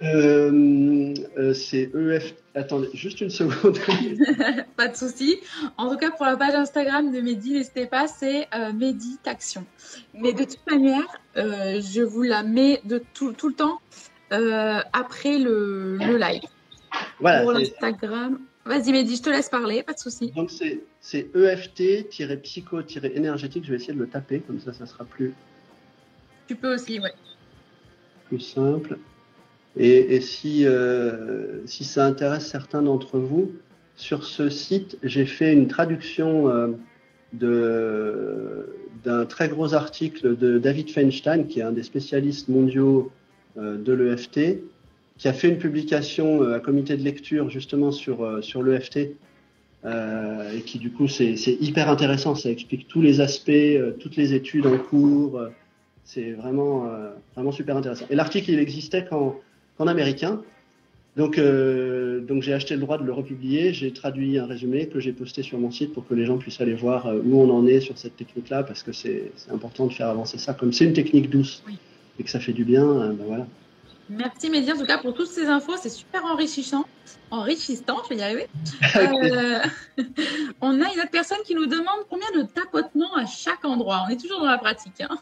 Euh, 0.02 1.14
euh, 1.36 1.54
c'est 1.54 1.90
EF. 1.94 2.34
Attendez, 2.54 2.88
juste 2.94 3.20
une 3.20 3.30
seconde. 3.30 3.78
pas 4.76 4.88
de 4.88 4.96
souci. 4.96 5.38
En 5.76 5.90
tout 5.90 5.96
cas, 5.96 6.10
pour 6.10 6.26
la 6.26 6.36
page 6.36 6.54
Instagram 6.54 7.12
de 7.12 7.20
Mehdi, 7.20 7.52
n'hésitez 7.52 7.86
pas, 7.86 8.06
c'est 8.06 8.48
euh, 8.54 8.72
Méditation. 8.72 9.64
Mais 10.14 10.32
de 10.32 10.44
toute 10.44 10.66
manière, 10.70 11.06
euh, 11.36 11.80
je 11.80 12.02
vous 12.02 12.22
la 12.22 12.42
mets 12.42 12.80
de 12.84 13.02
tout, 13.14 13.32
tout 13.32 13.48
le 13.48 13.54
temps 13.54 13.80
après 14.30 15.38
le, 15.38 15.96
le, 15.96 16.16
live. 16.18 16.42
Voilà. 17.20 17.42
Pour 17.42 17.52
l'Instagram. 17.52 18.40
Vas-y, 18.64 18.92
Mehdi, 18.92 19.16
je 19.16 19.22
te 19.22 19.30
laisse 19.30 19.48
parler, 19.48 19.82
pas 19.82 19.94
de 19.94 19.98
souci. 19.98 20.30
Donc, 20.32 20.50
c'est 20.50 20.80
EFT-psycho-énergétique. 21.34 23.64
Je 23.64 23.70
vais 23.70 23.76
essayer 23.76 23.94
de 23.94 23.98
le 23.98 24.08
taper, 24.08 24.40
comme 24.40 24.60
ça, 24.60 24.72
ça 24.72 24.86
sera 24.86 25.04
plus. 25.04 25.34
Tu 26.46 26.56
peux 26.56 26.74
aussi, 26.74 26.98
ouais. 26.98 27.12
Plus 28.28 28.40
simple. 28.40 28.98
Et, 29.76 30.20
si, 30.20 30.66
euh, 30.66 31.64
si 31.66 31.84
ça 31.84 32.04
intéresse 32.04 32.46
certains 32.46 32.82
d'entre 32.82 33.18
vous, 33.18 33.52
sur 33.94 34.24
ce 34.24 34.48
site, 34.48 34.98
j'ai 35.02 35.26
fait 35.26 35.52
une 35.52 35.68
traduction 35.68 36.76
euh, 37.32 38.62
d'un 39.04 39.26
très 39.26 39.48
gros 39.48 39.74
article 39.74 40.36
de 40.36 40.58
David 40.58 40.90
Feinstein, 40.90 41.46
qui 41.46 41.60
est 41.60 41.64
un 41.64 41.72
des 41.72 41.84
spécialistes 41.84 42.48
mondiaux 42.48 43.12
euh, 43.56 43.76
de 43.76 43.92
l'EFT, 43.92 44.58
qui 45.16 45.28
a 45.28 45.32
fait 45.32 45.48
une 45.48 45.58
publication 45.58 46.42
à 46.42 46.60
comité 46.60 46.96
de 46.96 47.02
lecture 47.02 47.50
justement 47.50 47.92
sur, 47.92 48.42
sur 48.42 48.62
l'EFT. 48.62 49.16
Et 49.84 50.60
qui 50.62 50.78
du 50.78 50.90
coup 50.90 51.08
c'est 51.08 51.34
hyper 51.60 51.88
intéressant, 51.88 52.34
ça 52.34 52.50
explique 52.50 52.88
tous 52.88 53.00
les 53.00 53.20
aspects, 53.20 53.50
toutes 54.00 54.16
les 54.16 54.34
études 54.34 54.66
en 54.66 54.76
cours, 54.76 55.40
c'est 56.04 56.32
vraiment, 56.32 56.86
vraiment 57.34 57.52
super 57.52 57.76
intéressant. 57.76 58.06
Et 58.10 58.16
l'article 58.16 58.50
il 58.50 58.58
existait 58.58 59.06
quand, 59.08 59.40
en 59.78 59.86
américain. 59.86 60.42
Donc, 61.16 61.36
euh, 61.36 62.20
donc 62.20 62.42
j'ai 62.42 62.52
acheté 62.52 62.74
le 62.74 62.80
droit 62.80 62.96
de 62.96 63.02
le 63.02 63.12
republier. 63.12 63.72
J'ai 63.72 63.92
traduit 63.92 64.38
un 64.38 64.46
résumé 64.46 64.86
que 64.86 65.00
j'ai 65.00 65.12
posté 65.12 65.42
sur 65.42 65.58
mon 65.58 65.70
site 65.70 65.92
pour 65.92 66.06
que 66.06 66.14
les 66.14 66.24
gens 66.24 66.38
puissent 66.38 66.60
aller 66.60 66.74
voir 66.74 67.06
euh, 67.06 67.20
où 67.24 67.40
on 67.40 67.50
en 67.50 67.66
est 67.66 67.80
sur 67.80 67.98
cette 67.98 68.16
technique-là, 68.16 68.62
parce 68.62 68.84
que 68.84 68.92
c'est 68.92 69.32
important 69.50 69.86
de 69.86 69.92
faire 69.92 70.08
avancer 70.08 70.38
ça. 70.38 70.54
Comme 70.54 70.72
c'est 70.72 70.84
une 70.84 70.92
technique 70.92 71.28
douce 71.28 71.64
et 72.20 72.22
que 72.22 72.30
ça 72.30 72.38
fait 72.38 72.52
du 72.52 72.64
bien, 72.64 72.84
euh, 72.84 73.12
ben 73.12 73.24
voilà. 73.26 73.46
Merci 74.08 74.48
Mehdi 74.48 74.72
en 74.72 74.78
tout 74.78 74.86
cas 74.86 74.98
pour 74.98 75.12
toutes 75.12 75.28
ces 75.28 75.46
infos, 75.46 75.74
c'est 75.76 75.90
super 75.90 76.24
enrichissant. 76.24 76.86
Enrichissant, 77.30 77.98
je 78.04 78.14
vais 78.14 78.20
y 78.20 78.22
arriver. 78.22 78.46
on 80.60 80.80
a 80.80 80.92
une 80.92 81.00
autre 81.00 81.10
personne 81.10 81.38
qui 81.44 81.54
nous 81.54 81.66
demande 81.66 82.06
combien 82.08 82.30
de 82.36 82.42
tapotements 82.46 83.14
à 83.16 83.26
chaque 83.26 83.64
endroit. 83.64 84.04
On 84.06 84.10
est 84.10 84.20
toujours 84.20 84.40
dans 84.40 84.50
la 84.50 84.58
pratique. 84.58 85.00
Hein. 85.00 85.18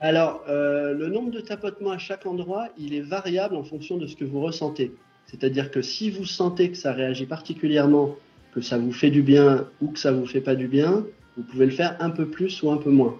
Alors, 0.00 0.42
euh, 0.48 0.94
le 0.94 1.08
nombre 1.08 1.30
de 1.30 1.40
tapotements 1.40 1.92
à 1.92 1.98
chaque 1.98 2.26
endroit, 2.26 2.68
il 2.76 2.92
est 2.94 3.00
variable 3.00 3.54
en 3.54 3.62
fonction 3.62 3.98
de 3.98 4.06
ce 4.06 4.16
que 4.16 4.24
vous 4.24 4.40
ressentez. 4.40 4.92
C'est-à-dire 5.26 5.70
que 5.70 5.80
si 5.80 6.10
vous 6.10 6.24
sentez 6.24 6.70
que 6.70 6.76
ça 6.76 6.92
réagit 6.92 7.26
particulièrement, 7.26 8.16
que 8.52 8.60
ça 8.60 8.78
vous 8.78 8.92
fait 8.92 9.10
du 9.10 9.22
bien 9.22 9.66
ou 9.80 9.88
que 9.88 9.98
ça 9.98 10.12
vous 10.12 10.26
fait 10.26 10.40
pas 10.40 10.54
du 10.54 10.68
bien, 10.68 11.04
vous 11.36 11.42
pouvez 11.44 11.66
le 11.66 11.72
faire 11.72 11.96
un 12.00 12.10
peu 12.10 12.26
plus 12.26 12.62
ou 12.62 12.70
un 12.70 12.76
peu 12.76 12.90
moins. 12.90 13.16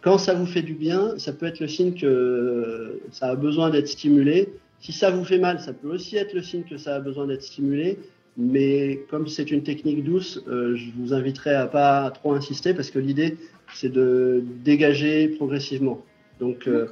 Quand 0.00 0.18
ça 0.18 0.34
vous 0.34 0.46
fait 0.46 0.62
du 0.62 0.74
bien, 0.74 1.18
ça 1.18 1.32
peut 1.32 1.46
être 1.46 1.60
le 1.60 1.66
signe 1.66 1.94
que 1.94 3.00
ça 3.10 3.28
a 3.28 3.34
besoin 3.34 3.70
d'être 3.70 3.88
stimulé. 3.88 4.48
Si 4.80 4.92
ça 4.92 5.10
vous 5.10 5.24
fait 5.24 5.38
mal, 5.38 5.60
ça 5.60 5.72
peut 5.72 5.92
aussi 5.92 6.16
être 6.16 6.34
le 6.34 6.42
signe 6.42 6.62
que 6.62 6.78
ça 6.78 6.96
a 6.96 7.00
besoin 7.00 7.26
d'être 7.26 7.42
stimulé. 7.42 7.98
Mais 8.36 9.04
comme 9.10 9.26
c'est 9.26 9.50
une 9.50 9.64
technique 9.64 10.04
douce, 10.04 10.40
euh, 10.46 10.76
je 10.76 10.90
vous 10.96 11.12
inviterai 11.12 11.54
à 11.54 11.66
pas 11.66 12.10
trop 12.12 12.34
insister 12.34 12.72
parce 12.72 12.90
que 12.90 13.00
l'idée, 13.00 13.36
c'est 13.74 13.88
de 13.88 14.44
dégager 14.64 15.28
progressivement. 15.28 16.04
Donc, 16.38 16.68
euh, 16.68 16.86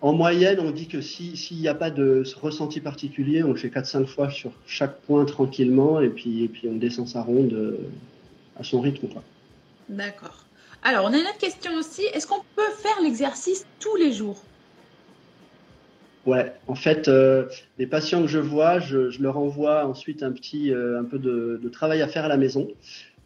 en 0.00 0.14
moyenne, 0.14 0.58
on 0.60 0.70
dit 0.70 0.88
que 0.88 1.02
s'il 1.02 1.58
n'y 1.58 1.68
a 1.68 1.74
pas 1.74 1.90
de 1.90 2.24
ressenti 2.40 2.80
particulier, 2.80 3.42
on 3.42 3.48
le 3.48 3.56
fait 3.56 3.68
4-5 3.68 4.06
fois 4.06 4.30
sur 4.30 4.52
chaque 4.66 4.98
point 5.02 5.26
tranquillement 5.26 6.00
et 6.00 6.08
puis, 6.08 6.44
et 6.44 6.48
puis 6.48 6.68
on 6.68 6.76
descend 6.76 7.06
sa 7.06 7.20
ronde 7.20 7.52
euh, 7.52 7.76
à 8.58 8.64
son 8.64 8.80
rythme. 8.80 9.08
D'accord. 9.90 10.46
Alors, 10.82 11.04
on 11.04 11.12
a 11.12 11.18
une 11.18 11.26
autre 11.26 11.38
question 11.38 11.74
aussi. 11.74 12.02
Est-ce 12.14 12.26
qu'on 12.26 12.42
peut 12.56 12.70
faire 12.78 12.98
l'exercice 13.02 13.66
tous 13.78 13.94
les 13.96 14.12
jours? 14.12 14.42
Ouais, 16.26 16.52
en 16.66 16.74
fait, 16.74 17.08
euh, 17.08 17.46
les 17.78 17.86
patients 17.86 18.20
que 18.20 18.28
je 18.28 18.38
vois, 18.38 18.78
je, 18.78 19.20
leur 19.22 19.38
envoie 19.38 19.86
ensuite 19.86 20.22
un 20.22 20.32
petit, 20.32 20.72
un 20.72 21.04
peu 21.04 21.18
de, 21.18 21.68
travail 21.72 22.02
à 22.02 22.08
faire 22.08 22.24
à 22.24 22.28
la 22.28 22.36
maison. 22.36 22.68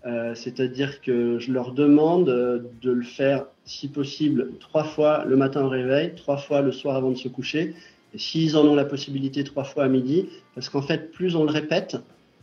Euh, 0.07 0.35
c'est-à-dire 0.35 1.01
que 1.01 1.39
je 1.39 1.51
leur 1.51 1.73
demande 1.73 2.29
euh, 2.29 2.59
de 2.83 2.91
le 2.91 3.05
faire, 3.05 3.47
si 3.65 3.89
possible, 3.89 4.51
trois 4.61 4.85
fois 4.85 5.25
le 5.25 5.35
matin 5.37 5.65
au 5.65 5.69
réveil, 5.71 6.15
trois 6.15 6.37
fois 6.37 6.61
le 6.61 6.73
soir 6.73 6.97
avant 6.97 7.11
de 7.11 7.17
se 7.17 7.29
coucher, 7.29 7.75
et 8.13 8.19
s'ils 8.19 8.57
en 8.57 8.67
ont 8.67 8.75
la 8.75 8.85
possibilité, 8.85 9.45
trois 9.45 9.65
fois 9.65 9.85
à 9.85 9.89
midi, 9.89 10.29
parce 10.55 10.69
qu'en 10.69 10.83
fait, 10.83 11.11
plus 11.11 11.37
on 11.37 11.45
le 11.45 11.51
répète, 11.51 11.97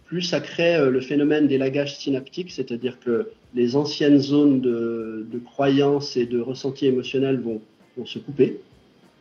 plus 0.06 0.24
ça 0.24 0.40
crée 0.40 0.76
euh, 0.76 0.90
le 0.90 1.02
phénomène 1.02 1.48
des 1.48 1.60
lagages 1.60 1.96
synaptiques, 1.96 2.50
c'est-à-dire 2.52 3.00
que 3.00 3.30
les 3.54 3.76
anciennes 3.76 4.18
zones 4.18 4.60
de, 4.60 5.28
de 5.32 5.38
croyance 5.38 6.18
et 6.18 6.26
de 6.26 6.40
ressenti 6.40 6.88
émotionnel 6.88 7.40
vont, 7.40 7.62
se 8.06 8.18
couper 8.18 8.60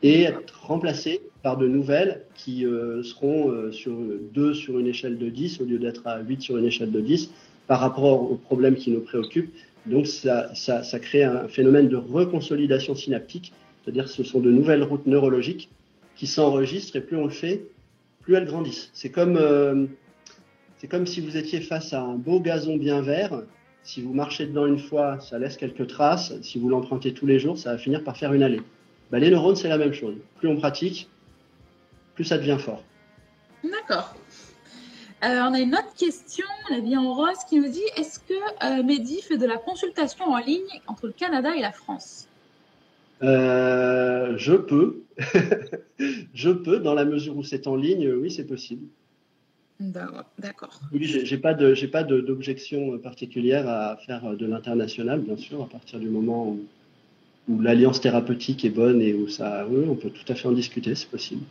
et 0.02 0.22
être 0.22 0.60
remplacées 0.66 1.20
par 1.42 1.56
de 1.56 1.68
nouvelles 1.68 2.22
qui 2.34 2.64
seront 3.02 3.70
sur 3.72 3.92
2 4.32 4.54
sur 4.54 4.78
une 4.78 4.86
échelle 4.86 5.18
de 5.18 5.28
10 5.28 5.60
au 5.60 5.64
lieu 5.64 5.78
d'être 5.78 6.06
à 6.06 6.20
8 6.20 6.40
sur 6.42 6.56
une 6.56 6.64
échelle 6.64 6.90
de 6.90 7.00
10 7.00 7.30
par 7.66 7.80
rapport 7.80 8.32
aux 8.32 8.34
problèmes 8.34 8.74
qui 8.74 8.90
nous 8.90 9.00
préoccupent. 9.00 9.54
Donc 9.86 10.06
ça, 10.06 10.52
ça, 10.54 10.98
crée 10.98 11.22
un 11.22 11.48
phénomène 11.48 11.88
de 11.88 11.96
reconsolidation 11.96 12.94
synaptique, 12.94 13.52
c'est-à-dire 13.82 14.08
ce 14.08 14.24
sont 14.24 14.40
de 14.40 14.50
nouvelles 14.50 14.82
routes 14.82 15.06
neurologiques 15.06 15.70
qui 16.16 16.26
s'enregistrent 16.26 16.96
et 16.96 17.00
plus 17.00 17.16
on 17.16 17.24
le 17.24 17.30
fait, 17.30 17.62
plus 18.22 18.34
elles 18.34 18.44
grandissent. 18.44 18.90
C'est 18.92 19.10
comme, 19.10 19.36
euh, 19.36 19.86
c'est 20.78 20.88
comme 20.88 21.06
si 21.06 21.20
vous 21.20 21.36
étiez 21.36 21.60
face 21.60 21.92
à 21.92 22.02
un 22.02 22.16
beau 22.16 22.40
gazon 22.40 22.76
bien 22.76 23.00
vert. 23.00 23.42
Si 23.82 24.02
vous 24.02 24.12
marchez 24.12 24.46
dedans 24.46 24.66
une 24.66 24.78
fois, 24.78 25.18
ça 25.20 25.38
laisse 25.38 25.56
quelques 25.56 25.86
traces. 25.86 26.34
Si 26.42 26.58
vous 26.58 26.68
l'empruntez 26.68 27.14
tous 27.14 27.26
les 27.26 27.38
jours, 27.38 27.56
ça 27.56 27.72
va 27.72 27.78
finir 27.78 28.04
par 28.04 28.16
faire 28.16 28.34
une 28.34 28.42
allée. 28.42 28.60
Ben, 29.10 29.18
les 29.18 29.30
neurones, 29.30 29.56
c'est 29.56 29.68
la 29.68 29.78
même 29.78 29.92
chose. 29.92 30.16
Plus 30.38 30.48
on 30.48 30.56
pratique, 30.56 31.08
plus 32.14 32.24
ça 32.24 32.38
devient 32.38 32.58
fort. 32.58 32.82
D'accord. 33.64 34.14
Euh, 35.22 35.40
on 35.42 35.52
a 35.52 35.60
une 35.60 35.74
autre 35.74 35.94
question, 35.98 36.46
la 36.70 36.80
vie 36.80 36.96
en 36.96 37.14
rose, 37.14 37.44
qui 37.48 37.60
nous 37.60 37.68
dit 37.68 37.82
est-ce 37.96 38.18
que 38.20 38.32
euh, 38.32 38.82
Mehdi 38.82 39.20
fait 39.20 39.36
de 39.36 39.46
la 39.46 39.58
consultation 39.58 40.24
en 40.26 40.38
ligne 40.38 40.80
entre 40.86 41.08
le 41.08 41.12
Canada 41.12 41.54
et 41.54 41.60
la 41.60 41.72
France? 41.72 42.26
Euh, 43.22 44.34
Je 44.38 44.54
peux. 44.54 45.02
je 46.34 46.50
peux, 46.50 46.78
dans 46.78 46.94
la 46.94 47.04
mesure 47.04 47.36
où 47.36 47.42
c'est 47.42 47.66
en 47.66 47.76
ligne, 47.76 48.10
oui, 48.12 48.30
c'est 48.30 48.46
possible. 48.46 48.86
D'accord. 49.78 50.80
Oui, 50.92 51.04
j'ai 51.04 51.38
pas 51.38 51.54
de, 51.54 51.74
j'ai 51.74 51.88
pas 51.88 52.02
d'objection 52.02 52.98
particulière 52.98 53.66
à 53.66 53.96
faire 53.96 54.36
de 54.36 54.46
l'international, 54.46 55.20
bien 55.20 55.38
sûr, 55.38 55.62
à 55.62 55.66
partir 55.66 55.98
du 55.98 56.08
moment 56.08 56.48
où, 56.48 56.60
où 57.50 57.60
l'alliance 57.60 58.00
thérapeutique 58.00 58.64
est 58.64 58.70
bonne 58.70 59.02
et 59.02 59.12
où 59.12 59.28
ça, 59.28 59.66
oui, 59.68 59.84
on 59.88 59.96
peut 59.96 60.10
tout 60.10 60.32
à 60.32 60.34
fait 60.34 60.48
en 60.48 60.52
discuter, 60.52 60.94
c'est 60.94 61.10
possible. 61.10 61.42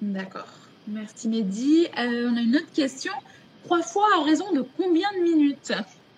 D'accord. 0.00 0.48
Merci 0.86 1.28
Mehdi. 1.28 1.86
Euh, 1.98 2.30
on 2.30 2.36
a 2.36 2.40
une 2.40 2.56
autre 2.56 2.72
question. 2.72 3.12
Trois 3.64 3.82
fois 3.82 4.06
à 4.18 4.24
raison 4.24 4.52
de 4.52 4.62
combien 4.76 5.08
de 5.18 5.22
minutes? 5.30 5.72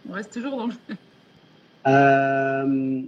On 0.08 0.12
reste 0.12 0.32
toujours 0.32 0.56
dans 0.56 0.66
le... 0.66 0.74
Euh, 1.86 3.02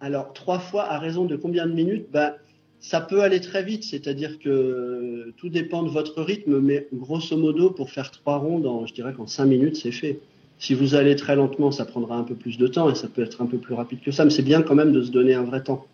alors, 0.00 0.32
trois 0.32 0.58
fois 0.58 0.84
à 0.90 0.98
raison 0.98 1.24
de 1.24 1.36
combien 1.36 1.66
de 1.66 1.72
minutes? 1.72 2.06
Ben, 2.12 2.34
Ça 2.80 3.00
peut 3.00 3.22
aller 3.22 3.40
très 3.40 3.62
vite, 3.62 3.84
c'est-à-dire 3.84 4.38
que 4.38 5.32
tout 5.38 5.48
dépend 5.48 5.82
de 5.84 5.88
votre 5.88 6.20
rythme, 6.22 6.60
mais 6.60 6.86
grosso 6.92 7.34
modo, 7.34 7.70
pour 7.70 7.88
faire 7.88 8.10
trois 8.10 8.36
rondes, 8.36 8.68
je 8.86 8.92
dirais 8.92 9.14
qu'en 9.14 9.26
cinq 9.26 9.46
minutes, 9.46 9.76
c'est 9.76 9.92
fait. 9.92 10.20
Si 10.58 10.74
vous 10.74 10.94
allez 10.94 11.16
très 11.16 11.36
lentement, 11.36 11.70
ça 11.70 11.84
prendra 11.84 12.16
un 12.16 12.22
peu 12.22 12.34
plus 12.34 12.58
de 12.58 12.66
temps 12.66 12.90
et 12.90 12.94
ça 12.94 13.08
peut 13.08 13.22
être 13.22 13.42
un 13.42 13.46
peu 13.46 13.58
plus 13.58 13.74
rapide 13.74 14.00
que 14.00 14.10
ça, 14.10 14.24
mais 14.24 14.30
c'est 14.30 14.42
bien 14.42 14.62
quand 14.62 14.74
même 14.74 14.92
de 14.92 15.02
se 15.02 15.10
donner 15.10 15.34
un 15.34 15.42
vrai 15.42 15.62
temps 15.62 15.86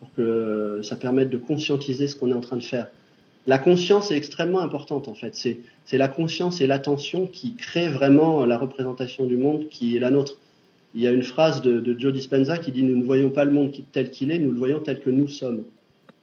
pour 0.00 0.12
que 0.14 0.80
ça 0.82 0.96
permette 0.96 1.30
de 1.30 1.38
conscientiser 1.38 2.08
ce 2.08 2.16
qu'on 2.16 2.30
est 2.30 2.34
en 2.34 2.40
train 2.40 2.56
de 2.56 2.62
faire. 2.62 2.88
La 3.46 3.58
conscience 3.58 4.10
est 4.10 4.16
extrêmement 4.16 4.60
importante 4.60 5.08
en 5.08 5.14
fait. 5.14 5.34
C'est 5.34 5.98
la 5.98 6.08
conscience 6.08 6.60
et 6.60 6.66
l'attention 6.66 7.26
qui 7.26 7.54
créent 7.54 7.88
vraiment 7.88 8.44
la 8.44 8.58
représentation 8.58 9.24
du 9.24 9.36
monde 9.36 9.68
qui 9.70 9.96
est 9.96 10.00
la 10.00 10.10
nôtre. 10.10 10.36
Il 10.94 11.00
y 11.00 11.06
a 11.06 11.12
une 11.12 11.22
phrase 11.22 11.62
de, 11.62 11.96
Joe 11.98 12.12
Dispenza 12.12 12.58
qui 12.58 12.72
dit 12.72 12.82
Nous 12.82 12.96
ne 12.96 13.04
voyons 13.04 13.30
pas 13.30 13.44
le 13.44 13.52
monde 13.52 13.72
tel 13.92 14.10
qu'il 14.10 14.30
est, 14.30 14.38
nous 14.38 14.50
le 14.50 14.58
voyons 14.58 14.80
tel 14.80 15.00
que 15.00 15.10
nous 15.10 15.28
sommes. 15.28 15.64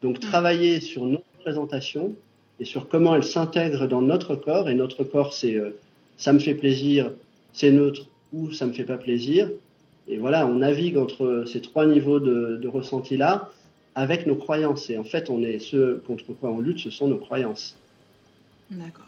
Donc 0.02 0.20
travailler 0.20 0.82
sur 0.82 1.06
notre 1.06 1.24
représentation 1.40 2.14
et 2.60 2.66
sur 2.66 2.88
comment 2.88 3.16
elle 3.16 3.24
s'intègre 3.24 3.88
dans 3.88 4.02
notre 4.02 4.36
corps, 4.36 4.70
et 4.70 4.76
notre 4.76 5.04
corps 5.04 5.34
c'est 5.34 5.56
euh, 5.56 5.72
ça 6.18 6.32
me 6.32 6.40
fait 6.40 6.54
plaisir, 6.54 7.12
c'est 7.56 7.72
neutre 7.72 8.06
ou 8.34 8.52
ça 8.52 8.68
me 8.68 8.74
fait 8.74 8.84
pas 8.84 8.98
plaisir. 8.98 9.50
Et 10.08 10.18
voilà, 10.18 10.46
on 10.46 10.56
navigue 10.56 10.98
entre 10.98 11.46
ces 11.48 11.62
trois 11.62 11.86
niveaux 11.86 12.20
de, 12.20 12.58
de 12.62 12.68
ressenti-là 12.68 13.50
avec 13.96 14.28
nos 14.28 14.36
croyances. 14.36 14.90
Et 14.90 14.98
en 14.98 15.04
fait, 15.04 15.30
on 15.30 15.42
est 15.42 15.60
ce 15.60 15.96
contre 16.00 16.34
quoi 16.34 16.52
on 16.52 16.60
lutte, 16.60 16.80
ce 16.80 16.92
sont 16.92 17.08
nos 17.08 17.18
croyances. 17.18 17.76
D'accord. 18.70 19.06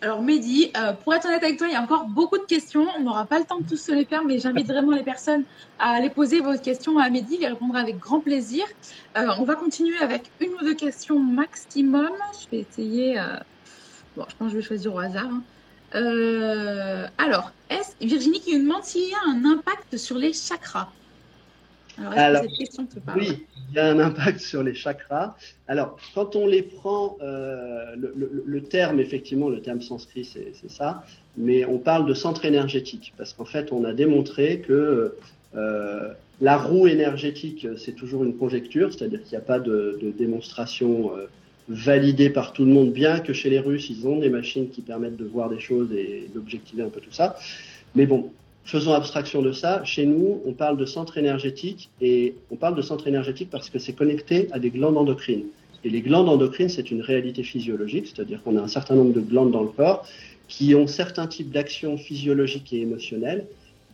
Alors 0.00 0.22
Mehdi, 0.22 0.70
euh, 0.76 0.92
pour 0.92 1.14
être 1.14 1.26
honnête 1.26 1.42
avec 1.42 1.58
toi, 1.58 1.66
il 1.66 1.72
y 1.72 1.76
a 1.76 1.82
encore 1.82 2.06
beaucoup 2.06 2.38
de 2.38 2.44
questions. 2.44 2.86
On 2.98 3.02
n'aura 3.02 3.26
pas 3.26 3.38
le 3.38 3.44
temps 3.44 3.58
de 3.58 3.66
tous 3.66 3.76
se 3.76 3.92
les 3.92 4.04
faire, 4.04 4.24
mais 4.24 4.38
j'invite 4.38 4.66
vraiment 4.66 4.92
les 4.92 5.02
personnes 5.02 5.44
à 5.78 5.90
aller 5.90 6.10
poser 6.10 6.40
vos 6.40 6.56
questions 6.56 6.98
à 6.98 7.10
Mehdi. 7.10 7.38
Il 7.40 7.46
répondra 7.46 7.80
avec 7.80 7.98
grand 7.98 8.20
plaisir. 8.20 8.64
Euh, 9.16 9.26
on 9.38 9.44
va 9.44 9.56
continuer 9.56 9.98
avec 9.98 10.30
une 10.40 10.50
ou 10.50 10.64
deux 10.64 10.74
questions 10.74 11.18
maximum. 11.18 12.10
Je 12.42 12.50
vais 12.50 12.66
essayer. 12.70 13.18
Euh, 13.18 13.24
bon, 14.16 14.24
je 14.28 14.36
pense 14.36 14.48
que 14.48 14.52
je 14.52 14.56
vais 14.56 14.62
choisir 14.62 14.94
au 14.94 14.98
hasard. 14.98 15.26
Hein. 15.26 15.42
Alors, 15.92 17.52
est 17.70 18.04
Virginie 18.04 18.40
qui 18.40 18.56
nous 18.56 18.64
demande 18.64 18.84
s'il 18.84 19.10
y 19.10 19.14
a 19.14 19.28
un 19.28 19.44
impact 19.44 19.96
sur 19.96 20.16
les 20.16 20.32
chakras. 20.32 20.88
Alors, 22.14 22.42
cette 22.42 22.52
question 22.52 22.86
te 22.86 22.98
parle? 23.00 23.20
Oui, 23.20 23.46
il 23.70 23.76
y 23.76 23.78
a 23.78 23.86
un 23.86 23.98
impact 23.98 24.40
sur 24.40 24.62
les 24.62 24.74
chakras. 24.74 25.36
Alors, 25.66 25.98
quand 26.14 26.36
on 26.36 26.46
les 26.46 26.62
prend, 26.62 27.16
euh, 27.22 27.94
le, 27.96 28.62
terme, 28.62 29.00
effectivement, 29.00 29.48
le 29.48 29.60
terme 29.60 29.80
sanskrit, 29.80 30.24
c'est 30.24 30.70
ça, 30.70 31.04
mais 31.36 31.64
on 31.64 31.78
parle 31.78 32.06
de 32.06 32.14
centre 32.14 32.44
énergétique, 32.44 33.12
parce 33.16 33.32
qu'en 33.32 33.44
fait, 33.44 33.72
on 33.72 33.84
a 33.84 33.92
démontré 33.92 34.60
que 34.60 35.14
euh, 35.56 36.12
la 36.40 36.56
roue 36.56 36.86
énergétique, 36.86 37.66
c'est 37.76 37.92
toujours 37.92 38.24
une 38.24 38.36
conjecture, 38.36 38.92
c'est-à-dire 38.92 39.22
qu'il 39.22 39.32
n'y 39.32 39.42
a 39.42 39.46
pas 39.46 39.58
de, 39.58 39.98
démonstration 40.16 41.12
euh, 41.16 41.26
validée 41.68 42.30
par 42.30 42.52
tout 42.52 42.64
le 42.64 42.72
monde, 42.72 42.92
bien 42.92 43.20
que 43.20 43.32
chez 43.32 43.50
les 43.50 43.58
Russes, 43.58 43.90
ils 43.90 44.06
ont 44.06 44.18
des 44.18 44.30
machines 44.30 44.68
qui 44.70 44.80
permettent 44.80 45.16
de 45.16 45.24
voir 45.24 45.50
des 45.50 45.60
choses 45.60 45.92
et 45.92 46.28
d'objectiver 46.34 46.82
un 46.82 46.88
peu 46.88 47.00
tout 47.00 47.12
ça. 47.12 47.36
Mais 47.94 48.06
bon, 48.06 48.30
faisons 48.64 48.94
abstraction 48.94 49.42
de 49.42 49.52
ça. 49.52 49.84
Chez 49.84 50.06
nous, 50.06 50.40
on 50.46 50.52
parle 50.52 50.76
de 50.76 50.86
centre 50.86 51.18
énergétique 51.18 51.90
et 52.00 52.34
on 52.50 52.56
parle 52.56 52.74
de 52.74 52.82
centre 52.82 53.06
énergétique 53.06 53.48
parce 53.50 53.70
que 53.70 53.78
c'est 53.78 53.92
connecté 53.92 54.48
à 54.52 54.58
des 54.58 54.70
glandes 54.70 54.96
endocrines. 54.96 55.44
Et 55.84 55.90
les 55.90 56.00
glandes 56.00 56.28
endocrines, 56.28 56.68
c'est 56.68 56.90
une 56.90 57.02
réalité 57.02 57.42
physiologique, 57.42 58.08
c'est-à-dire 58.08 58.42
qu'on 58.42 58.56
a 58.56 58.60
un 58.60 58.68
certain 58.68 58.94
nombre 58.94 59.12
de 59.12 59.20
glandes 59.20 59.52
dans 59.52 59.62
le 59.62 59.68
corps 59.68 60.06
qui 60.48 60.74
ont 60.74 60.86
certains 60.86 61.26
types 61.26 61.50
d'actions 61.50 61.98
physiologiques 61.98 62.72
et 62.72 62.80
émotionnelles 62.80 63.44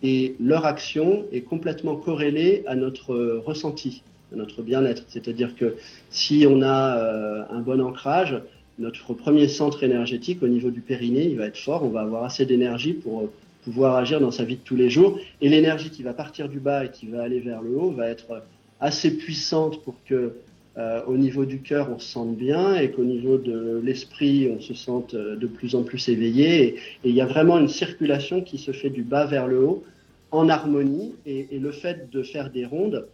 et 0.05 0.37
leur 0.39 0.67
action 0.67 1.25
est 1.33 1.41
complètement 1.41 1.97
corrélée 1.97 2.63
à 2.67 2.77
notre 2.77 3.41
ressenti, 3.45 4.03
notre 4.35 4.63
bien-être. 4.63 5.05
C'est-à-dire 5.09 5.55
que 5.57 5.77
si 6.11 6.47
on 6.49 6.63
a 6.63 6.99
euh, 6.99 7.43
un 7.51 7.61
bon 7.61 7.81
ancrage, 7.81 8.41
notre 8.79 9.13
premier 9.15 9.49
centre 9.49 9.83
énergétique 9.85 10.43
au 10.43 10.49
niveau 10.49 10.71
du 10.71 10.81
périnée, 10.81 11.25
il 11.25 11.37
va 11.37 11.47
être 11.47 11.59
fort, 11.59 11.85
on 11.85 11.91
va 11.91 12.01
avoir 12.01 12.25
assez 12.25 12.45
d'énergie 12.45 12.93
pour 12.93 13.31
pouvoir 13.65 13.97
agir 13.97 14.21
dans 14.21 14.31
sa 14.31 14.45
vie 14.45 14.57
de 14.57 14.61
tous 14.63 14.77
les 14.77 14.91
jours. 14.91 15.19
Et 15.41 15.49
l'énergie 15.49 15.91
qui 15.91 16.03
va 16.03 16.13
partir 16.13 16.49
du 16.49 16.61
bas 16.61 16.85
et 16.85 16.91
qui 16.91 17.07
va 17.07 17.23
aller 17.23 17.41
vers 17.41 17.63
le 17.63 17.77
haut 17.77 17.91
va 17.91 18.09
être 18.09 18.43
assez 18.81 19.17
puissante 19.17 19.83
pour 19.83 19.95
que 20.05 20.35
euh, 20.77 21.03
au 21.07 21.17
niveau 21.17 21.45
du 21.45 21.61
cœur 21.61 21.89
on 21.95 22.01
se 22.01 22.09
sente 22.09 22.37
bien 22.37 22.75
et 22.75 22.91
qu'au 22.91 23.05
niveau 23.05 23.39
de 23.39 23.81
l'esprit 23.85 24.51
on 24.53 24.61
se 24.61 24.75
sente 24.75 25.15
euh, 25.15 25.37
de 25.37 25.47
plus 25.47 25.77
en 25.77 25.85
plus 25.85 26.09
éveillé. 26.09 26.65
Et, 26.65 26.79
il 27.05 27.15
y 27.15 27.21
a 27.21 27.27
vraiment 27.27 27.59
une 27.59 27.69
circulation 27.69 28.43
qui 28.43 28.59
se 28.59 28.73
fait 28.73 28.91
du 28.91 29.03
bas 29.03 29.25
vers 29.25 29.47
le 29.47 29.65
haut 29.65 29.85
en 30.31 30.49
harmonie. 30.49 31.15
Et 31.27 31.47
le 31.59 31.71
fait 31.71 32.11
de 32.11 32.23
faire 32.23 32.51
des 32.51 32.67
rondes, 32.67 33.07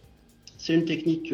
c'est 0.61 0.75
une 0.75 0.85
technique. 0.85 1.33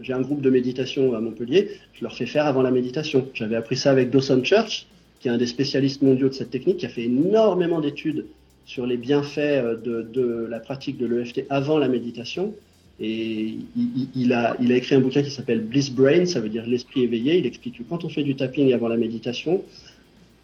J'ai 0.00 0.12
un 0.12 0.22
groupe 0.22 0.40
de 0.40 0.50
méditation 0.50 1.14
à 1.14 1.20
Montpellier. 1.20 1.68
Je 1.92 2.02
leur 2.02 2.16
fais 2.16 2.26
faire 2.26 2.46
avant 2.46 2.62
la 2.62 2.70
méditation. 2.70 3.28
J'avais 3.34 3.56
appris 3.56 3.76
ça 3.76 3.90
avec 3.90 4.10
Dawson 4.10 4.42
Church 4.42 4.86
qui 5.20 5.28
est 5.28 5.30
un 5.30 5.38
des 5.38 5.46
spécialistes 5.46 6.02
mondiaux 6.02 6.28
de 6.28 6.34
cette 6.34 6.50
technique, 6.50 6.78
qui 6.78 6.86
a 6.86 6.88
fait 6.88 7.04
énormément 7.04 7.80
d'études 7.80 8.26
sur 8.64 8.86
les 8.86 8.96
bienfaits 8.96 9.38
euh, 9.38 9.76
de, 9.76 10.46
la 10.48 10.60
pratique 10.60 10.98
de 10.98 11.06
l'EFT 11.06 11.44
avant 11.50 11.78
la 11.78 11.88
méditation. 11.88 12.54
Et 12.98 13.56
il, 14.14 14.32
a, 14.32 14.56
il 14.58 14.72
a 14.72 14.76
écrit 14.76 14.94
un 14.94 15.00
bouquin 15.00 15.22
qui 15.22 15.30
s'appelle 15.30 15.60
Bliss 15.60 15.90
Brain, 15.90 16.24
ça 16.24 16.40
veut 16.40 16.48
dire 16.48 16.64
l'esprit 16.66 17.02
éveillé. 17.02 17.36
Il 17.36 17.44
explique 17.44 17.78
que 17.78 17.82
quand 17.82 18.04
on 18.04 18.08
fait 18.08 18.22
du 18.22 18.36
tapping 18.36 18.72
avant 18.72 18.88
la 18.88 18.96
méditation, 18.96 19.62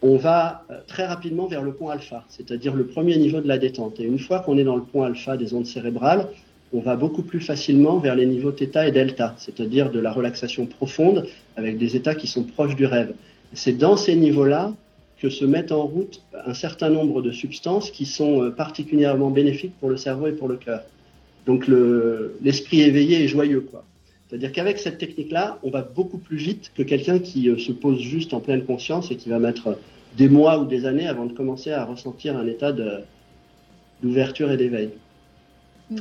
on 0.02 0.16
va 0.16 0.64
euh, 0.70 0.78
très 0.86 1.06
rapidement 1.06 1.46
vers 1.46 1.62
le 1.62 1.72
point 1.72 1.94
alpha, 1.94 2.24
c'est-à-dire 2.28 2.74
le 2.74 2.84
premier 2.84 3.16
niveau 3.16 3.40
de 3.40 3.48
la 3.48 3.56
détente. 3.56 4.00
Et 4.00 4.04
une 4.04 4.18
fois 4.18 4.40
qu'on 4.40 4.58
est 4.58 4.64
dans 4.64 4.76
le 4.76 4.82
point 4.82 5.06
alpha 5.06 5.38
des 5.38 5.54
ondes 5.54 5.64
cérébrales, 5.64 6.28
on 6.72 6.80
va 6.80 6.96
beaucoup 6.96 7.22
plus 7.22 7.40
facilement 7.40 7.98
vers 7.98 8.14
les 8.14 8.26
niveaux 8.26 8.52
θ 8.52 8.86
et 8.86 8.92
delta, 8.92 9.34
c'est-à-dire 9.38 9.90
de 9.90 10.00
la 10.00 10.12
relaxation 10.12 10.66
profonde 10.66 11.26
avec 11.56 11.78
des 11.78 11.96
états 11.96 12.14
qui 12.14 12.26
sont 12.26 12.44
proches 12.44 12.76
du 12.76 12.86
rêve. 12.86 13.12
C'est 13.52 13.76
dans 13.76 13.96
ces 13.96 14.16
niveaux-là 14.16 14.72
que 15.18 15.28
se 15.28 15.44
mettent 15.44 15.72
en 15.72 15.86
route 15.86 16.22
un 16.46 16.54
certain 16.54 16.88
nombre 16.88 17.22
de 17.22 17.30
substances 17.30 17.90
qui 17.90 18.06
sont 18.06 18.42
euh, 18.42 18.50
particulièrement 18.50 19.30
bénéfiques 19.30 19.74
pour 19.78 19.88
le 19.88 19.96
cerveau 19.96 20.26
et 20.26 20.32
pour 20.32 20.48
le 20.48 20.56
cœur. 20.56 20.82
Donc 21.46 21.66
l'esprit 21.68 22.82
éveillé 22.82 23.24
est 23.24 23.28
joyeux, 23.28 23.60
quoi. 23.60 23.84
C'est-à-dire 24.28 24.52
qu'avec 24.52 24.78
cette 24.78 24.96
technique-là, 24.96 25.58
on 25.62 25.70
va 25.70 25.82
beaucoup 25.82 26.16
plus 26.16 26.38
vite 26.38 26.72
que 26.74 26.82
quelqu'un 26.82 27.18
qui 27.18 27.50
euh, 27.50 27.58
se 27.58 27.70
pose 27.70 28.00
juste 28.00 28.32
en 28.32 28.40
pleine 28.40 28.64
conscience 28.64 29.10
et 29.10 29.16
qui 29.16 29.28
va 29.28 29.38
mettre 29.38 29.76
des 30.16 30.28
mois 30.28 30.58
ou 30.58 30.64
des 30.64 30.86
années 30.86 31.06
avant 31.06 31.26
de 31.26 31.32
commencer 31.32 31.70
à 31.70 31.84
ressentir 31.84 32.36
un 32.36 32.46
état 32.46 32.72
d'ouverture 34.02 34.50
et 34.50 34.56
d'éveil. 34.56 34.90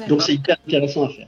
Donc 0.08 0.22
c'est 0.22 0.34
hyper 0.34 0.58
intéressant 0.68 1.06
à 1.06 1.10
faire. 1.10 1.28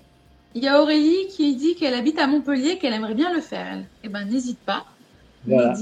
Il 0.56 0.64
y 0.64 0.68
a 0.68 0.82
Aurélie 0.82 1.28
qui 1.30 1.56
dit 1.56 1.76
qu'elle 1.76 1.96
habite 1.96 2.20
à 2.20 2.28
Montpellier, 2.28 2.78
qu'elle 2.78 2.94
aimerait 2.94 3.16
bien 3.16 3.34
le 3.34 3.42
faire. 3.42 3.80
Eh 4.04 4.10
ben, 4.10 4.26
n'hésite 4.26 4.60
pas. 4.60 4.86
Voilà. 5.46 5.74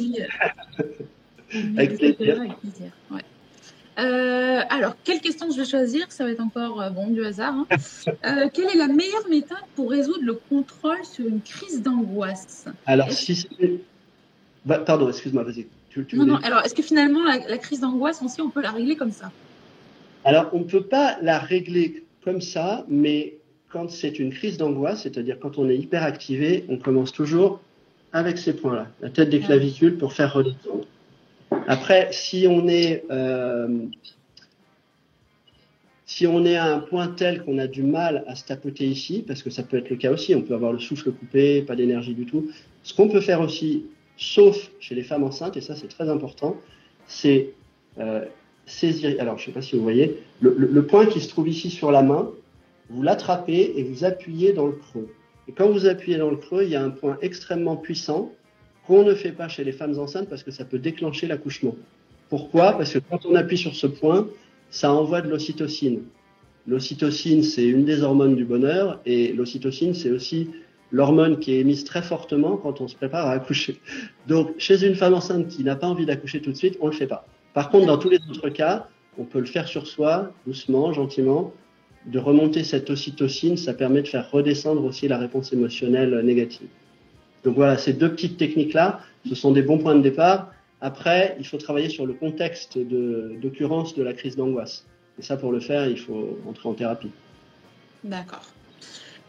avec 1.77 1.97
plaisir. 1.97 2.91
Euh, 3.99 4.61
alors, 4.69 4.95
quelle 5.03 5.19
question 5.19 5.51
je 5.51 5.57
vais 5.57 5.65
choisir? 5.65 6.09
Ça 6.09 6.23
va 6.23 6.31
être 6.31 6.39
encore 6.39 6.81
euh, 6.81 6.89
bon 6.89 7.07
du 7.07 7.23
hasard. 7.25 7.53
Hein. 7.53 7.67
Euh, 8.25 8.49
quelle 8.53 8.69
est 8.69 8.77
la 8.77 8.87
meilleure 8.87 9.27
méthode 9.29 9.57
pour 9.75 9.89
résoudre 9.89 10.23
le 10.23 10.33
contrôle 10.33 11.03
sur 11.03 11.25
une 11.25 11.41
crise 11.41 11.81
d'angoisse? 11.81 12.65
Alors, 12.85 13.11
si 13.11 13.35
c'est. 13.35 13.81
Bah, 14.65 14.79
pardon, 14.79 15.09
excuse-moi, 15.09 15.43
vas-y. 15.43 15.67
non, 16.13 16.25
non, 16.25 16.35
alors 16.37 16.63
est-ce 16.63 16.75
que 16.75 16.83
finalement 16.83 17.23
la, 17.23 17.57
crise 17.57 17.79
d'angoisse, 17.79 18.21
on 18.21 18.43
on 18.43 18.49
peut 18.49 18.61
la 18.61 18.71
régler 18.71 18.95
comme 18.95 19.11
ça? 19.11 19.31
Alors, 20.23 20.49
on 20.53 20.59
ne 20.59 20.63
peut 20.63 20.83
pas 20.83 21.17
la 21.21 21.39
régler 21.39 22.00
comme 22.23 22.41
ça, 22.41 22.85
mais 22.87 23.37
quand 23.69 23.89
c'est 23.89 24.19
une 24.19 24.31
crise 24.31 24.57
d'angoisse, 24.57 25.03
c'est-à-dire 25.03 25.39
quand 25.39 25.57
on 25.57 25.69
est 25.69 25.77
hyper 25.77 26.03
activé, 26.03 26.65
on 26.69 26.77
commence 26.77 27.11
toujours 27.11 27.61
avec 28.13 28.37
ces 28.37 28.53
points-là, 28.53 28.87
la 29.01 29.09
tête 29.09 29.29
des 29.29 29.39
clavicules 29.39 29.97
pour 29.97 30.13
faire 30.13 30.33
redescendre. 30.33 30.85
Après, 31.67 32.09
si 32.11 32.45
on 32.49 32.67
est 32.67 33.03
euh, 33.09 33.87
si 36.05 36.27
on 36.27 36.43
est 36.43 36.57
à 36.57 36.65
un 36.65 36.79
point 36.79 37.07
tel 37.07 37.41
qu'on 37.43 37.57
a 37.57 37.67
du 37.67 37.83
mal 37.83 38.25
à 38.27 38.35
se 38.35 38.43
tapoter 38.43 38.85
ici, 38.85 39.23
parce 39.25 39.41
que 39.41 39.49
ça 39.49 39.63
peut 39.63 39.77
être 39.77 39.89
le 39.89 39.95
cas 39.95 40.11
aussi, 40.11 40.35
on 40.35 40.41
peut 40.41 40.53
avoir 40.53 40.73
le 40.73 40.79
souffle 40.79 41.11
coupé, 41.13 41.61
pas 41.61 41.77
d'énergie 41.77 42.13
du 42.13 42.25
tout. 42.25 42.51
Ce 42.83 42.93
qu'on 42.93 43.07
peut 43.07 43.21
faire 43.21 43.39
aussi, 43.39 43.85
sauf 44.17 44.71
chez 44.81 44.93
les 44.93 45.03
femmes 45.03 45.23
enceintes, 45.23 45.55
et 45.55 45.61
ça 45.61 45.73
c'est 45.73 45.87
très 45.87 46.09
important, 46.09 46.57
c'est 47.07 47.53
euh, 47.97 48.25
saisir. 48.65 49.15
Alors 49.19 49.37
je 49.37 49.43
ne 49.43 49.45
sais 49.47 49.51
pas 49.51 49.61
si 49.61 49.75
vous 49.75 49.83
voyez, 49.83 50.17
le 50.41 50.85
point 50.85 51.05
qui 51.05 51.19
se 51.19 51.29
trouve 51.29 51.47
ici 51.47 51.69
sur 51.69 51.91
la 51.91 52.01
main, 52.01 52.29
vous 52.89 53.03
l'attrapez 53.03 53.73
et 53.77 53.83
vous 53.83 54.03
appuyez 54.03 54.53
dans 54.53 54.67
le 54.67 54.73
creux. 54.73 55.07
Et 55.47 55.53
quand 55.53 55.69
vous 55.69 55.85
appuyez 55.85 56.17
dans 56.17 56.29
le 56.29 56.37
creux, 56.37 56.63
il 56.63 56.69
y 56.69 56.75
a 56.75 56.83
un 56.83 56.89
point 56.89 57.17
extrêmement 57.21 57.75
puissant 57.75 58.31
qu'on 58.85 59.03
ne 59.03 59.13
fait 59.13 59.31
pas 59.31 59.47
chez 59.47 59.63
les 59.63 59.71
femmes 59.71 59.97
enceintes 59.97 60.29
parce 60.29 60.43
que 60.43 60.51
ça 60.51 60.65
peut 60.65 60.79
déclencher 60.79 61.27
l'accouchement. 61.27 61.75
Pourquoi? 62.29 62.73
Parce 62.73 62.93
que 62.93 62.99
quand 62.99 63.25
on 63.25 63.35
appuie 63.35 63.57
sur 63.57 63.75
ce 63.75 63.87
point, 63.87 64.27
ça 64.69 64.93
envoie 64.93 65.21
de 65.21 65.29
l'ocytocine. 65.29 66.01
L'ocytocine, 66.67 67.43
c'est 67.43 67.65
une 67.65 67.85
des 67.85 68.03
hormones 68.03 68.35
du 68.35 68.45
bonheur 68.45 68.99
et 69.05 69.33
l'ocytocine, 69.33 69.93
c'est 69.93 70.11
aussi 70.11 70.49
l'hormone 70.91 71.39
qui 71.39 71.53
est 71.53 71.59
émise 71.59 71.83
très 71.83 72.01
fortement 72.01 72.57
quand 72.57 72.81
on 72.81 72.87
se 72.87 72.95
prépare 72.95 73.27
à 73.27 73.31
accoucher. 73.31 73.79
Donc, 74.27 74.53
chez 74.57 74.85
une 74.85 74.95
femme 74.95 75.13
enceinte 75.13 75.47
qui 75.47 75.63
n'a 75.63 75.75
pas 75.75 75.87
envie 75.87 76.05
d'accoucher 76.05 76.41
tout 76.41 76.51
de 76.51 76.57
suite, 76.57 76.77
on 76.81 76.87
ne 76.87 76.91
le 76.91 76.97
fait 76.97 77.07
pas. 77.07 77.25
Par 77.53 77.69
contre, 77.69 77.87
dans 77.87 77.97
tous 77.97 78.09
les 78.09 78.19
autres 78.29 78.49
cas, 78.49 78.87
on 79.17 79.25
peut 79.25 79.39
le 79.39 79.45
faire 79.45 79.67
sur 79.67 79.87
soi, 79.87 80.31
doucement, 80.45 80.93
gentiment, 80.93 81.53
de 82.05 82.17
remonter 82.17 82.63
cette 82.63 82.89
ocytocine, 82.89 83.57
ça 83.57 83.73
permet 83.73 84.01
de 84.01 84.07
faire 84.07 84.29
redescendre 84.31 84.83
aussi 84.83 85.07
la 85.07 85.17
réponse 85.17 85.53
émotionnelle 85.53 86.19
négative. 86.23 86.67
Donc 87.43 87.55
voilà, 87.55 87.77
ces 87.77 87.93
deux 87.93 88.11
petites 88.11 88.37
techniques-là, 88.37 89.01
ce 89.27 89.35
sont 89.35 89.51
des 89.51 89.61
bons 89.61 89.77
points 89.77 89.95
de 89.95 90.01
départ. 90.01 90.51
Après, 90.79 91.35
il 91.39 91.45
faut 91.45 91.57
travailler 91.57 91.89
sur 91.89 92.05
le 92.05 92.13
contexte 92.13 92.77
d'occurrence 92.77 93.95
de, 93.95 94.03
la 94.03 94.13
crise 94.13 94.35
d'angoisse. 94.35 94.85
Et 95.19 95.21
ça, 95.21 95.37
pour 95.37 95.51
le 95.51 95.59
faire, 95.59 95.87
il 95.87 95.99
faut 95.99 96.39
entrer 96.47 96.69
en 96.69 96.73
thérapie. 96.73 97.11
D'accord. 98.03 98.43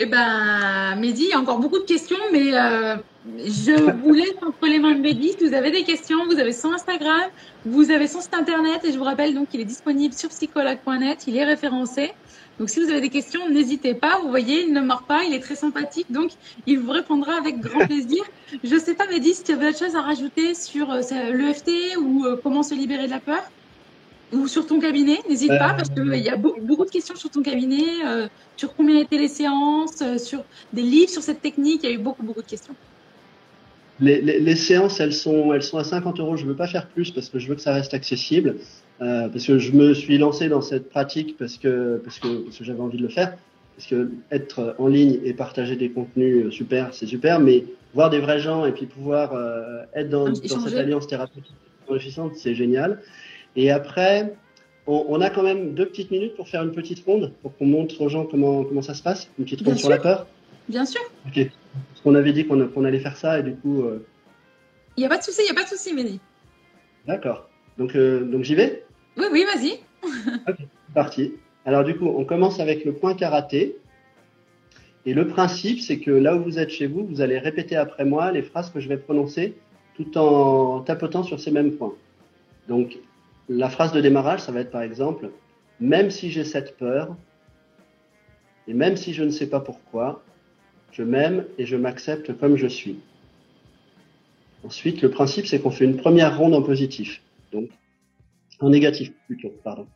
Eh 0.00 0.06
ben, 0.06 0.96
Mehdi, 0.96 1.24
il 1.24 1.28
y 1.28 1.32
a 1.32 1.38
encore 1.38 1.58
beaucoup 1.58 1.78
de 1.78 1.84
questions, 1.84 2.16
mais 2.32 2.54
euh, 2.54 2.96
je 3.26 3.90
vous 4.02 4.12
laisse 4.12 4.34
entre 4.44 4.66
les 4.66 4.78
mains 4.78 4.94
de 4.94 5.00
Mehdi. 5.00 5.32
Si 5.38 5.46
vous 5.46 5.54
avez 5.54 5.70
des 5.70 5.84
questions, 5.84 6.24
vous 6.26 6.38
avez 6.38 6.52
son 6.52 6.72
Instagram, 6.72 7.22
vous 7.66 7.90
avez 7.90 8.08
son 8.08 8.20
site 8.20 8.34
internet, 8.34 8.84
et 8.84 8.92
je 8.92 8.98
vous 8.98 9.04
rappelle 9.04 9.34
donc 9.34 9.50
qu'il 9.50 9.60
est 9.60 9.66
disponible 9.66 10.14
sur 10.14 10.30
psychologue.net, 10.30 11.24
il 11.26 11.36
est 11.36 11.44
référencé. 11.44 12.12
Donc 12.58 12.70
si 12.70 12.80
vous 12.80 12.90
avez 12.90 13.00
des 13.00 13.10
questions, 13.10 13.48
n'hésitez 13.48 13.94
pas. 13.94 14.18
Vous 14.22 14.28
voyez, 14.28 14.64
il 14.64 14.72
ne 14.72 14.80
mord 14.80 15.02
pas, 15.02 15.24
il 15.24 15.34
est 15.34 15.40
très 15.40 15.56
sympathique, 15.56 16.10
donc 16.10 16.32
il 16.66 16.78
vous 16.78 16.90
répondra 16.90 17.34
avec 17.34 17.60
grand 17.60 17.86
plaisir. 17.86 18.24
Je 18.64 18.74
ne 18.74 18.80
sais 18.80 18.94
pas, 18.94 19.06
Mehdi, 19.06 19.34
si 19.34 19.44
tu 19.44 19.52
avais 19.52 19.68
autre 19.68 19.78
chose 19.78 19.94
à 19.94 20.00
rajouter 20.00 20.54
sur 20.54 20.90
euh, 20.90 21.00
l'EFT 21.32 21.96
ou 22.00 22.24
euh, 22.24 22.36
comment 22.42 22.62
se 22.62 22.74
libérer 22.74 23.06
de 23.06 23.10
la 23.10 23.20
peur? 23.20 23.42
Ou 24.32 24.46
sur 24.46 24.66
ton 24.66 24.80
cabinet, 24.80 25.18
n'hésite 25.28 25.48
pas, 25.48 25.74
parce 25.74 25.90
qu'il 25.90 26.14
y 26.14 26.28
a 26.28 26.36
beaucoup 26.36 26.84
de 26.84 26.90
questions 26.90 27.14
sur 27.14 27.30
ton 27.30 27.42
cabinet, 27.42 27.84
euh, 28.06 28.28
sur 28.56 28.74
combien 28.74 28.98
étaient 28.98 29.18
les 29.18 29.28
séances, 29.28 30.02
sur 30.18 30.44
des 30.72 30.82
livres 30.82 31.10
sur 31.10 31.22
cette 31.22 31.42
technique, 31.42 31.80
il 31.82 31.90
y 31.90 31.92
a 31.92 31.94
eu 31.94 31.98
beaucoup, 31.98 32.22
beaucoup 32.22 32.42
de 32.42 32.46
questions. 32.46 32.74
les, 34.00 34.56
séances, 34.56 35.00
elles 35.00 35.12
sont, 35.12 35.52
elles 35.52 35.62
sont 35.62 35.78
à 35.78 35.84
50 35.84 36.18
euros. 36.20 36.36
Je 36.36 36.44
ne 36.44 36.50
veux 36.50 36.56
pas 36.56 36.66
faire 36.66 36.86
plus 36.86 37.10
parce 37.10 37.28
que 37.28 37.38
je 37.38 37.48
veux 37.48 37.54
que 37.54 37.60
ça 37.60 37.74
reste 37.74 37.94
accessible. 37.94 38.56
Euh, 39.00 39.28
parce 39.28 39.46
que 39.46 39.58
je 39.58 39.72
me 39.72 39.94
suis 39.94 40.16
lancé 40.18 40.48
dans 40.48 40.60
cette 40.60 40.88
pratique 40.88 41.36
parce 41.36 41.56
que, 41.56 42.00
parce 42.04 42.18
que, 42.18 42.44
parce 42.44 42.58
que 42.58 42.64
j'avais 42.64 42.80
envie 42.80 42.98
de 42.98 43.02
le 43.02 43.08
faire. 43.08 43.36
Parce 43.76 43.88
que 43.88 44.10
être 44.30 44.76
en 44.78 44.86
ligne 44.86 45.18
et 45.24 45.32
partager 45.32 45.76
des 45.76 45.90
contenus 45.90 46.46
euh, 46.46 46.50
super, 46.50 46.92
c'est 46.92 47.06
super, 47.06 47.40
mais 47.40 47.64
voir 47.94 48.10
des 48.10 48.20
vrais 48.20 48.38
gens 48.38 48.64
et 48.64 48.72
puis 48.72 48.86
pouvoir 48.86 49.32
euh, 49.34 49.82
être 49.94 50.10
dans, 50.10 50.28
dans 50.28 50.34
cette 50.34 50.76
alliance 50.76 51.06
thérapeutique 51.06 51.52
enrichissante, 51.88 52.36
c'est 52.36 52.54
génial. 52.54 53.00
Et 53.56 53.70
après, 53.70 54.34
on, 54.86 55.04
on, 55.08 55.20
a 55.20 55.30
quand 55.30 55.42
même 55.42 55.74
deux 55.74 55.86
petites 55.86 56.10
minutes 56.10 56.34
pour 56.36 56.48
faire 56.48 56.62
une 56.62 56.72
petite 56.72 57.04
ronde, 57.04 57.32
pour 57.42 57.56
qu'on 57.56 57.66
montre 57.66 58.00
aux 58.00 58.08
gens 58.08 58.24
comment, 58.24 58.64
comment 58.64 58.82
ça 58.82 58.94
se 58.94 59.02
passe, 59.02 59.28
une 59.38 59.44
petite 59.44 59.62
ronde 59.62 59.78
sur 59.78 59.90
la 59.90 59.98
peur. 59.98 60.26
Bien 60.68 60.84
sûr. 60.84 61.00
Ok. 61.26 61.50
Parce 61.88 62.00
qu'on 62.02 62.14
avait 62.14 62.32
dit 62.32 62.46
qu'on 62.46 62.84
allait 62.84 63.00
faire 63.00 63.16
ça 63.16 63.38
et 63.38 63.42
du 63.42 63.54
coup. 63.54 63.82
Euh, 63.82 64.04
il 64.96 65.00
n'y 65.00 65.06
a 65.06 65.08
pas 65.08 65.18
de 65.18 65.22
souci, 65.22 65.42
il 65.42 65.44
n'y 65.44 65.50
a 65.50 65.54
pas 65.54 65.64
de 65.64 65.68
souci, 65.68 65.94
Mehdi. 65.94 66.20
D'accord. 67.06 67.48
Donc, 67.78 67.96
euh, 67.96 68.24
donc 68.24 68.44
j'y 68.44 68.54
vais? 68.54 68.84
Oui, 69.16 69.24
oui, 69.32 69.44
vas-y. 69.44 69.78
ok, 70.48 70.56
parti. 70.94 71.32
Alors 71.64 71.84
du 71.84 71.96
coup, 71.96 72.06
on 72.06 72.24
commence 72.24 72.60
avec 72.60 72.84
le 72.84 72.92
point 72.92 73.14
karaté. 73.14 73.76
Et 75.04 75.14
le 75.14 75.26
principe, 75.26 75.80
c'est 75.80 75.98
que 75.98 76.12
là 76.12 76.36
où 76.36 76.44
vous 76.44 76.58
êtes 76.58 76.70
chez 76.70 76.86
vous, 76.86 77.04
vous 77.04 77.20
allez 77.20 77.38
répéter 77.38 77.74
après 77.74 78.04
moi 78.04 78.30
les 78.30 78.42
phrases 78.42 78.70
que 78.70 78.78
je 78.78 78.88
vais 78.88 78.96
prononcer 78.96 79.54
tout 79.96 80.16
en 80.16 80.80
tapotant 80.80 81.22
sur 81.22 81.40
ces 81.40 81.50
mêmes 81.50 81.72
points. 81.72 81.94
Donc, 82.68 82.98
la 83.56 83.68
phrase 83.68 83.92
de 83.92 84.00
démarrage, 84.00 84.40
ça 84.40 84.52
va 84.52 84.60
être 84.60 84.70
par 84.70 84.82
exemple, 84.82 85.30
même 85.80 86.10
si 86.10 86.30
j'ai 86.30 86.44
cette 86.44 86.76
peur, 86.76 87.16
et 88.68 88.74
même 88.74 88.96
si 88.96 89.12
je 89.12 89.24
ne 89.24 89.30
sais 89.30 89.48
pas 89.48 89.60
pourquoi, 89.60 90.22
je 90.92 91.02
m'aime 91.02 91.46
et 91.58 91.66
je 91.66 91.76
m'accepte 91.76 92.36
comme 92.38 92.56
je 92.56 92.66
suis. 92.66 93.00
Ensuite, 94.64 95.02
le 95.02 95.10
principe, 95.10 95.46
c'est 95.46 95.60
qu'on 95.60 95.70
fait 95.70 95.84
une 95.84 95.96
première 95.96 96.38
ronde 96.38 96.54
en 96.54 96.62
positif. 96.62 97.22
Donc, 97.50 97.70
en 98.60 98.70
négatif 98.70 99.12
plutôt, 99.26 99.52
pardon. 99.64 99.86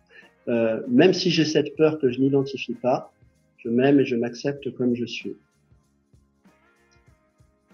Euh, 0.48 0.82
même 0.88 1.12
si 1.12 1.30
j'ai 1.30 1.44
cette 1.44 1.76
peur 1.76 1.98
que 1.98 2.10
je 2.10 2.20
n'identifie 2.20 2.74
pas, 2.74 3.12
je 3.58 3.68
m'aime 3.68 4.00
et 4.00 4.04
je 4.04 4.16
m'accepte 4.16 4.74
comme 4.74 4.94
je 4.94 5.04
suis. 5.04 5.36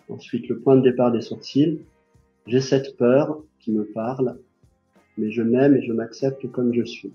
Ensuite, 0.09 0.49
le 0.49 0.59
point 0.59 0.77
de 0.77 0.83
départ 0.83 1.11
des 1.11 1.23
sourcils. 1.23 1.81
J'ai 2.47 2.61
cette 2.61 2.97
peur 2.97 3.39
qui 3.61 3.71
me 3.71 3.85
parle, 3.85 4.37
mais 5.19 5.31
je 5.31 5.43
m'aime 5.43 5.77
et 5.77 5.83
je 5.83 5.93
m'accepte 5.93 6.51
comme 6.51 6.73
je 6.73 6.85
suis. 6.85 7.13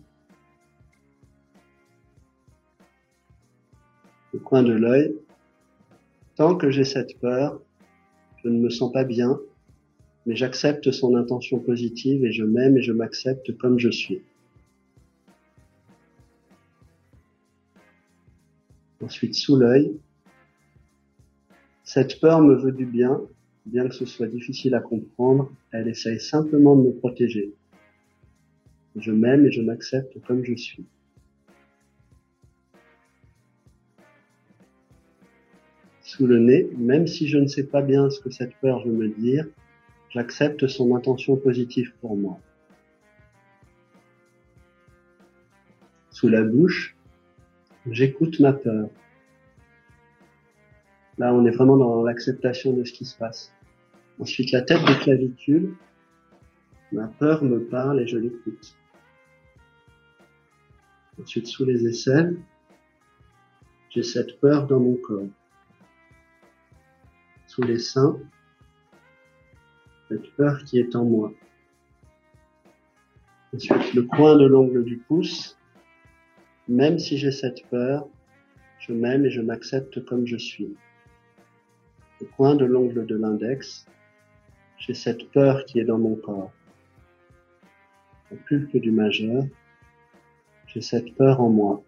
Le 4.34 4.40
coin 4.40 4.64
de 4.64 4.74
l'œil. 4.74 5.16
Tant 6.36 6.56
que 6.56 6.70
j'ai 6.70 6.84
cette 6.84 7.20
peur, 7.20 7.60
je 8.44 8.50
ne 8.50 8.60
me 8.60 8.70
sens 8.70 8.92
pas 8.92 9.04
bien, 9.04 9.40
mais 10.26 10.36
j'accepte 10.36 10.92
son 10.92 11.16
intention 11.16 11.60
positive 11.60 12.24
et 12.24 12.32
je 12.32 12.44
m'aime 12.44 12.78
et 12.78 12.82
je 12.82 12.92
m'accepte 12.92 13.58
comme 13.58 13.80
je 13.80 13.90
suis. 13.90 14.22
Ensuite, 19.02 19.36
sous 19.36 19.56
l'œil. 19.56 19.98
Cette 21.84 22.20
peur 22.20 22.42
me 22.42 22.56
veut 22.56 22.74
du 22.74 22.86
bien, 22.86 23.22
bien 23.66 23.88
que 23.88 23.96
ce 23.96 24.06
soit 24.06 24.28
difficile 24.28 24.76
à 24.76 24.82
comprendre, 24.82 25.50
elle 25.72 25.88
essaye 25.88 26.20
simplement 26.20 26.76
de 26.76 26.88
me 26.88 26.92
protéger. 26.92 27.54
Je 29.00 29.12
m'aime 29.12 29.46
et 29.46 29.52
je 29.52 29.62
m'accepte 29.62 30.20
comme 30.26 30.44
je 30.44 30.56
suis. 30.56 30.86
Sous 36.02 36.26
le 36.26 36.40
nez, 36.40 36.68
même 36.78 37.06
si 37.06 37.28
je 37.28 37.38
ne 37.38 37.48
sais 37.48 37.66
pas 37.66 37.82
bien 37.82 38.10
ce 38.10 38.20
que 38.20 38.32
cette 38.32 38.56
peur 38.56 38.84
veut 38.84 38.94
me 38.94 39.10
dire, 39.10 39.46
j'accepte 40.10 40.68
son 40.68 40.96
intention 40.96 41.36
positive 41.36 41.94
pour 42.02 42.18
moi. 42.18 42.40
Sous 46.10 46.30
la 46.30 46.42
bouche, 46.42 46.96
j'écoute 47.92 48.40
ma 48.40 48.54
peur. 48.54 48.90
Là, 51.20 51.36
on 51.36 51.46
est 51.46 51.52
vraiment 51.52 51.78
dans 51.78 52.04
l'acceptation 52.04 52.74
de 52.74 52.84
ce 52.84 52.94
qui 52.94 53.06
se 53.06 53.16
passe. 53.16 53.54
Ensuite, 54.20 54.52
la 54.52 54.64
tête 54.64 54.84
des 54.88 54.96
clavicules. 54.96 55.76
Ma 56.92 57.08
peur 57.08 57.44
me 57.44 57.60
parle 57.60 58.02
et 58.02 58.08
je 58.08 58.18
l'écoute. 58.18 58.76
Ensuite, 61.20 61.48
sous 61.48 61.66
les 61.66 61.88
aisselles, 61.88 62.38
j'ai 63.90 64.04
cette 64.04 64.40
peur 64.40 64.68
dans 64.68 64.80
mon 64.80 64.96
corps. 64.96 65.28
Sous 67.48 67.64
les 67.64 67.80
seins, 67.80 68.20
cette 70.10 70.30
peur 70.36 70.64
qui 70.64 70.80
est 70.80 70.96
en 70.96 71.06
moi. 71.06 71.34
Ensuite, 73.54 73.94
le 73.96 74.04
coin 74.04 74.38
de 74.38 74.46
l'ongle 74.46 74.84
du 74.84 74.98
pouce, 74.98 75.58
même 76.68 77.00
si 77.00 77.18
j'ai 77.18 77.32
cette 77.32 77.68
peur, 77.70 78.08
je 78.80 78.94
m'aime 78.94 79.26
et 79.26 79.32
je 79.32 79.42
m'accepte 79.42 80.06
comme 80.06 80.28
je 80.28 80.38
suis. 80.38 80.76
Le 82.22 82.28
coin 82.28 82.56
de 82.56 82.66
l'ongle 82.66 83.06
de 83.06 83.16
l'index, 83.16 83.88
j'ai 84.78 84.94
cette 84.94 85.32
peur 85.32 85.66
qui 85.66 85.80
est 85.80 85.86
dans 85.86 85.98
mon 85.98 86.16
corps. 86.16 86.52
Le 88.30 88.38
pulpe 88.38 88.78
du 88.78 88.92
majeur, 88.92 89.44
j'ai 90.78 90.82
cette 90.84 91.16
peur 91.16 91.42
en 91.42 91.50
moi. 91.50 91.82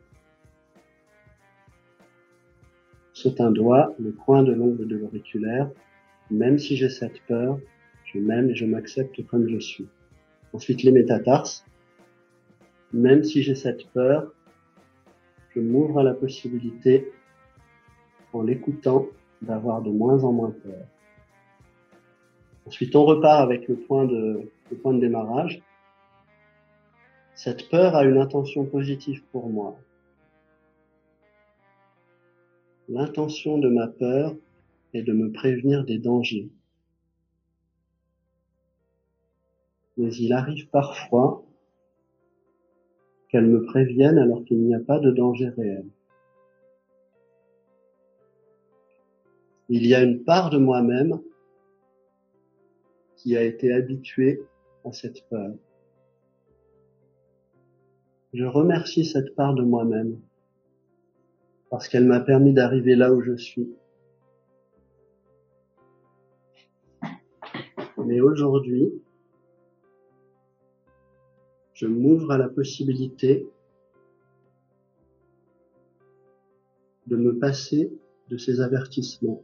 Saute 3.13 3.39
un 3.39 3.51
doigt, 3.51 3.93
le 3.99 4.11
coin 4.11 4.41
de 4.41 4.51
l'ongle 4.51 4.87
de 4.87 4.97
l'auriculaire. 4.97 5.69
Même 6.31 6.57
si 6.57 6.75
j'ai 6.75 6.89
cette 6.89 7.21
peur, 7.27 7.59
je 8.05 8.17
m'aime 8.17 8.49
et 8.49 8.55
je 8.55 8.65
m'accepte 8.65 9.23
comme 9.27 9.47
je 9.47 9.59
suis. 9.59 9.87
Ensuite, 10.53 10.81
les 10.81 10.91
métatarses. 10.91 11.63
Même 12.91 13.23
si 13.23 13.43
j'ai 13.43 13.53
cette 13.53 13.85
peur, 13.91 14.33
je 15.53 15.59
m'ouvre 15.59 15.99
à 15.99 16.03
la 16.03 16.15
possibilité, 16.15 17.11
en 18.33 18.41
l'écoutant, 18.41 19.05
d'avoir 19.43 19.83
de 19.83 19.91
moins 19.91 20.23
en 20.23 20.31
moins 20.31 20.55
peur. 20.63 20.83
Ensuite, 22.65 22.95
on 22.95 23.05
repart 23.05 23.39
avec 23.39 23.67
le 23.67 23.75
point 23.75 24.05
de, 24.05 24.49
le 24.71 24.77
point 24.77 24.95
de 24.95 24.99
démarrage. 24.99 25.61
Cette 27.41 27.69
peur 27.69 27.95
a 27.95 28.03
une 28.03 28.17
intention 28.17 28.65
positive 28.65 29.23
pour 29.31 29.47
moi. 29.47 29.79
L'intention 32.89 33.57
de 33.57 33.69
ma 33.69 33.87
peur 33.87 34.35
est 34.93 35.03
de 35.03 35.13
me 35.13 35.31
prévenir 35.31 35.85
des 35.85 35.99
dangers. 35.99 36.49
Mais 39.95 40.13
il 40.15 40.33
arrive 40.33 40.67
parfois 40.67 41.41
qu'elle 43.29 43.47
me 43.47 43.63
prévienne 43.63 44.17
alors 44.17 44.43
qu'il 44.43 44.59
n'y 44.59 44.75
a 44.75 44.81
pas 44.81 44.99
de 44.99 45.09
danger 45.09 45.47
réel. 45.47 45.85
Il 49.69 49.87
y 49.87 49.95
a 49.95 50.03
une 50.03 50.25
part 50.25 50.49
de 50.49 50.57
moi-même 50.57 51.21
qui 53.15 53.37
a 53.37 53.43
été 53.43 53.71
habituée 53.71 54.41
à 54.83 54.91
cette 54.91 55.25
peur. 55.29 55.53
Je 58.31 58.45
remercie 58.45 59.05
cette 59.05 59.33
part 59.33 59.55
de 59.55 59.63
moi-même 59.63 60.19
parce 61.71 61.87
qu'elle 61.87 62.05
m'a 62.05 62.19
permis 62.19 62.53
d'arriver 62.53 62.95
là 62.95 63.11
où 63.11 63.21
je 63.21 63.35
suis. 63.35 63.69
Mais 67.97 68.21
aujourd'hui, 68.21 68.91
je 71.73 71.87
m'ouvre 71.87 72.31
à 72.31 72.37
la 72.37 72.49
possibilité 72.49 73.47
de 77.07 77.15
me 77.15 77.39
passer 77.39 77.91
de 78.29 78.37
ces 78.37 78.61
avertissements. 78.61 79.43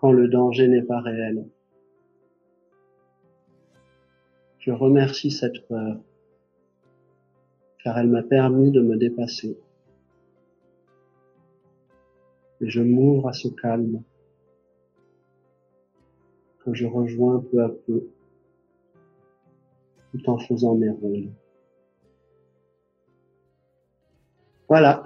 Quand 0.00 0.12
le 0.12 0.28
danger 0.28 0.68
n'est 0.68 0.82
pas 0.82 1.00
réel. 1.00 1.46
Je 4.66 4.72
remercie 4.72 5.30
cette 5.30 5.68
peur, 5.68 5.96
car 7.84 7.96
elle 7.98 8.08
m'a 8.08 8.24
permis 8.24 8.72
de 8.72 8.80
me 8.80 8.96
dépasser. 8.96 9.56
Et 12.60 12.68
je 12.68 12.82
m'ouvre 12.82 13.28
à 13.28 13.32
ce 13.32 13.46
calme 13.46 14.02
que 16.64 16.74
je 16.74 16.84
rejoins 16.84 17.44
peu 17.48 17.62
à 17.62 17.68
peu, 17.68 18.08
tout 20.10 20.28
en 20.28 20.38
faisant 20.38 20.74
mes 20.74 20.90
rôles. 20.90 21.30
Voilà. 24.68 25.04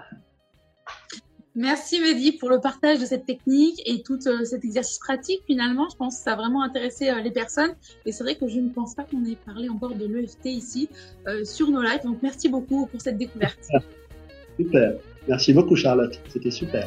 Merci 1.57 2.01
Mehdi 2.01 2.33
pour 2.33 2.49
le 2.49 2.61
partage 2.61 3.01
de 3.01 3.07
cette 3.07 3.27
technique 3.27 3.83
et 3.85 4.03
tout 4.03 4.19
euh, 4.29 4.45
cet 4.45 4.65
exercice 4.65 5.01
pratique. 5.01 5.43
Finalement, 5.47 5.89
je 5.91 5.97
pense 5.97 6.19
que 6.19 6.23
ça 6.23 6.35
a 6.35 6.37
vraiment 6.37 6.63
intéressé 6.63 7.11
euh, 7.11 7.21
les 7.21 7.33
personnes. 7.33 7.75
Et 8.07 8.13
c'est 8.13 8.23
vrai 8.23 8.37
que 8.37 8.47
je 8.47 8.61
ne 8.61 8.69
pense 8.69 8.95
pas 8.95 9.03
qu'on 9.03 9.25
ait 9.25 9.37
parlé 9.45 9.69
encore 9.69 9.97
de 9.97 10.07
l'EFT 10.07 10.47
ici 10.47 10.89
euh, 11.27 11.45
sur 11.45 11.69
nos 11.71 11.83
lives. 11.83 12.05
Donc 12.05 12.19
merci 12.23 12.49
beaucoup 12.49 12.87
pour 12.87 13.01
cette 13.01 13.19
découverte. 13.19 13.59
Super. 14.59 14.95
Merci 15.27 15.53
beaucoup 15.53 15.75
Charlotte. 15.75 16.21
C'était 16.29 16.51
super. 16.51 16.87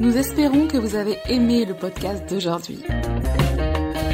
Nous 0.00 0.16
espérons 0.16 0.68
que 0.68 0.76
vous 0.76 0.94
avez 0.94 1.16
aimé 1.28 1.64
le 1.64 1.74
podcast 1.74 2.28
d'aujourd'hui. 2.28 2.78